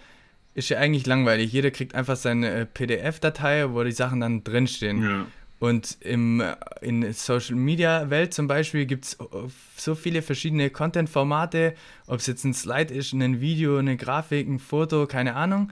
ist 0.56 0.70
ja 0.70 0.78
eigentlich 0.78 1.06
langweilig. 1.06 1.52
Jeder 1.52 1.72
kriegt 1.72 1.96
einfach 1.96 2.16
seine 2.16 2.50
äh, 2.52 2.66
PDF-Datei, 2.66 3.72
wo 3.72 3.84
die 3.84 3.92
Sachen 3.92 4.20
dann 4.20 4.44
drinstehen. 4.44 5.02
Ja. 5.02 5.26
Und 5.60 5.98
im, 6.02 6.42
äh, 6.42 6.56
in 6.82 7.14
Social 7.14 7.56
Media 7.56 8.10
Welt 8.10 8.34
zum 8.34 8.48
Beispiel 8.48 8.86
gibt 8.86 9.06
es 9.06 9.18
so 9.78 9.96
viele 9.96 10.22
verschiedene 10.22 10.70
Content-Formate, 10.70 11.74
ob 12.08 12.20
es 12.20 12.28
jetzt 12.28 12.44
ein 12.44 12.54
Slide 12.54 12.94
ist, 12.94 13.14
ein 13.14 13.40
Video, 13.40 13.78
eine 13.78 13.98
Grafik, 13.98 14.48
ein 14.48 14.60
Foto, 14.60 15.08
keine 15.08 15.36
Ahnung. 15.36 15.72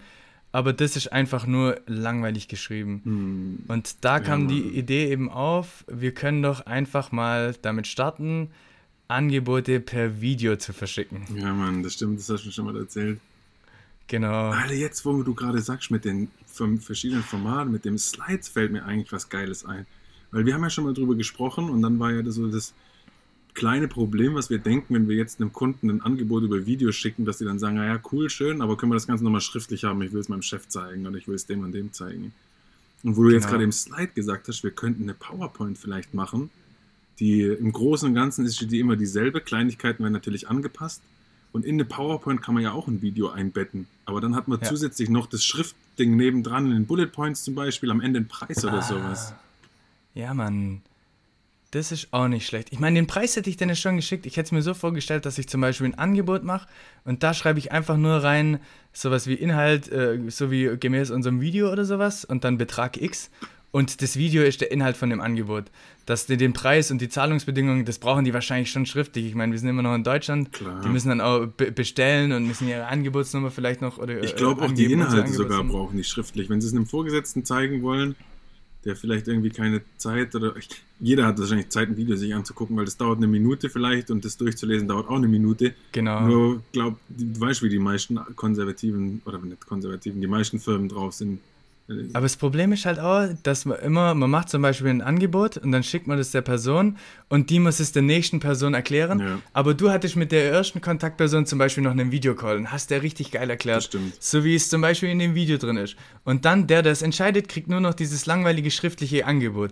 Aber 0.54 0.74
das 0.74 0.96
ist 0.96 1.14
einfach 1.14 1.46
nur 1.46 1.80
langweilig 1.88 2.48
geschrieben. 2.48 3.02
Hm. 3.04 3.60
Und 3.68 4.04
da 4.04 4.20
kam 4.20 4.44
ja, 4.44 4.48
die 4.56 4.62
Idee 4.78 5.10
eben 5.10 5.30
auf, 5.30 5.86
wir 5.88 6.14
können 6.14 6.42
doch 6.42 6.66
einfach 6.66 7.12
mal 7.12 7.56
damit 7.62 7.88
starten, 7.88 8.50
Angebote 9.08 9.80
per 9.80 10.22
Video 10.22 10.56
zu 10.56 10.74
verschicken. 10.74 11.26
Ja, 11.36 11.54
Mann, 11.54 11.84
das 11.84 11.94
stimmt, 11.94 12.20
das 12.20 12.30
hast 12.30 12.46
du 12.46 12.52
schon 12.52 12.66
mal 12.66 12.78
erzählt. 12.78 13.20
Genau. 14.12 14.50
Alter, 14.50 14.74
jetzt, 14.74 15.06
wo 15.06 15.24
du 15.24 15.34
gerade 15.34 15.62
sagst, 15.62 15.90
mit 15.90 16.04
den 16.04 16.28
verschiedenen 16.82 17.24
Formaten, 17.24 17.72
mit 17.72 17.86
dem 17.86 17.98
Slides, 17.98 18.50
fällt 18.50 18.74
mir 18.74 18.84
eigentlich 18.84 19.14
was 19.14 19.30
Geiles 19.30 19.64
ein. 19.64 19.86
Weil 20.32 20.46
wir 20.46 20.54
haben 20.54 20.64
ja 20.64 20.70
schon 20.70 20.84
mal 20.84 20.94
drüber 20.94 21.16
gesprochen 21.16 21.70
und 21.70 21.82
dann 21.82 21.98
war 21.98 22.12
ja 22.12 22.22
so 22.30 22.52
das 22.52 22.74
kleine 23.54 23.88
Problem, 23.88 24.36
was 24.36 24.50
wir 24.50 24.58
denken, 24.58 24.96
wenn 24.96 25.08
wir 25.08 25.16
jetzt 25.16 25.40
einem 25.40 25.54
Kunden 25.54 25.90
ein 25.90 26.02
Angebot 26.02 26.44
über 26.44 26.66
Video 26.66 26.92
schicken, 26.92 27.24
dass 27.24 27.38
die 27.38 27.46
dann 27.46 27.58
sagen, 27.58 27.78
naja, 27.78 28.02
cool, 28.12 28.30
schön, 28.30 28.62
aber 28.62 28.76
können 28.76 28.92
wir 28.92 28.96
das 28.98 29.08
Ganze 29.08 29.24
nochmal 29.24 29.40
schriftlich 29.40 29.86
haben? 29.86 30.02
Ich 30.02 30.12
will 30.12 30.20
es 30.20 30.28
meinem 30.28 30.42
Chef 30.42 30.68
zeigen 30.68 31.08
oder 31.08 31.18
ich 31.18 31.30
will 31.30 31.36
es 31.36 31.46
dem 31.46 31.64
und 31.64 31.72
dem 31.72 31.94
zeigen. 31.94 32.34
Und 33.04 33.16
wo 33.16 33.24
du 33.24 33.30
genau. 33.30 33.40
jetzt 33.40 33.50
gerade 33.50 33.64
im 33.64 33.72
Slide 33.72 34.12
gesagt 34.14 34.50
hast, 34.50 34.62
wir 34.62 34.72
könnten 34.72 35.04
eine 35.04 35.14
PowerPoint 35.14 35.78
vielleicht 35.78 36.14
machen, 36.14 36.50
die 37.20 37.44
im 37.44 37.72
Großen 37.72 38.10
und 38.10 38.16
Ganzen 38.16 38.46
ist 38.46 38.60
die 38.60 38.80
immer 38.82 38.98
dieselbe. 38.98 39.40
Kleinigkeiten 39.40 40.04
werden 40.04 40.12
natürlich 40.12 40.50
angepasst. 40.50 41.02
Und 41.52 41.66
in 41.66 41.76
eine 41.76 41.86
PowerPoint 41.86 42.42
kann 42.42 42.54
man 42.54 42.64
ja 42.64 42.72
auch 42.72 42.88
ein 42.88 43.02
Video 43.02 43.30
einbetten. 43.30 43.88
Aber 44.06 44.22
dann 44.22 44.36
hat 44.36 44.48
man 44.48 44.60
ja. 44.62 44.68
zusätzlich 44.68 45.10
noch 45.10 45.28
das 45.28 45.44
Schriftding 45.44 46.16
nebendran, 46.16 46.68
in 46.68 46.72
den 46.72 46.86
Bullet 46.86 47.08
Points 47.08 47.44
zum 47.44 47.56
Beispiel, 47.56 47.92
am 47.92 48.02
Ende 48.02 48.20
einen 48.20 48.28
Preis 48.28 48.64
oder 48.64 48.80
ah. 48.80 48.82
sowas. 48.82 49.34
Ja, 50.14 50.34
Mann. 50.34 50.82
Das 51.72 51.94
ist 51.94 52.10
auch 52.12 52.28
nicht 52.28 52.46
schlecht. 52.46 52.68
Ich 52.72 52.80
meine, 52.80 53.00
den 53.00 53.08
Preis 53.08 53.38
hätte 53.38 53.50
ich 53.50 53.56
dir 53.56 53.74
schon 53.76 53.96
geschickt. 53.96 54.26
Ich 54.26 54.36
hätte 54.36 54.48
es 54.48 54.52
mir 54.52 54.62
so 54.62 54.74
vorgestellt, 54.74 55.26
dass 55.26 55.38
ich 55.38 55.48
zum 55.48 55.62
Beispiel 55.62 55.88
ein 55.88 55.98
Angebot 55.98 56.44
mache 56.44 56.68
und 57.06 57.24
da 57.24 57.34
schreibe 57.34 57.60
ich 57.60 57.72
einfach 57.72 57.96
nur 57.96 58.18
rein, 58.18 58.60
sowas 58.92 59.26
wie 59.26 59.36
Inhalt, 59.36 59.90
äh, 59.90 60.20
so 60.28 60.52
wie 60.52 60.76
gemäß 60.78 61.12
unserem 61.12 61.40
Video 61.40 61.72
oder 61.72 61.86
sowas 61.86 62.26
und 62.26 62.44
dann 62.44 62.58
Betrag 62.58 63.02
X. 63.02 63.30
Und 63.72 64.02
das 64.02 64.18
Video 64.18 64.44
ist 64.44 64.60
der 64.60 64.72
Inhalt 64.72 64.98
von 64.98 65.10
dem 65.10 65.22
Angebot. 65.22 65.66
Dass 66.06 66.26
die 66.26 66.36
den 66.36 66.52
Preis 66.52 66.92
und 66.92 67.00
die 67.00 67.08
Zahlungsbedingungen, 67.08 67.86
das 67.86 68.00
brauchen 68.00 68.26
die 68.26 68.34
wahrscheinlich 68.34 68.70
schon 68.70 68.86
schriftlich. 68.86 69.26
Ich 69.26 69.36
meine, 69.36 69.54
wir 69.54 69.60
sind 69.60 69.70
immer 69.70 69.82
noch 69.82 69.96
in 69.96 70.04
Deutschland. 70.04 70.52
Klar. 70.52 70.82
Die 70.82 70.90
müssen 70.90 71.10
dann 71.10 71.22
auch 71.22 71.48
bestellen 71.48 72.34
und 72.34 72.48
müssen 72.48 72.68
ihre 72.68 72.86
Angebotsnummer 72.88 73.50
vielleicht 73.50 73.82
noch 73.82 73.98
oder 73.98 74.22
Ich 74.24 74.36
glaube 74.36 74.62
äh, 74.62 74.66
auch 74.66 74.72
die 74.72 74.92
Inhalte 74.92 75.32
sogar 75.32 75.64
brauchen 75.64 75.96
die 75.96 76.04
schriftlich. 76.04 76.50
Wenn 76.50 76.60
sie 76.60 76.68
es 76.68 76.74
einem 76.74 76.86
Vorgesetzten 76.86 77.46
zeigen 77.46 77.82
wollen, 77.82 78.16
der 78.84 78.96
vielleicht 78.96 79.28
irgendwie 79.28 79.52
keine 79.52 79.82
Zeit 79.98 80.36
oder 80.36 80.56
ich, 80.58 80.68
jeder 81.00 81.28
hat 81.28 81.40
wahrscheinlich 81.40 81.70
Zeit, 81.70 81.90
ein 81.90 81.98
Video 81.98 82.16
sich 82.16 82.34
anzugucken, 82.34 82.76
weil 82.76 82.86
das 82.86 82.98
dauert 82.98 83.18
eine 83.18 83.28
Minute 83.28 83.70
vielleicht 83.70 84.10
und 84.10 84.26
das 84.26 84.38
durchzulesen 84.38 84.88
dauert 84.88 85.08
auch 85.08 85.16
eine 85.16 85.28
Minute. 85.28 85.76
Genau. 85.92 86.28
Nur 86.28 86.64
glaub, 86.72 86.98
du 87.10 87.40
weißt, 87.40 87.62
wie 87.62 87.70
die 87.70 87.80
meisten 87.80 88.20
konservativen 88.36 89.22
oder 89.26 89.38
nicht 89.38 89.66
konservativen, 89.66 90.20
die 90.20 90.28
meisten 90.28 90.60
Firmen 90.60 90.90
drauf 90.90 91.14
sind 91.14 91.40
aber 92.14 92.24
das 92.24 92.38
Problem 92.38 92.72
ist 92.72 92.86
halt 92.86 93.00
auch, 93.00 93.28
dass 93.44 93.66
man 93.66 93.80
immer, 93.80 94.14
man 94.14 94.30
macht 94.30 94.50
zum 94.50 94.62
Beispiel 94.62 94.90
ein 94.90 95.02
Angebot 95.02 95.58
und 95.58 95.72
dann 95.72 95.84
schickt 95.84 96.08
man 96.08 96.18
das 96.18 96.32
der 96.32 96.42
Person 96.42 96.98
und 97.30 97.50
die 97.50 97.60
muss 97.60 97.80
es 97.80 97.92
der 97.92 98.02
nächsten 98.02 98.40
Person 98.40 98.74
erklären. 98.74 99.20
Ja. 99.20 99.40
Aber 99.54 99.74
du 99.74 99.90
hattest 99.90 100.16
mit 100.16 100.32
der 100.32 100.52
ersten 100.52 100.82
Kontaktperson 100.82 101.46
zum 101.46 101.60
Beispiel 101.60 101.84
noch 101.84 101.92
einen 101.92 102.12
Videocall 102.12 102.58
und 102.58 102.72
hast 102.72 102.92
der 102.92 103.02
richtig 103.02 103.32
geil 103.32 103.50
erklärt. 103.50 103.84
Stimmt. 103.84 104.22
So 104.22 104.44
wie 104.44 104.56
es 104.56 104.70
zum 104.70 104.82
Beispiel 104.82 105.10
in 105.10 105.20
dem 105.20 105.36
Video 105.36 105.58
drin 105.58 105.78
ist. 105.78 105.96
Und 106.24 106.46
dann 106.46 106.68
der, 106.68 106.82
der 106.82 106.92
es 106.92 107.02
entscheidet, 107.02 107.48
kriegt 107.50 107.68
nur 107.68 107.80
noch 107.80 107.94
dieses 107.94 108.26
langweilige 108.26 108.72
schriftliche 108.72 109.26
Angebot. 109.26 109.72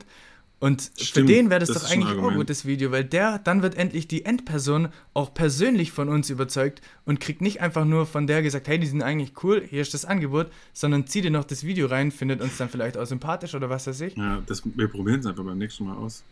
Und 0.60 0.92
Stimmt, 1.00 1.30
für 1.30 1.34
den 1.34 1.50
wäre 1.50 1.62
das, 1.62 1.70
das 1.70 1.84
doch 1.84 1.90
ein 1.90 1.94
eigentlich 1.94 2.08
auch 2.08 2.18
Argument. 2.18 2.38
gut, 2.38 2.50
das 2.50 2.66
Video, 2.66 2.92
weil 2.92 3.06
der, 3.06 3.40
dann 3.40 3.62
wird 3.62 3.76
endlich 3.76 4.10
die 4.10 4.26
Endperson 4.26 4.90
auch 5.14 5.34
persönlich 5.34 5.92
von 5.92 6.10
uns 6.10 6.30
überzeugt 6.30 6.82
und 7.06 7.22
kriegt 7.22 7.42
nicht 7.42 7.62
einfach 7.62 7.86
nur 7.86 8.06
von 8.06 8.28
der 8.28 8.42
gesagt, 8.42 8.68
hey, 8.68 8.78
die 8.78 8.88
sind 8.88 9.02
eigentlich 9.02 9.42
cool, 9.44 9.64
hier 9.66 9.82
ist 9.82 9.94
das 9.94 10.04
Angebot, 10.04 10.52
sondern 10.74 11.08
zieht 11.08 11.24
ihr 11.24 11.32
noch 11.32 11.46
das 11.46 11.64
Video 11.64 11.88
rein, 11.88 12.12
findet 12.12 12.42
uns 12.42 12.58
dann 12.58 12.68
vielleicht 12.68 12.98
auch 12.98 13.06
sympathisch 13.06 13.56
oder 13.56 13.70
was 13.70 13.88
weiß 13.88 14.02
ich. 14.02 14.18
Ja, 14.18 14.42
das, 14.46 14.62
wir 14.66 14.90
probieren 14.90 15.22
es 15.22 15.26
einfach 15.26 15.46
beim 15.46 15.58
nächsten 15.58 15.86
Mal 15.86 15.96
aus. 15.96 16.24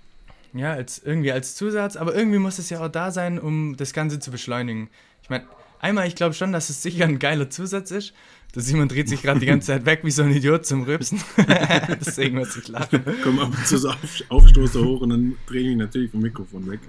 Ja, 0.54 0.74
als, 0.74 1.00
irgendwie 1.00 1.32
als 1.32 1.56
Zusatz, 1.56 1.96
aber 1.96 2.13
irgendwie 2.13 2.40
muss 2.40 2.60
es 2.60 2.70
ja 2.70 2.84
auch 2.84 2.90
da 2.90 3.12
sein, 3.12 3.40
um 3.40 3.78
das 3.78 3.94
Ganze 3.94 4.20
zu 4.20 4.32
beschleunigen. 4.32 4.90
Ich 5.24 5.30
meine, 5.30 5.46
einmal, 5.80 6.08
ich 6.08 6.16
glaube 6.16 6.34
schon, 6.34 6.52
dass 6.52 6.70
es 6.70 6.82
sicher 6.84 7.06
ein 7.06 7.20
geiler 7.20 7.50
Zusatz 7.50 7.92
ist. 7.92 8.13
Der 8.56 8.62
Simon 8.62 8.88
dreht 8.88 9.10
sich 9.10 9.22
gerade 9.22 9.40
die 9.40 9.46
ganze 9.46 9.68
Zeit 9.68 9.86
weg 9.86 10.00
wie 10.04 10.12
so 10.12 10.24
ein 10.24 10.32
Idiot 10.32 10.66
zum 10.66 10.84
Rübsen. 10.84 11.22
Deswegen 12.00 12.38
muss 12.38 12.56
ich 12.56 12.68
lachen. 12.70 13.04
Komm 13.24 13.40
ab 13.40 13.50
und 13.50 13.68
zu 13.68 13.78
so 13.78 13.90
auf, 13.90 14.24
Aufstoßer 14.30 14.84
hoch 14.84 15.02
und 15.02 15.10
dann 15.10 15.36
drehe 15.46 15.62
ich 15.62 15.68
mich 15.68 15.78
natürlich 15.78 16.12
vom 16.12 16.22
Mikrofon 16.22 16.70
weg. 16.70 16.80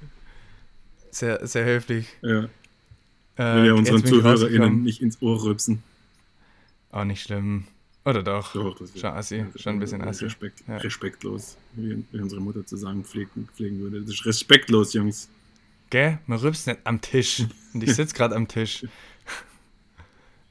Sehr, 1.11 1.46
sehr 1.46 1.64
höflich. 1.64 2.07
Ja, 2.22 2.48
Äh, 3.37 3.55
will 3.57 3.66
ja 3.66 3.72
unseren 3.74 4.05
ZuhörerInnen 4.05 4.83
nicht 4.83 5.03
ins 5.03 5.20
Ohr 5.20 5.42
rübsen. 5.44 5.83
Auch 6.90 7.05
nicht 7.05 7.22
schlimm. 7.22 7.64
Oder 8.05 8.22
doch? 8.22 8.53
Doch, 8.55 8.79
das 8.79 8.90
ist 8.90 9.01
Schon 9.01 9.11
assi, 9.11 9.44
schon 9.57 9.74
ein 9.74 9.81
bisschen 9.81 10.01
assi. 10.03 10.24
Respekt, 10.24 10.62
Ja. 10.66 10.77
Respektlos, 10.79 11.57
wie, 11.74 12.03
wie 12.11 12.20
unsere 12.20 12.40
Mutter 12.40 12.64
zu 12.64 12.77
sagen 12.77 13.05
pflegen, 13.05 13.48
pflegen 13.55 13.81
würde. 13.81 14.01
Das 14.01 14.11
ist 14.11 14.24
respektlos, 14.24 14.94
Jungs. 14.94 15.29
Gell? 15.90 16.18
Man 16.27 16.38
rübst 16.38 16.66
nicht 16.66 16.81
am 16.85 17.01
Tisch. 17.01 17.44
Und 17.74 17.83
ich 17.83 17.94
sitze 17.94 18.14
gerade 18.14 18.35
am 18.37 18.48
Tisch. 18.48 18.87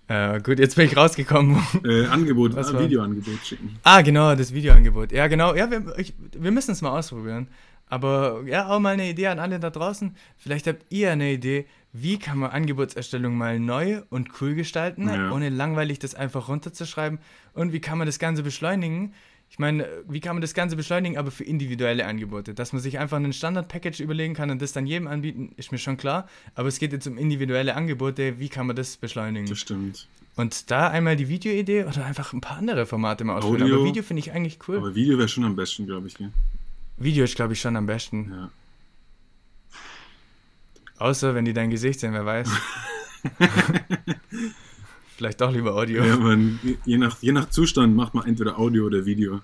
Äh, 0.10 0.40
gut, 0.40 0.58
jetzt 0.58 0.78
bin 0.78 0.86
ich 0.86 0.96
rausgekommen. 0.96 1.62
Äh, 1.84 2.06
Angebot, 2.06 2.56
Was 2.56 2.74
ah? 2.74 2.80
Videoangebot 2.80 3.46
schicken. 3.46 3.78
ah, 3.84 4.02
genau, 4.02 4.36
das 4.36 4.54
Videoangebot. 4.54 5.12
Ja, 5.12 5.28
genau. 5.28 5.54
Ja, 5.54 5.70
wir, 5.70 6.00
ich, 6.00 6.14
wir 6.32 6.52
müssen 6.52 6.72
es 6.72 6.82
mal 6.82 6.98
ausprobieren. 6.98 7.50
Aber 7.88 8.44
ja, 8.46 8.70
auch 8.70 8.80
mal 8.80 8.94
eine 8.94 9.10
Idee 9.10 9.28
an 9.28 9.40
alle 9.40 9.60
da 9.60 9.70
draußen. 9.70 10.16
Vielleicht 10.38 10.68
habt 10.68 10.86
ihr 10.90 11.12
eine 11.12 11.34
Idee, 11.34 11.66
wie 11.92 12.20
kann 12.20 12.38
man 12.38 12.52
Angebotserstellung 12.52 13.36
mal 13.38 13.60
neu 13.60 14.02
und 14.10 14.30
cool 14.40 14.56
gestalten, 14.56 15.10
Ja. 15.10 15.32
ohne 15.32 15.50
langweilig 15.50 16.00
das 16.00 16.16
einfach 16.16 16.48
runterzuschreiben. 16.48 17.20
Und 17.54 17.74
wie 17.74 17.82
kann 17.82 17.98
man 17.98 18.08
das 18.08 18.18
Ganze 18.20 18.44
beschleunigen? 18.44 19.14
Ich 19.50 19.60
meine, 19.60 19.88
wie 20.08 20.20
kann 20.20 20.36
man 20.36 20.42
das 20.42 20.54
Ganze 20.54 20.76
beschleunigen, 20.76 21.18
aber 21.18 21.32
für 21.32 21.44
individuelle 21.44 22.06
Angebote? 22.06 22.54
Dass 22.54 22.74
man 22.74 22.82
sich 22.82 23.00
einfach 23.00 23.18
ein 23.18 23.32
Standard-Package 23.32 24.02
überlegen 24.02 24.34
kann 24.34 24.50
und 24.52 24.62
das 24.62 24.74
dann 24.74 24.86
jedem 24.86 25.08
anbieten, 25.08 25.54
ist 25.56 25.72
mir 25.72 25.78
schon 25.78 25.98
klar. 25.98 26.28
Aber 26.54 26.68
es 26.68 26.80
geht 26.80 26.92
jetzt 26.92 27.08
um 27.08 27.18
individuelle 27.18 27.76
Angebote. 27.76 28.40
Wie 28.40 28.50
kann 28.50 28.68
man 28.68 28.76
das 28.76 28.98
beschleunigen? 28.98 29.48
Das 29.48 29.60
stimmt. 29.60 30.08
Und 30.36 30.70
da 30.70 30.90
einmal 30.90 31.16
die 31.16 31.30
Videoidee 31.30 31.86
oder 31.86 32.06
einfach 32.06 32.34
ein 32.34 32.42
paar 32.42 32.58
andere 32.58 32.86
Formate 32.86 33.24
mal 33.24 33.38
ausprobieren. 33.38 33.64
Audio. 33.64 33.76
Aber 33.78 33.86
Video 33.86 34.04
finde 34.04 34.20
ich 34.20 34.32
eigentlich 34.32 34.60
cool. 34.68 34.78
Aber 34.78 34.94
Video 34.94 35.18
wäre 35.18 35.28
schon 35.28 35.46
am 35.46 35.56
besten, 35.56 35.88
glaube 35.88 36.08
ich. 36.08 36.16
Gell? 36.16 36.32
Video 36.98 37.24
ist, 37.24 37.36
glaube 37.36 37.54
ich, 37.54 37.62
schon 37.62 37.76
am 37.76 37.88
besten. 37.88 38.32
Ja. 38.32 38.52
Außer 41.00 41.34
wenn 41.36 41.46
die 41.46 41.54
dein 41.54 41.70
Gesicht 41.70 42.00
sehen, 42.00 42.14
wer 42.14 42.26
weiß. 42.26 42.50
Vielleicht 45.18 45.42
doch 45.42 45.52
lieber 45.52 45.76
Audio. 45.76 46.04
Ja, 46.04 46.16
man, 46.16 46.60
je, 46.86 46.98
nach, 46.98 47.20
je 47.22 47.32
nach 47.32 47.50
Zustand 47.50 47.96
macht 47.96 48.14
man 48.14 48.26
entweder 48.28 48.60
Audio 48.60 48.86
oder 48.86 49.04
Video. 49.04 49.42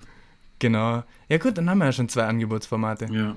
Genau. 0.60 1.02
Ja 1.28 1.38
gut, 1.38 1.58
dann 1.58 1.68
haben 1.68 1.78
wir 1.78 1.86
ja 1.86 1.92
schon 1.92 2.08
zwei 2.08 2.22
Angebotsformate. 2.26 3.06
Ja. 3.12 3.36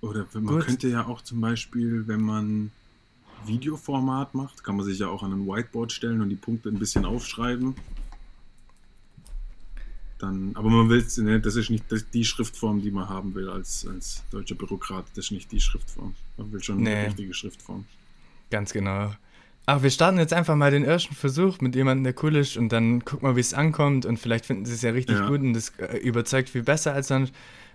Oder 0.00 0.26
man 0.32 0.46
Gut. 0.46 0.66
könnte 0.66 0.88
ja 0.88 1.06
auch 1.06 1.22
zum 1.22 1.40
Beispiel, 1.40 2.08
wenn 2.08 2.22
man 2.22 2.72
Videoformat 3.46 4.34
macht, 4.34 4.64
kann 4.64 4.76
man 4.76 4.84
sich 4.84 4.98
ja 4.98 5.06
auch 5.08 5.22
an 5.22 5.32
ein 5.32 5.46
Whiteboard 5.46 5.92
stellen 5.92 6.20
und 6.20 6.28
die 6.30 6.36
Punkte 6.36 6.70
ein 6.70 6.78
bisschen 6.78 7.04
aufschreiben. 7.04 7.76
Dann, 10.18 10.50
aber 10.54 10.68
man 10.70 10.88
will 10.88 11.06
ne, 11.18 11.40
das 11.40 11.54
ist 11.56 11.70
nicht 11.70 11.84
die 12.12 12.24
Schriftform, 12.24 12.82
die 12.82 12.90
man 12.90 13.08
haben 13.08 13.32
will 13.34 13.48
als, 13.48 13.86
als 13.86 14.22
deutscher 14.30 14.56
Bürokrat. 14.56 15.06
Das 15.14 15.26
ist 15.26 15.30
nicht 15.30 15.52
die 15.52 15.60
Schriftform. 15.60 16.14
Man 16.36 16.52
will 16.52 16.62
schon 16.62 16.82
Nee. 16.82 16.94
eine 16.94 17.06
richtige 17.08 17.32
Schriftform. 17.32 17.84
Ganz 18.50 18.72
genau. 18.72 19.14
Ach, 19.72 19.82
wir 19.84 19.90
starten 19.90 20.18
jetzt 20.18 20.32
einfach 20.32 20.56
mal 20.56 20.72
den 20.72 20.82
ersten 20.84 21.14
Versuch 21.14 21.60
mit 21.60 21.76
jemandem, 21.76 22.02
der 22.02 22.24
cool 22.24 22.34
ist 22.34 22.56
und 22.56 22.70
dann 22.70 23.04
gucken 23.04 23.28
wir, 23.28 23.36
wie 23.36 23.40
es 23.40 23.54
ankommt 23.54 24.04
und 24.04 24.16
vielleicht 24.18 24.44
finden 24.46 24.64
sie 24.64 24.74
es 24.74 24.82
ja 24.82 24.90
richtig 24.90 25.16
Ja. 25.18 25.28
gut 25.28 25.40
und 25.42 25.52
das 25.52 25.72
äh, 25.78 25.96
überzeugt 25.98 26.48
viel 26.50 26.64
besser 26.64 26.92
als 26.92 27.06
sonst. 27.06 27.32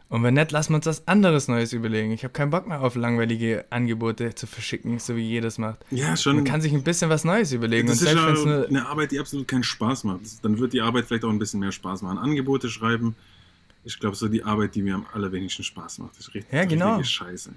Und 0.09 0.21
wenn 0.21 0.33
nicht, 0.33 0.51
lassen 0.51 0.73
wir 0.73 0.75
uns 0.75 0.87
was 0.87 1.07
anderes 1.07 1.47
Neues 1.47 1.71
überlegen. 1.71 2.11
Ich 2.11 2.23
habe 2.25 2.33
keinen 2.33 2.49
Bock 2.49 2.67
mehr 2.67 2.81
auf 2.81 2.95
langweilige 2.95 3.63
Angebote 3.69 4.35
zu 4.35 4.45
verschicken, 4.45 4.99
so 4.99 5.15
wie 5.15 5.21
jedes 5.21 5.57
macht. 5.57 5.79
Ja, 5.89 6.17
schon. 6.17 6.35
Man 6.35 6.43
kann 6.43 6.59
sich 6.59 6.73
ein 6.73 6.83
bisschen 6.83 7.09
was 7.09 7.23
Neues 7.23 7.53
überlegen. 7.53 7.87
das 7.87 8.01
und 8.01 8.07
ist 8.09 8.13
selbst 8.13 8.45
ja 8.45 8.63
eine 8.65 8.87
Arbeit, 8.87 9.11
die 9.13 9.19
absolut 9.19 9.47
keinen 9.47 9.63
Spaß 9.63 10.03
macht. 10.03 10.19
Dann 10.43 10.59
wird 10.59 10.73
die 10.73 10.81
Arbeit 10.81 11.05
vielleicht 11.05 11.23
auch 11.23 11.29
ein 11.29 11.39
bisschen 11.39 11.61
mehr 11.61 11.71
Spaß 11.71 12.01
machen. 12.01 12.17
Angebote 12.17 12.67
schreiben, 12.69 13.15
ich 13.85 13.97
glaube, 13.99 14.17
so 14.17 14.27
die 14.27 14.43
Arbeit, 14.43 14.75
die 14.75 14.81
mir 14.81 14.95
am 14.95 15.05
allerwenigsten 15.13 15.63
Spaß 15.63 15.99
macht. 15.99 16.11
Das 16.17 16.27
ist 16.27 16.33
richtig, 16.35 16.53
Ja, 16.53 16.65
genau. 16.65 17.01
Scheiße. 17.01 17.51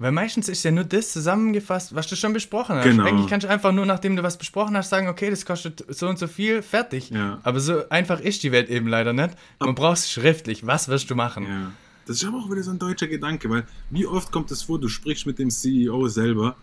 Weil 0.00 0.12
meistens 0.12 0.48
ist 0.48 0.62
ja 0.62 0.70
nur 0.70 0.84
das 0.84 1.12
zusammengefasst, 1.12 1.94
was 1.94 2.06
du 2.06 2.16
schon 2.16 2.32
besprochen 2.32 2.76
hast. 2.76 2.84
Genau. 2.84 3.04
Eigentlich 3.04 3.28
kannst 3.28 3.44
du 3.44 3.50
einfach 3.50 3.70
nur, 3.70 3.84
nachdem 3.84 4.16
du 4.16 4.22
was 4.22 4.38
besprochen 4.38 4.74
hast, 4.74 4.88
sagen, 4.88 5.08
okay, 5.08 5.28
das 5.28 5.44
kostet 5.44 5.84
so 5.88 6.08
und 6.08 6.18
so 6.18 6.26
viel, 6.26 6.62
fertig. 6.62 7.10
Ja. 7.10 7.38
Aber 7.42 7.60
so 7.60 7.86
einfach 7.90 8.18
ist 8.18 8.42
die 8.42 8.50
Welt 8.50 8.70
eben 8.70 8.86
leider 8.86 9.12
nicht. 9.12 9.36
Man 9.58 9.74
braucht 9.74 9.98
es 9.98 10.10
schriftlich. 10.10 10.66
Was 10.66 10.88
wirst 10.88 11.10
du 11.10 11.14
machen? 11.14 11.44
Ja. 11.44 11.72
Das 12.06 12.16
ist 12.16 12.24
aber 12.24 12.38
auch 12.38 12.50
wieder 12.50 12.62
so 12.62 12.70
ein 12.70 12.78
deutscher 12.78 13.08
Gedanke, 13.08 13.50
weil 13.50 13.66
wie 13.90 14.06
oft 14.06 14.32
kommt 14.32 14.50
es 14.50 14.62
vor, 14.62 14.80
du 14.80 14.88
sprichst 14.88 15.26
mit 15.26 15.38
dem 15.38 15.50
CEO 15.50 16.08
selber 16.08 16.56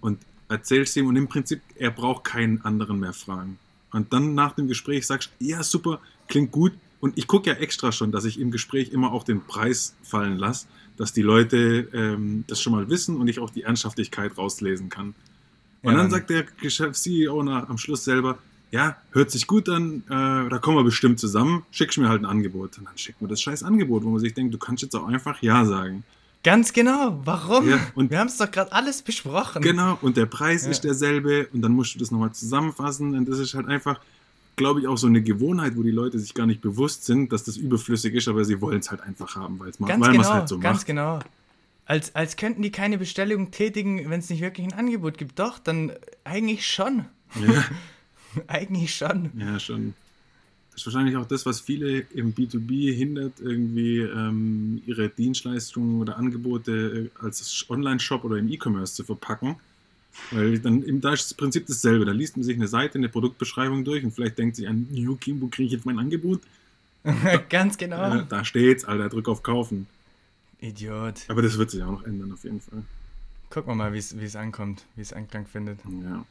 und 0.00 0.20
erzählst 0.48 0.96
ihm 0.96 1.08
und 1.08 1.16
im 1.16 1.26
Prinzip, 1.26 1.62
er 1.76 1.90
braucht 1.90 2.22
keinen 2.22 2.64
anderen 2.64 3.00
mehr 3.00 3.12
fragen. 3.12 3.58
Und 3.90 4.12
dann 4.12 4.34
nach 4.34 4.52
dem 4.52 4.68
Gespräch 4.68 5.04
sagst 5.04 5.32
ja 5.40 5.64
super, 5.64 5.98
klingt 6.28 6.52
gut. 6.52 6.74
Und 7.00 7.18
ich 7.18 7.26
gucke 7.26 7.50
ja 7.50 7.56
extra 7.56 7.90
schon, 7.90 8.12
dass 8.12 8.24
ich 8.24 8.38
im 8.38 8.52
Gespräch 8.52 8.90
immer 8.90 9.12
auch 9.12 9.24
den 9.24 9.44
Preis 9.44 9.96
fallen 10.04 10.38
lasse, 10.38 10.68
dass 10.96 11.12
die 11.12 11.22
Leute 11.22 11.88
ähm, 11.92 12.44
das 12.46 12.60
schon 12.60 12.72
mal 12.72 12.88
wissen 12.88 13.16
und 13.16 13.28
ich 13.28 13.38
auch 13.40 13.50
die 13.50 13.62
Ernsthaftigkeit 13.62 14.36
rauslesen 14.38 14.88
kann. 14.88 15.14
Und 15.82 15.92
Ja, 15.92 15.98
dann 15.98 16.10
sagt 16.10 16.30
der 16.30 16.44
Geschäfts-CEO 16.60 17.40
am 17.40 17.78
Schluss 17.78 18.04
selber, 18.04 18.38
ja, 18.70 18.96
hört 19.12 19.30
sich 19.30 19.46
gut 19.46 19.68
an, 19.68 20.02
äh, 20.08 20.48
da 20.48 20.58
kommen 20.58 20.76
wir 20.78 20.84
bestimmt 20.84 21.20
zusammen, 21.20 21.64
schickst 21.70 21.98
mir 21.98 22.08
halt 22.08 22.22
ein 22.22 22.26
Angebot. 22.26 22.78
Und 22.78 22.86
dann 22.86 22.96
schickt 22.98 23.20
mir 23.22 23.28
das 23.28 23.40
scheiß 23.42 23.62
Angebot, 23.62 24.02
wo 24.04 24.08
man 24.10 24.18
sich 24.20 24.34
denkt, 24.34 24.52
du 24.54 24.58
kannst 24.58 24.82
jetzt 24.82 24.96
auch 24.96 25.06
einfach 25.06 25.40
Ja 25.42 25.64
sagen. 25.64 26.02
Ganz 26.42 26.72
genau. 26.72 27.20
Warum? 27.24 27.68
Ja, 27.68 27.78
und- 27.94 28.10
Wir 28.10 28.18
haben 28.18 28.26
es 28.26 28.36
doch 28.36 28.50
gerade 28.50 28.72
alles 28.72 29.00
besprochen. 29.02 29.62
Genau, 29.62 29.98
und 30.02 30.16
der 30.16 30.26
Preis 30.26 30.64
Ja. 30.64 30.70
ist 30.72 30.82
derselbe 30.84 31.48
und 31.52 31.62
dann 31.62 31.72
musst 31.72 31.94
du 31.94 31.98
das 31.98 32.10
nochmal 32.10 32.32
zusammenfassen 32.32 33.16
und 33.16 33.28
das 33.28 33.38
ist 33.38 33.54
halt 33.54 33.66
einfach, 33.68 34.00
glaube 34.56 34.80
ich, 34.80 34.86
auch 34.86 34.98
so 34.98 35.06
eine 35.06 35.22
Gewohnheit, 35.22 35.76
wo 35.76 35.82
die 35.82 35.90
Leute 35.90 36.18
sich 36.18 36.34
gar 36.34 36.46
nicht 36.46 36.60
bewusst 36.60 37.04
sind, 37.04 37.32
dass 37.32 37.44
das 37.44 37.56
überflüssig 37.56 38.14
ist, 38.14 38.28
aber 38.28 38.44
sie 38.44 38.60
wollen 38.60 38.80
es 38.80 38.90
halt 38.90 39.00
einfach 39.02 39.36
haben, 39.36 39.58
Ganz 39.58 39.80
weil 39.80 39.98
man 39.98 40.12
genau. 40.12 40.22
es 40.22 40.28
halt 40.30 40.48
so 40.48 40.58
ganz 40.58 40.80
macht. 40.80 40.86
genau. 40.86 41.20
Als, 41.86 42.14
als 42.14 42.36
könnten 42.36 42.62
die 42.62 42.72
keine 42.72 42.96
Bestellung 42.96 43.50
tätigen, 43.50 44.08
wenn 44.08 44.20
es 44.20 44.30
nicht 44.30 44.40
wirklich 44.40 44.66
ein 44.66 44.72
Angebot 44.72 45.18
gibt. 45.18 45.38
Doch, 45.38 45.58
dann 45.58 45.92
eigentlich 46.24 46.66
schon. 46.66 47.04
Ja, 47.34 47.64
eigentlich 48.46 48.94
schon. 48.94 49.30
ja, 49.36 49.58
schon. 49.60 49.94
Das 50.70 50.80
ist 50.80 50.86
wahrscheinlich 50.86 51.16
auch 51.16 51.26
das, 51.26 51.46
was 51.46 51.60
viele 51.60 52.00
im 52.14 52.34
B2B 52.34 52.92
hindert, 52.92 53.34
irgendwie 53.38 53.98
ähm, 53.98 54.82
ihre 54.86 55.08
Dienstleistungen 55.08 56.00
oder 56.00 56.16
Angebote 56.16 57.10
äh, 57.14 57.24
als 57.24 57.64
Online-Shop 57.68 58.24
oder 58.24 58.38
im 58.38 58.50
E-Commerce 58.50 58.94
zu 58.94 59.04
verpacken. 59.04 59.56
Weil 60.30 60.58
dann 60.58 60.82
im, 60.82 61.00
da 61.00 61.12
ist 61.12 61.30
das 61.30 61.34
Prinzip 61.34 61.66
dasselbe. 61.66 62.04
Da 62.04 62.12
liest 62.12 62.36
man 62.36 62.44
sich 62.44 62.56
eine 62.56 62.68
Seite, 62.68 62.98
eine 62.98 63.08
Produktbeschreibung 63.08 63.84
durch 63.84 64.04
und 64.04 64.12
vielleicht 64.12 64.38
denkt 64.38 64.56
sich 64.56 64.68
an, 64.68 64.88
okay, 65.08 65.34
wo 65.38 65.48
kriege 65.48 65.66
ich 65.66 65.72
jetzt 65.72 65.86
mein 65.86 65.98
Angebot? 65.98 66.40
ganz 67.50 67.76
genau. 67.76 68.20
Äh, 68.20 68.24
da 68.28 68.44
steht's, 68.44 68.84
Alter, 68.84 69.08
drück 69.08 69.28
auf 69.28 69.42
Kaufen. 69.42 69.86
Idiot. 70.60 71.24
Aber 71.28 71.42
das 71.42 71.58
wird 71.58 71.70
sich 71.70 71.82
auch 71.82 71.90
noch 71.90 72.04
ändern, 72.04 72.32
auf 72.32 72.44
jeden 72.44 72.60
Fall. 72.60 72.82
Gucken 73.50 73.72
wir 73.72 73.74
mal, 73.74 73.92
wie 73.92 73.98
es 73.98 74.36
ankommt, 74.36 74.84
wie 74.96 75.02
es 75.02 75.12
Anklang 75.12 75.46
findet. 75.46 75.78
Ja. 76.02 76.24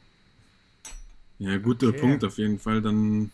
Ja, 1.38 1.58
guter 1.58 1.88
Okay. 1.88 2.00
Punkt 2.00 2.24
auf 2.24 2.38
jeden 2.38 2.58
Fall. 2.58 2.82
Dann, 2.82 3.30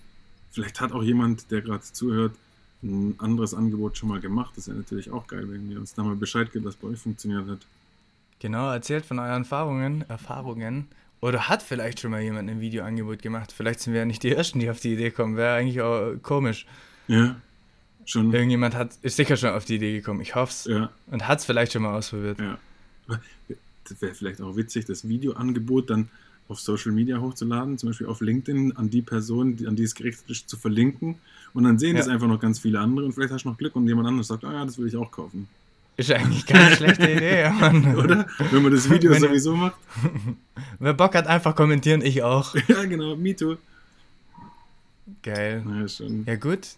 vielleicht 0.50 0.80
hat 0.80 0.92
auch 0.92 1.02
jemand, 1.02 1.50
der 1.50 1.62
gerade 1.62 1.82
zuhört, 1.82 2.34
ein 2.82 3.14
anderes 3.18 3.54
Angebot 3.54 3.98
schon 3.98 4.08
mal 4.08 4.20
gemacht. 4.20 4.52
Das 4.56 4.68
wäre 4.68 4.78
natürlich 4.78 5.10
auch 5.10 5.26
geil, 5.26 5.46
wenn 5.48 5.70
ihr 5.70 5.78
uns 5.78 5.94
da 5.94 6.02
mal 6.02 6.16
Bescheid 6.16 6.50
gibt, 6.52 6.64
was 6.64 6.76
bei 6.76 6.88
euch 6.88 6.98
funktioniert 6.98 7.46
hat. 7.46 7.60
Genau, 8.40 8.70
erzählt 8.70 9.06
von 9.06 9.18
euren 9.18 9.42
Erfahrungen, 9.42 10.04
Erfahrungen. 10.08 10.88
Oder 11.20 11.48
hat 11.48 11.62
vielleicht 11.62 12.00
schon 12.00 12.10
mal 12.10 12.22
jemand 12.22 12.48
ein 12.50 12.60
Videoangebot 12.60 13.20
gemacht? 13.22 13.52
Vielleicht 13.52 13.80
sind 13.80 13.92
wir 13.92 14.00
ja 14.00 14.06
nicht 14.06 14.22
die 14.22 14.32
Ersten, 14.32 14.58
die 14.58 14.70
auf 14.70 14.80
die 14.80 14.94
Idee 14.94 15.10
kommen. 15.10 15.36
Wäre 15.36 15.54
eigentlich 15.56 15.82
auch 15.82 16.14
komisch. 16.22 16.66
Ja, 17.08 17.36
schon. 18.06 18.32
Irgendjemand 18.32 18.74
hat, 18.74 18.92
ist 19.02 19.16
sicher 19.16 19.36
schon 19.36 19.50
auf 19.50 19.66
die 19.66 19.74
Idee 19.76 19.92
gekommen. 19.98 20.22
Ich 20.22 20.34
hoffe 20.34 20.50
es. 20.52 20.64
Ja, 20.64 20.90
Und 21.08 21.28
hat 21.28 21.40
es 21.40 21.44
vielleicht 21.44 21.72
schon 21.72 21.82
mal 21.82 21.94
ausprobiert. 21.96 22.38
ja. 22.40 22.58
Das 23.88 24.00
wäre 24.00 24.14
vielleicht 24.14 24.40
auch 24.40 24.54
witzig, 24.56 24.84
das 24.84 25.08
Videoangebot 25.08 25.90
dann 25.90 26.08
auf 26.48 26.60
Social 26.60 26.92
Media 26.92 27.20
hochzuladen, 27.20 27.76
zum 27.76 27.88
Beispiel 27.90 28.06
auf 28.06 28.20
LinkedIn, 28.20 28.76
an 28.76 28.88
die 28.88 29.02
Person, 29.02 29.56
die, 29.56 29.66
an 29.66 29.74
die 29.76 29.82
es 29.82 29.94
gerichtet 29.96 30.30
ist, 30.30 30.48
zu 30.48 30.56
verlinken. 30.56 31.16
Und 31.52 31.64
dann 31.64 31.78
sehen 31.78 31.96
Ja. 31.96 31.98
das 31.98 32.08
einfach 32.08 32.28
noch 32.28 32.38
ganz 32.40 32.60
viele 32.60 32.78
andere 32.78 33.04
und 33.06 33.12
vielleicht 33.12 33.32
hast 33.32 33.44
du 33.44 33.48
noch 33.50 33.58
Glück 33.58 33.74
und 33.76 33.86
jemand 33.88 34.06
anderes 34.08 34.28
sagt, 34.28 34.44
ah 34.44 34.52
ja, 34.52 34.64
das 34.64 34.78
will 34.78 34.86
ich 34.86 34.96
auch 34.96 35.10
kaufen. 35.10 35.48
Ist 36.00 36.10
eigentlich 36.12 36.46
keine 36.46 36.74
schlechte 36.76 37.10
Idee, 37.10 37.50
Mann. 37.50 37.94
Oder? 37.94 38.26
Wenn 38.50 38.62
man 38.62 38.72
das 38.72 38.88
Video 38.88 39.10
Wenn- 39.10 39.20
sowieso 39.20 39.54
macht. 39.54 39.76
Wer 40.78 40.94
Bock 40.94 41.14
hat, 41.14 41.26
einfach 41.26 41.54
kommentieren, 41.54 42.00
ich 42.00 42.22
auch. 42.22 42.54
Ja, 42.68 42.84
genau, 42.86 43.16
me 43.16 43.36
too. 43.36 43.56
Geil. 45.22 45.62
Ja, 45.68 45.86
schon. 45.88 46.24
Ja, 46.24 46.36
gut. 46.36 46.68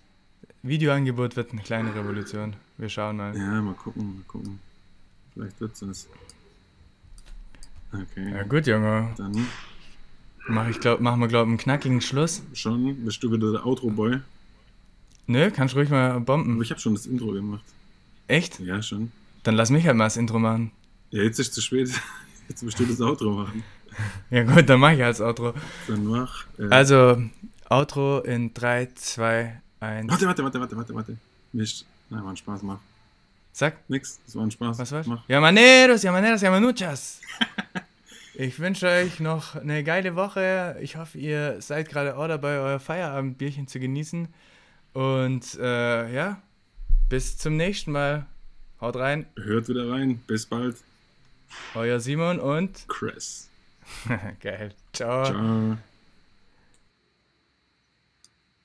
Videoangebot 0.65 1.37
wird 1.37 1.53
eine 1.53 1.63
kleine 1.63 1.95
Revolution. 1.95 2.55
Wir 2.79 2.89
schauen 2.89 3.17
mal. 3.19 3.37
Ja, 3.37 3.61
mal 3.63 3.75
gucken, 3.75 4.17
mal 4.17 4.23
gucken. 4.27 4.59
Vielleicht 5.35 5.61
wird's 5.61 5.81
das. 5.81 6.09
Okay. 7.93 8.31
Ja 8.33 8.43
gut, 8.43 8.67
Junge. 8.67 9.11
Dann 9.19 9.47
Mach 10.49 10.69
ich 10.69 10.81
glaub, 10.81 10.99
machen 11.01 11.21
wir, 11.21 11.29
glaube 11.29 11.45
ich, 11.47 11.51
einen 11.51 11.59
knackigen 11.59 12.01
Schluss. 12.01 12.43
schon, 12.55 13.05
bist 13.05 13.23
du 13.23 13.31
wieder 13.31 13.53
der 13.53 13.65
Outro-Boy. 13.67 14.19
Nö, 15.29 15.51
kannst 15.53 15.77
ruhig 15.77 15.89
mal 15.91 16.11
Aber 16.11 16.21
bomben. 16.21 16.61
ich 16.61 16.71
habe 16.71 16.81
schon 16.81 16.95
das 16.95 17.07
Intro 17.07 17.29
gemacht. 17.31 17.63
Echt? 18.33 18.61
Ja, 18.61 18.81
schon. 18.83 19.13
Dann 19.43 19.55
lass 19.57 19.71
mich 19.71 19.87
halt 19.87 19.97
mal 19.97 20.05
das 20.05 20.17
Intro 20.17 20.39
machen. 20.39 20.71
Ja, 21.11 21.23
jetzt 21.23 21.39
ist 21.39 21.53
zu 21.55 21.61
spät. 21.61 21.91
Jetzt 22.49 22.63
musst 22.63 22.79
du 22.79 22.85
das 22.85 23.01
Outro 23.01 23.31
machen. 23.31 23.63
Ja 24.31 24.43
gut, 24.43 24.69
dann 24.69 24.81
mach 24.81 24.91
ich 24.93 25.03
als 25.03 25.21
Outro. 25.21 25.55
Dann 25.87 26.05
mach. 26.07 26.45
Äh, 26.59 26.69
Also, 26.71 27.23
Outro 27.71 28.21
in 28.21 28.53
3, 28.53 28.89
2, 28.95 29.61
1. 29.81 30.11
warte, 30.11 30.27
warte, 30.27 30.43
warte, 30.45 30.61
warte, 30.61 30.77
warte, 30.77 30.95
warte. 30.95 31.17
Mist. 31.53 31.87
Nein, 32.11 32.23
war 32.25 32.31
ein 32.31 32.37
Spaß, 32.37 32.63
mach. 32.63 32.79
Sag, 33.53 33.89
Nix, 33.89 34.19
das 34.27 34.35
war 34.35 34.43
ein 34.45 34.51
Spaß. 34.51 34.79
was 34.79 34.93
war's? 34.93 35.07
Mach. 35.07 35.23
Llamaneros, 35.29 36.03
Llamaneras, 36.03 36.41
Llamanuchas. 36.43 37.21
Ich 38.35 38.59
wünsche 38.59 38.87
euch 38.87 39.21
noch 39.21 39.57
eine 39.57 39.85
geile 39.85 40.17
Woche. 40.17 40.79
Ich 40.81 40.97
hoffe, 40.97 41.19
ihr 41.19 41.61
seid 41.61 41.91
gerade 41.91 42.17
auch 42.17 42.27
dabei, 42.29 42.59
euer 42.61 42.81
Feierabendbierchen 42.81 43.69
zu 43.69 43.79
genießen. 43.79 44.27
Und 44.95 45.55
äh, 45.61 46.13
ja, 46.15 46.43
bis 47.13 47.37
zum 47.37 47.59
nächsten 47.59 47.93
Mal. 47.93 48.25
Haut 48.81 48.97
rein, 48.97 49.27
Hört 49.37 49.69
wieder 49.69 49.91
rein. 49.91 50.23
Bis 50.27 50.47
bald. 50.47 50.77
euer 51.75 52.01
Simon 52.01 52.41
und 52.41 52.87
Chris. 52.89 53.51
geil. 54.41 54.73
Ciao. 54.95 55.27
Ciao. 55.27 55.77